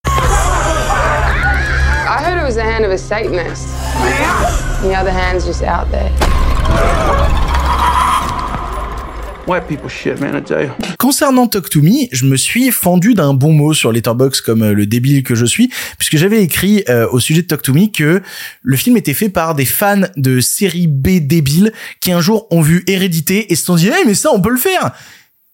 I 2.82 2.84
heard 2.84 2.92
it 2.92 2.94
was 2.94 3.10
the 3.10 3.16
hand 3.16 3.26
of 3.26 3.38
a 3.38 3.46
Satanist. 3.46 3.68
The 4.82 4.96
other 4.96 5.12
hand's 5.12 5.46
just 5.46 5.62
out 5.62 5.92
there. 5.92 6.10
White 9.48 9.68
people 9.68 9.90
shit, 9.90 10.20
man, 10.20 10.36
I 10.36 10.42
tell 10.42 10.64
you. 10.64 10.72
Concernant 10.98 11.48
Talk 11.48 11.70
to 11.72 11.82
Me, 11.82 12.08
je 12.12 12.26
me 12.26 12.38
suis 12.38 12.72
fendu 12.72 13.14
d'un 13.14 13.34
bon 13.34 13.54
mot 13.54 13.74
sur 13.74 13.92
Letterboxd 13.92 14.42
comme 14.42 14.64
euh, 14.64 14.74
le 14.74 14.86
débile 14.86 15.24
que 15.24 15.36
je 15.36 15.46
suis, 15.46 15.70
puisque 15.98 16.18
j'avais 16.18 16.42
écrit 16.44 16.84
euh, 16.90 17.08
au 17.12 17.20
sujet 17.20 17.42
de 17.42 17.48
Talk 17.48 17.62
to 17.62 17.74
Me 17.74 17.88
que 17.88 18.22
le 18.62 18.78
film 18.78 18.98
était 18.98 19.14
fait 19.14 19.30
par 19.30 19.56
des 19.56 19.66
fans 19.66 20.04
de 20.16 20.40
série 20.40 20.88
B 20.88 21.20
débiles 21.20 21.74
qui 22.00 22.12
un 22.12 22.22
jour 22.22 22.48
ont 22.52 22.62
vu 22.62 22.84
Hérédité 22.88 23.52
et 23.52 23.56
se 23.56 23.66
sont 23.66 23.76
dit 23.76 23.88
hey, 23.88 24.06
mais 24.06 24.14
ça 24.14 24.30
on 24.34 24.42
peut 24.42 24.52
le 24.52 24.58
faire 24.58 24.92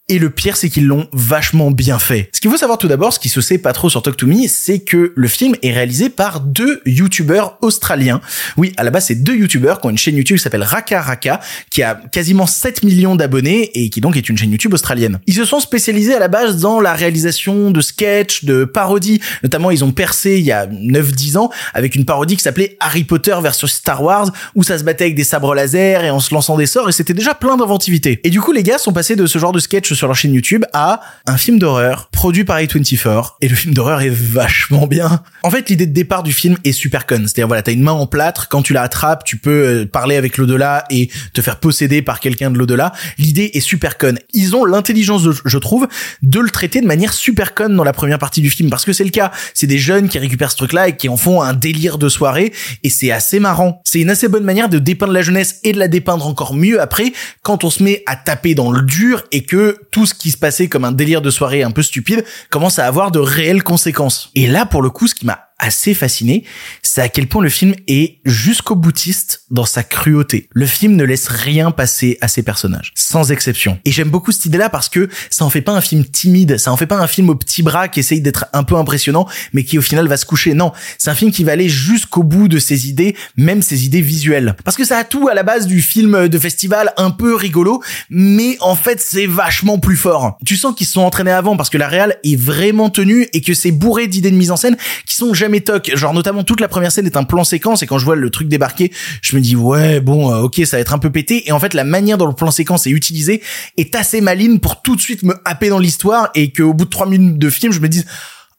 et 0.10 0.20
le 0.20 0.30
pire, 0.30 0.56
c'est 0.56 0.70
qu'ils 0.70 0.88
l'ont 0.88 1.10
vachement 1.12 1.70
bien 1.70 2.00
fait. 2.00 2.30
Ce 2.32 2.39
qu'il 2.39 2.50
faut 2.50 2.56
savoir 2.56 2.78
tout 2.78 2.88
d'abord, 2.88 3.12
ce 3.12 3.20
qui 3.20 3.28
se 3.28 3.41
sait 3.41 3.58
pas 3.58 3.74
trop 3.74 3.89
sur 3.89 4.02
Talk 4.02 4.15
to 4.15 4.26
Me, 4.26 4.48
c'est 4.48 4.80
que 4.80 5.12
le 5.13 5.28
film 5.28 5.56
est 5.63 5.74
réalisé 5.74 6.08
par 6.08 6.39
deux 6.39 6.82
youtubeurs 6.86 7.58
australiens. 7.62 8.22
Oui, 8.56 8.72
à 8.78 8.86
la 8.86 8.91
base, 8.91 9.08
c'est 9.08 9.22
deux 9.22 9.36
youtubeurs 9.36 9.82
qui 9.82 9.88
ont 9.88 9.89
une 9.89 9.98
chaîne 9.98 10.15
YouTube 10.15 10.38
qui 10.38 10.43
s'appelle 10.43 10.63
Raka 10.63 11.02
Raka, 11.02 11.41
qui 11.70 11.84
a 11.84 11.96
quasiment 11.96 12.48
7 12.48 12.84
millions 12.84 13.17
d'abonnés 13.17 13.70
et 13.74 13.89
qui 13.89 14.00
donc 14.00 14.15
est 14.15 14.30
une 14.30 14.38
chaîne 14.38 14.50
YouTube 14.52 14.74
australienne. 14.74 15.20
Ils 15.28 15.34
se 15.34 15.43
sont 15.43 15.60
spécialisés 15.60 16.15
à 16.15 16.20
la 16.20 16.30
base 16.30 16.62
dans 16.62 16.80
la 16.80 16.93
réalisation 16.93 17.72
de 17.72 17.82
sketchs, 17.82 18.46
de 18.46 18.63
parodies. 18.63 19.20
Notamment, 19.43 19.72
ils 19.72 19.84
ont 19.84 19.91
percé 19.91 20.38
il 20.38 20.46
y 20.46 20.54
a 20.54 20.67
9-10 20.67 21.38
ans 21.38 21.50
avec 21.74 21.96
une 21.96 22.06
parodie 22.06 22.38
qui 22.38 22.43
s'appelait 22.43 22.78
Harry 22.80 23.04
Potter 23.04 23.36
versus 23.41 23.74
Star 23.74 24.02
Wars, 24.02 24.32
où 24.56 24.63
ça 24.63 24.78
se 24.78 24.86
battait 24.86 25.04
avec 25.04 25.15
des 25.15 25.26
sabres 25.26 25.54
laser 25.54 26.06
et 26.06 26.12
en 26.12 26.22
se 26.22 26.34
lançant 26.34 26.56
des 26.56 26.65
sorts 26.65 26.88
et 26.88 26.93
c'était 26.93 27.13
déjà 27.13 27.34
plein 27.34 27.58
d'inventivité. 27.58 28.22
Et 28.24 28.30
du 28.30 28.39
coup, 28.39 28.54
les 28.54 28.63
gars 28.63 28.78
sont 28.78 28.93
passés 28.93 29.17
de 29.17 29.26
ce 29.26 29.38
genre 29.38 29.52
de 29.52 29.60
sketch 29.60 29.97
sur 29.98 30.08
leur 30.08 30.16
chaîne 30.16 30.34
YouTube 30.34 30.64
à 30.74 31.02
un 31.26 31.38
film 31.38 31.60
d'horreur 31.60 32.10
produit 32.12 32.44
par 32.44 32.60
A24 32.60 33.34
et 33.42 33.48
le 33.48 33.56
film 33.56 33.74
d'horreur 33.74 34.02
est 34.02 34.10
vachement 34.10 34.88
bien. 34.88 35.22
En 35.44 35.52
fait, 35.52 35.70
l'idée 35.70 35.86
de 35.86 35.94
départ 35.94 36.24
du 36.24 36.34
film 36.34 36.58
est 36.64 36.72
super 36.72 37.06
conne. 37.06 37.24
C'est-à-dire 37.24 37.48
voilà, 37.48 37.62
t'as 37.62 37.74
une 37.74 37.84
main 37.84 37.92
en 37.92 38.08
plâtre, 38.08 38.48
quand 38.48 38.62
tu 38.62 38.74
la 38.74 38.84
attrapes, 38.84 39.24
tu 39.24 39.38
peux 39.38 39.50
euh, 39.52 39.86
parler 39.86 40.16
avec 40.16 40.38
l'au-delà 40.38 40.86
et 40.90 41.10
te 41.34 41.42
faire 41.42 41.60
posséder 41.60 42.02
par 42.02 42.20
quelqu'un 42.20 42.52
de 42.52 42.58
l'au-delà. 42.58 42.94
L'idée 43.18 43.52
est 43.54 43.60
super 43.60 43.98
conne. 43.98 44.20
Ils 44.34 44.56
ont 44.56 44.66
l'intelligence, 44.66 45.28
je 45.46 45.58
trouve, 45.58 45.88
de 46.22 46.40
le 46.40 46.50
traiter 46.50 46.82
de 46.82 46.88
manière 46.88 47.14
super 47.14 47.54
conne 47.54 47.76
dans 47.76 47.84
la 47.84 47.94
première 47.94 48.20
partie 48.20 48.42
du 48.42 48.50
film 48.50 48.70
parce 48.70 48.86
que 48.86 48.94
c'est 48.94 49.04
le 49.04 49.10
cas. 49.10 49.32
C'est 49.54 49.68
des 49.68 49.80
jeunes 49.80 50.10
qui 50.10 50.20
récupèrent 50.20 50.52
ce 50.52 50.58
truc-là 50.58 50.90
et 50.90 50.96
qui 50.96 51.10
en 51.10 51.18
font 51.18 51.42
un 51.42 51.54
délire 51.54 51.98
de 51.98 52.10
soirée 52.10 52.54
et 52.84 52.90
c'est 52.90 53.12
assez 53.12 53.40
marrant. 53.40 53.82
C'est 53.84 54.00
une 54.00 54.10
assez 54.10 54.28
bonne 54.28 54.44
manière 54.44 54.70
de 54.70 54.80
dépeindre 54.80 55.14
la 55.14 55.22
jeunesse 55.22 55.60
et 55.64 55.74
de 55.74 55.80
la 55.80 55.88
dépeindre 55.88 56.28
encore 56.28 56.54
mieux 56.54 56.82
après 56.82 57.14
quand 57.44 57.64
on 57.64 57.70
se 57.70 57.84
met 57.84 58.04
à 58.06 58.16
taper 58.16 58.56
dans 58.56 58.72
le 58.72 58.82
dur 58.82 59.24
et 59.32 59.44
que 59.44 59.78
tout 59.91 60.06
ce 60.06 60.13
qui 60.13 60.32
se 60.32 60.38
passait 60.38 60.67
comme 60.67 60.86
un 60.86 60.91
délire 60.91 61.21
de 61.21 61.30
soirée 61.30 61.63
un 61.63 61.71
peu 61.71 61.82
stupide 61.82 62.23
commence 62.50 62.80
à 62.80 62.86
avoir 62.86 63.12
de 63.12 63.19
réelles 63.19 63.63
conséquences. 63.63 64.30
Et 64.36 64.47
là, 64.47 64.65
pour 64.65 64.82
le 64.82 64.89
coup, 64.89 65.08
ce 65.08 65.15
qui 65.15 65.26
m'a 65.26 65.47
assez 65.60 65.93
fasciné, 65.93 66.43
c'est 66.84 67.02
à 67.02 67.10
quel 67.10 67.28
point 67.28 67.41
le 67.41 67.50
film 67.50 67.74
est 67.88 68.20
jusqu'au 68.26 68.76
boutiste 68.76 69.43
dans 69.50 69.65
sa 69.65 69.84
cruauté. 69.84 70.50
Le 70.52 70.65
film 70.65 70.96
ne 70.96 71.04
laisse 71.04 71.28
rien 71.28 71.72
passer 71.72 72.17
à 72.22 72.28
ses 72.28 72.43
personnages, 72.43 72.91
sans 72.96 73.32
exception. 73.32 73.80
Et 73.86 73.91
j'aime 73.91 74.10
beaucoup 74.10 74.32
cette 74.32 74.46
idée-là 74.46 74.70
parce 74.70 74.89
que 74.89 75.10
ça 75.30 75.46
en 75.46 75.50
fait 75.50 75.62
pas 75.62 75.72
un 75.72 75.82
film 75.82 76.06
timide, 76.06 76.58
ça 76.58 76.72
en 76.72 76.78
fait 76.78 76.86
pas 76.86 76.98
un 76.98 77.08
film 77.08 77.30
au 77.30 77.36
petit 77.36 77.63
bras 77.63 77.88
qui 77.88 78.00
essaye 78.00 78.22
d'être 78.22 78.46
un 78.54 78.63
peu 78.63 78.76
impressionnant, 78.76 79.28
mais 79.54 79.63
qui 79.63 79.78
au 79.78 79.82
final 79.82 80.08
va 80.08 80.17
se 80.17 80.26
coucher. 80.26 80.54
Non, 80.54 80.72
c'est 80.98 81.10
un 81.10 81.15
film 81.15 81.32
qui 81.32 81.43
va 81.43 81.54
aller 81.54 81.70
jusqu'au 81.70 82.24
bout 82.24 82.48
de 82.48 82.60
ses 82.60 82.88
idées, 82.89 83.15
même 83.36 83.62
ses 83.62 83.86
idées 83.86 84.02
visuelles. 84.02 84.56
Parce 84.63 84.78
que 84.78 84.86
ça 84.86 84.98
a 84.98 85.04
tout 85.04 85.28
à 85.28 85.34
la 85.34 85.43
base 85.43 85.67
du 85.67 85.82
film 85.82 86.28
de 86.28 86.39
festival 86.39 86.93
un 86.98 87.10
peu 87.10 87.36
rigolo, 87.36 87.82
mais 88.10 88.58
en 88.60 88.76
fait 88.76 89.02
c'est 89.02 89.28
vachement 89.28 89.80
plus 89.80 89.98
fort. 89.98 90.38
Tu 90.46 90.56
sens 90.56 90.76
qu'ils 90.76 90.88
sont 90.88 91.02
entraînés 91.02 91.32
avant 91.32 91.58
parce 91.58 91.70
que 91.70 91.78
la 91.78 91.88
réal 91.88 92.17
est 92.24 92.39
vraiment 92.39 92.89
tenue 92.89 93.28
et 93.34 93.41
que 93.41 93.54
c'est 93.54 93.72
bourré 93.72 94.08
d'idées 94.08 94.32
de 94.32 94.36
mise 94.36 94.52
en 94.52 94.58
scène 94.58 94.78
qui 95.06 95.15
sont 95.15 95.34
toc. 95.64 95.92
Genre 95.96 96.14
notamment 96.14 96.44
toute 96.44 96.60
la 96.60 96.68
première 96.68 96.92
scène 96.92 97.06
est 97.06 97.18
un 97.18 97.24
plan 97.24 97.44
séquence 97.44 97.84
et 97.84 97.88
quand 97.88 97.98
je 97.98 98.06
vois 98.06 98.16
le 98.16 98.30
truc 98.30 98.48
débarquer, 98.48 98.92
je 99.22 99.36
me 99.36 99.42
dis 99.42 99.56
ouais 99.56 100.00
bon 100.00 100.32
euh, 100.32 100.42
ok 100.42 100.62
ça 100.66 100.78
va 100.78 100.82
être 100.82 100.94
un 100.94 101.00
peu 101.00 101.10
pété 101.10 101.48
et 101.48 101.52
en 101.52 101.60
fait 101.60 101.74
la 101.74 101.84
manière 101.84 102.18
dont 102.18 102.28
le 102.28 102.34
plan 102.34 102.52
séquence 102.52 102.88
est 102.88 102.92
utilisé 102.92 103.42
est 103.78 103.96
assez 103.96 104.22
maligne 104.22 104.60
pour 104.60 104.82
tout 104.82 104.96
de 104.96 105.02
suite 105.02 105.24
me 105.24 105.36
happer 105.46 105.70
dans 105.70 105.80
l'histoire 105.80 106.30
et 106.36 106.52
qu'au 106.52 106.74
bout 106.74 106.86
de 106.86 106.90
trois 106.90 107.08
minutes 107.08 107.38
de 107.38 107.50
film 107.50 107.74
je 107.74 107.80
me 107.80 107.90
dise 107.90 108.06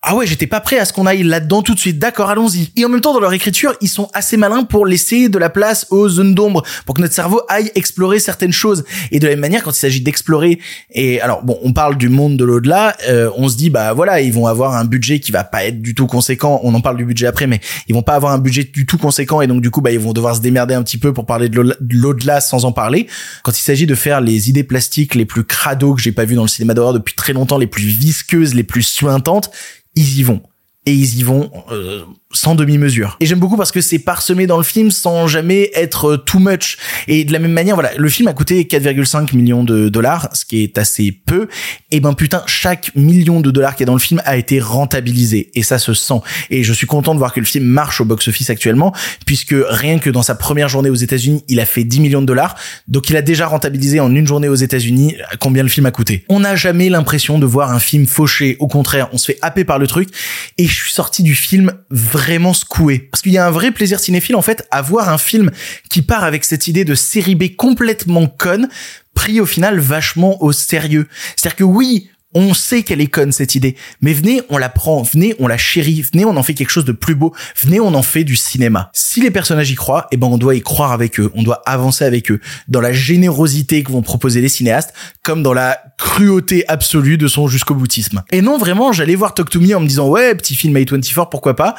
ah 0.00 0.14
ouais, 0.14 0.28
j'étais 0.28 0.46
pas 0.46 0.61
prêt 0.61 0.78
à 0.78 0.84
ce 0.84 0.92
qu'on 0.92 1.06
aille 1.06 1.24
là-dedans 1.24 1.61
tout 1.61 1.74
de 1.74 1.78
suite. 1.80 1.98
D'accord, 1.98 2.30
allons-y. 2.30 2.70
Et 2.76 2.84
en 2.84 2.88
même 2.88 3.00
temps, 3.00 3.12
dans 3.12 3.18
leur 3.20 3.32
écriture, 3.32 3.74
ils 3.80 3.88
sont 3.88 4.08
assez 4.14 4.37
malins 4.37 4.62
pour 4.62 4.87
laisser 4.87 5.28
de 5.28 5.38
la 5.38 5.50
place 5.50 5.88
aux 5.90 6.08
zones 6.08 6.34
d'ombre, 6.34 6.62
pour 6.87 6.94
que 6.94 7.00
notre 7.00 7.14
cerveau 7.14 7.40
aille 7.48 7.72
explorer 7.74 8.20
certaines 8.20 8.52
choses. 8.52 8.84
Et 9.11 9.18
de 9.18 9.24
la 9.26 9.32
même 9.32 9.40
manière, 9.40 9.64
quand 9.64 9.72
il 9.72 9.78
s'agit 9.78 10.00
d'explorer, 10.00 10.61
et 10.92 11.20
alors 11.20 11.42
bon, 11.42 11.58
on 11.62 11.72
parle 11.72 11.98
du 11.98 12.08
monde 12.08 12.37
de 12.37 12.44
l'au-delà, 12.44 12.96
euh, 13.08 13.28
on 13.37 13.48
se 13.48 13.56
dit 13.56 13.70
bah 13.70 13.92
voilà, 13.92 14.20
ils 14.20 14.32
vont 14.32 14.46
avoir 14.46 14.76
un 14.76 14.84
budget 14.84 15.18
qui 15.18 15.32
va 15.32 15.42
pas 15.42 15.64
être 15.64 15.82
du 15.82 15.96
tout 15.96 16.06
conséquent. 16.06 16.61
On 16.62 16.74
en 16.74 16.80
parle 16.80 16.96
du 16.96 17.04
budget 17.04 17.26
après, 17.26 17.48
mais 17.48 17.58
ils 17.88 17.94
vont 17.94 18.02
pas 18.02 18.14
avoir 18.14 18.32
un 18.32 18.38
budget 18.38 18.62
du 18.62 18.87
tout 18.87 18.98
conséquent 18.98 19.40
et 19.40 19.48
donc 19.48 19.62
du 19.62 19.70
coup 19.72 19.80
bah 19.80 19.90
ils 19.90 19.98
vont 19.98 20.12
devoir 20.12 20.37
se 20.37 20.40
démerder 20.40 20.74
un 20.74 20.84
petit 20.84 20.98
peu 20.98 21.12
pour 21.12 21.26
parler 21.26 21.48
de 21.48 21.56
l'au- 21.61 21.74
de 21.80 21.96
l'au-delà 21.96 22.40
sans 22.40 22.64
en 22.64 22.70
parler. 22.70 23.08
Quand 23.42 23.58
il 23.58 23.62
s'agit 23.62 23.87
de 23.87 23.96
faire 23.96 24.20
les 24.20 24.48
idées 24.48 24.62
plastiques 24.64 25.16
les 25.16 25.24
plus 25.24 25.42
crado 25.42 25.94
que 25.94 26.00
j'ai 26.00 26.12
pas 26.12 26.24
vu 26.24 26.37
dans 26.37 26.42
le 26.42 26.48
cinéma 26.48 26.74
d'horreur 26.74 26.92
depuis 26.94 27.14
très 27.14 27.32
longtemps, 27.32 27.58
les 27.58 27.66
plus 27.66 27.82
visqueuses, 27.84 28.54
les 28.54 28.62
plus 28.62 28.82
suintantes, 28.84 29.50
ils 29.98 30.20
y 30.20 30.22
vont. 30.22 30.42
Et 30.87 30.92
ils 30.92 31.18
y 31.18 31.22
vont 31.22 31.50
euh, 31.70 32.04
sans 32.32 32.54
demi-mesure. 32.54 33.16
Et 33.20 33.26
j'aime 33.26 33.38
beaucoup 33.38 33.56
parce 33.56 33.72
que 33.72 33.80
c'est 33.80 33.98
parsemé 33.98 34.46
dans 34.46 34.58
le 34.58 34.62
film 34.62 34.90
sans 34.90 35.26
jamais 35.26 35.70
être 35.74 36.16
too 36.16 36.38
much. 36.38 36.76
Et 37.06 37.24
de 37.24 37.32
la 37.32 37.38
même 37.38 37.52
manière, 37.52 37.74
voilà, 37.74 37.90
le 37.96 38.08
film 38.08 38.28
a 38.28 38.34
coûté 38.34 38.64
4,5 38.64 39.34
millions 39.34 39.64
de 39.64 39.88
dollars, 39.88 40.28
ce 40.34 40.44
qui 40.44 40.62
est 40.62 40.76
assez 40.76 41.10
peu. 41.12 41.48
Et 41.90 42.00
ben 42.00 42.12
putain, 42.12 42.42
chaque 42.46 42.94
million 42.94 43.40
de 43.40 43.50
dollars 43.50 43.76
qui 43.76 43.82
est 43.82 43.86
dans 43.86 43.94
le 43.94 43.98
film 43.98 44.20
a 44.26 44.36
été 44.36 44.60
rentabilisé. 44.60 45.50
Et 45.54 45.62
ça 45.62 45.78
se 45.78 45.94
sent. 45.94 46.20
Et 46.50 46.64
je 46.64 46.72
suis 46.72 46.86
content 46.86 47.14
de 47.14 47.18
voir 47.18 47.32
que 47.32 47.40
le 47.40 47.46
film 47.46 47.64
marche 47.64 48.00
au 48.00 48.04
box-office 48.04 48.50
actuellement, 48.50 48.94
puisque 49.24 49.54
rien 49.68 49.98
que 49.98 50.10
dans 50.10 50.22
sa 50.22 50.34
première 50.34 50.68
journée 50.68 50.90
aux 50.90 50.94
États-Unis, 50.94 51.44
il 51.48 51.60
a 51.60 51.66
fait 51.66 51.84
10 51.84 52.00
millions 52.00 52.20
de 52.20 52.26
dollars. 52.26 52.56
Donc 52.88 53.08
il 53.08 53.16
a 53.16 53.22
déjà 53.22 53.46
rentabilisé 53.46 54.00
en 54.00 54.14
une 54.14 54.26
journée 54.26 54.48
aux 54.48 54.54
États-Unis 54.54 55.16
combien 55.40 55.62
le 55.62 55.68
film 55.70 55.86
a 55.86 55.90
coûté. 55.90 56.24
On 56.28 56.40
n'a 56.40 56.56
jamais 56.56 56.90
l'impression 56.90 57.38
de 57.38 57.46
voir 57.46 57.72
un 57.72 57.78
film 57.78 58.06
fauché. 58.06 58.56
Au 58.58 58.68
contraire, 58.68 59.08
on 59.12 59.18
se 59.18 59.26
fait 59.32 59.38
happer 59.40 59.64
par 59.64 59.78
le 59.78 59.86
truc. 59.86 60.10
Et 60.58 60.66
je 60.66 60.74
suis 60.74 60.92
sorti 60.92 61.22
du 61.22 61.34
film 61.34 61.72
secoué. 62.52 62.98
Parce 63.11 63.22
qu'il 63.22 63.33
y 63.33 63.38
a 63.38 63.46
un 63.46 63.50
vrai 63.50 63.70
plaisir 63.70 64.00
cinéphile, 64.00 64.37
en 64.37 64.42
fait, 64.42 64.66
à 64.70 64.83
voir 64.83 65.09
un 65.09 65.18
film 65.18 65.50
qui 65.90 66.02
part 66.02 66.24
avec 66.24 66.44
cette 66.44 66.68
idée 66.68 66.85
de 66.85 66.94
série 66.94 67.35
B 67.35 67.57
complètement 67.57 68.26
conne, 68.26 68.68
pris 69.14 69.40
au 69.40 69.46
final 69.46 69.78
vachement 69.78 70.42
au 70.42 70.52
sérieux. 70.52 71.09
C'est-à-dire 71.37 71.57
que 71.57 71.64
oui, 71.64 72.11
on 72.34 72.52
sait 72.52 72.82
qu'elle 72.82 73.00
est 73.00 73.06
conne 73.06 73.32
cette 73.32 73.54
idée, 73.54 73.74
mais 74.00 74.12
venez, 74.12 74.42
on 74.50 74.58
la 74.58 74.68
prend, 74.68 75.02
venez, 75.02 75.34
on 75.38 75.46
la 75.46 75.56
chérit, 75.56 76.02
venez, 76.02 76.24
on 76.24 76.36
en 76.36 76.42
fait 76.42 76.54
quelque 76.54 76.70
chose 76.70 76.84
de 76.84 76.92
plus 76.92 77.14
beau, 77.14 77.34
venez, 77.56 77.80
on 77.80 77.94
en 77.94 78.02
fait 78.02 78.24
du 78.24 78.36
cinéma. 78.36 78.90
Si 78.92 79.20
les 79.20 79.30
personnages 79.30 79.70
y 79.70 79.74
croient, 79.74 80.06
eh 80.12 80.16
ben 80.16 80.26
on 80.26 80.38
doit 80.38 80.54
y 80.54 80.60
croire 80.60 80.92
avec 80.92 81.18
eux, 81.20 81.30
on 81.34 81.42
doit 81.42 81.62
avancer 81.64 82.04
avec 82.04 82.30
eux, 82.30 82.40
dans 82.68 82.80
la 82.80 82.92
générosité 82.92 83.82
que 83.82 83.90
vont 83.90 84.02
proposer 84.02 84.40
les 84.40 84.48
cinéastes, 84.48 84.92
comme 85.22 85.42
dans 85.42 85.54
la 85.54 85.78
cruauté 85.96 86.64
absolue 86.68 87.16
de 87.16 87.28
son 87.28 87.48
jusqu'au 87.48 87.74
boutisme. 87.74 88.22
Et 88.30 88.42
non, 88.42 88.58
vraiment, 88.58 88.92
j'allais 88.92 89.14
voir 89.14 89.34
Talk 89.34 89.48
to 89.48 89.60
Me 89.60 89.74
en 89.74 89.80
me 89.80 89.86
disant 89.86 90.08
ouais, 90.08 90.34
petit 90.34 90.54
film 90.54 90.76
A24, 90.76 91.30
pourquoi 91.30 91.56
pas? 91.56 91.76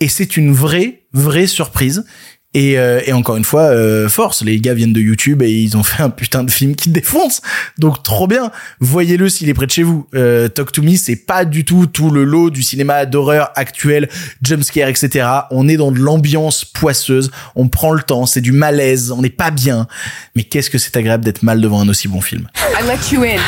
Et 0.00 0.08
c'est 0.08 0.36
une 0.36 0.52
vraie, 0.52 1.02
vraie 1.12 1.46
surprise. 1.46 2.04
Et, 2.52 2.78
euh, 2.78 3.00
et 3.06 3.12
encore 3.12 3.36
une 3.36 3.44
fois, 3.44 3.62
euh, 3.62 4.08
force, 4.08 4.42
les 4.42 4.60
gars 4.60 4.74
viennent 4.74 4.92
de 4.92 5.00
YouTube 5.00 5.40
et 5.40 5.52
ils 5.52 5.76
ont 5.76 5.84
fait 5.84 6.02
un 6.02 6.10
putain 6.10 6.42
de 6.42 6.50
film 6.50 6.74
qui 6.74 6.90
défonce. 6.90 7.42
Donc 7.78 8.02
trop 8.02 8.26
bien, 8.26 8.50
voyez-le 8.80 9.28
s'il 9.28 9.48
est 9.48 9.54
près 9.54 9.66
de 9.66 9.70
chez 9.70 9.84
vous. 9.84 10.08
Euh, 10.16 10.48
Talk 10.48 10.72
to 10.72 10.82
Me, 10.82 10.96
c'est 10.96 11.14
pas 11.14 11.44
du 11.44 11.64
tout 11.64 11.86
tout 11.86 12.10
le 12.10 12.24
lot 12.24 12.50
du 12.50 12.64
cinéma 12.64 13.06
d'horreur 13.06 13.52
actuel, 13.54 14.08
jumpscare, 14.42 14.88
etc. 14.88 15.28
On 15.52 15.68
est 15.68 15.76
dans 15.76 15.92
de 15.92 16.00
l'ambiance 16.00 16.64
poisseuse, 16.64 17.30
on 17.54 17.68
prend 17.68 17.92
le 17.92 18.02
temps, 18.02 18.26
c'est 18.26 18.40
du 18.40 18.52
malaise, 18.52 19.12
on 19.12 19.22
n'est 19.22 19.30
pas 19.30 19.52
bien. 19.52 19.86
Mais 20.34 20.42
qu'est-ce 20.42 20.70
que 20.70 20.78
c'est 20.78 20.96
agréable 20.96 21.24
d'être 21.24 21.44
mal 21.44 21.60
devant 21.60 21.80
un 21.80 21.88
aussi 21.88 22.08
bon 22.08 22.20
film. 22.20 22.48
I 22.56 22.82
let 22.84 23.12
you 23.12 23.22
in. 23.22 23.38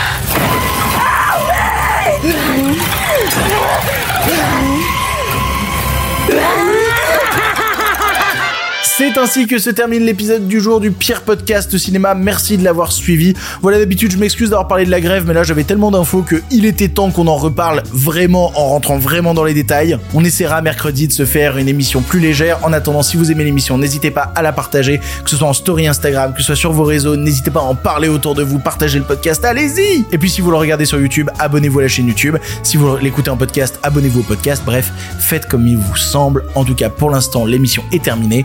C'est 8.94 9.16
ainsi 9.16 9.46
que 9.46 9.58
se 9.58 9.70
termine 9.70 10.04
l'épisode 10.04 10.46
du 10.46 10.60
jour 10.60 10.78
du 10.78 10.90
pire 10.90 11.22
podcast 11.22 11.78
cinéma. 11.78 12.14
Merci 12.14 12.58
de 12.58 12.62
l'avoir 12.62 12.92
suivi. 12.92 13.32
Voilà, 13.62 13.78
d'habitude, 13.78 14.12
je 14.12 14.18
m'excuse 14.18 14.50
d'avoir 14.50 14.68
parlé 14.68 14.84
de 14.84 14.90
la 14.90 15.00
grève, 15.00 15.24
mais 15.26 15.32
là, 15.32 15.44
j'avais 15.44 15.64
tellement 15.64 15.90
d'infos 15.90 16.20
que 16.20 16.42
il 16.50 16.66
était 16.66 16.88
temps 16.88 17.10
qu'on 17.10 17.26
en 17.26 17.36
reparle 17.36 17.82
vraiment 17.90 18.52
en 18.54 18.66
rentrant 18.68 18.98
vraiment 18.98 19.32
dans 19.32 19.44
les 19.44 19.54
détails. 19.54 19.96
On 20.12 20.22
essaiera 20.22 20.60
mercredi 20.60 21.08
de 21.08 21.12
se 21.14 21.24
faire 21.24 21.56
une 21.56 21.68
émission 21.68 22.02
plus 22.02 22.20
légère. 22.20 22.58
En 22.64 22.72
attendant, 22.74 23.02
si 23.02 23.16
vous 23.16 23.32
aimez 23.32 23.44
l'émission, 23.44 23.78
n'hésitez 23.78 24.10
pas 24.10 24.30
à 24.34 24.42
la 24.42 24.52
partager, 24.52 25.00
que 25.24 25.30
ce 25.30 25.36
soit 25.36 25.48
en 25.48 25.54
story 25.54 25.86
Instagram, 25.86 26.34
que 26.34 26.40
ce 26.40 26.48
soit 26.48 26.56
sur 26.56 26.72
vos 26.72 26.84
réseaux. 26.84 27.16
N'hésitez 27.16 27.50
pas 27.50 27.60
à 27.60 27.64
en 27.64 27.74
parler 27.74 28.08
autour 28.08 28.34
de 28.34 28.42
vous, 28.42 28.58
partagez 28.58 28.98
le 28.98 29.06
podcast. 29.06 29.42
Allez-y! 29.42 30.04
Et 30.12 30.18
puis, 30.18 30.28
si 30.28 30.42
vous 30.42 30.50
le 30.50 30.58
regardez 30.58 30.84
sur 30.84 31.00
YouTube, 31.00 31.30
abonnez-vous 31.38 31.78
à 31.78 31.82
la 31.82 31.88
chaîne 31.88 32.08
YouTube. 32.08 32.36
Si 32.62 32.76
vous 32.76 32.94
l'écoutez 32.98 33.30
en 33.30 33.38
podcast, 33.38 33.80
abonnez-vous 33.82 34.20
au 34.20 34.24
podcast. 34.24 34.62
Bref, 34.66 34.92
faites 35.18 35.46
comme 35.46 35.66
il 35.66 35.78
vous 35.78 35.96
semble. 35.96 36.44
En 36.54 36.64
tout 36.66 36.74
cas, 36.74 36.90
pour 36.90 37.08
l'instant, 37.08 37.46
l'émission 37.46 37.82
est 37.90 38.02
terminée. 38.02 38.44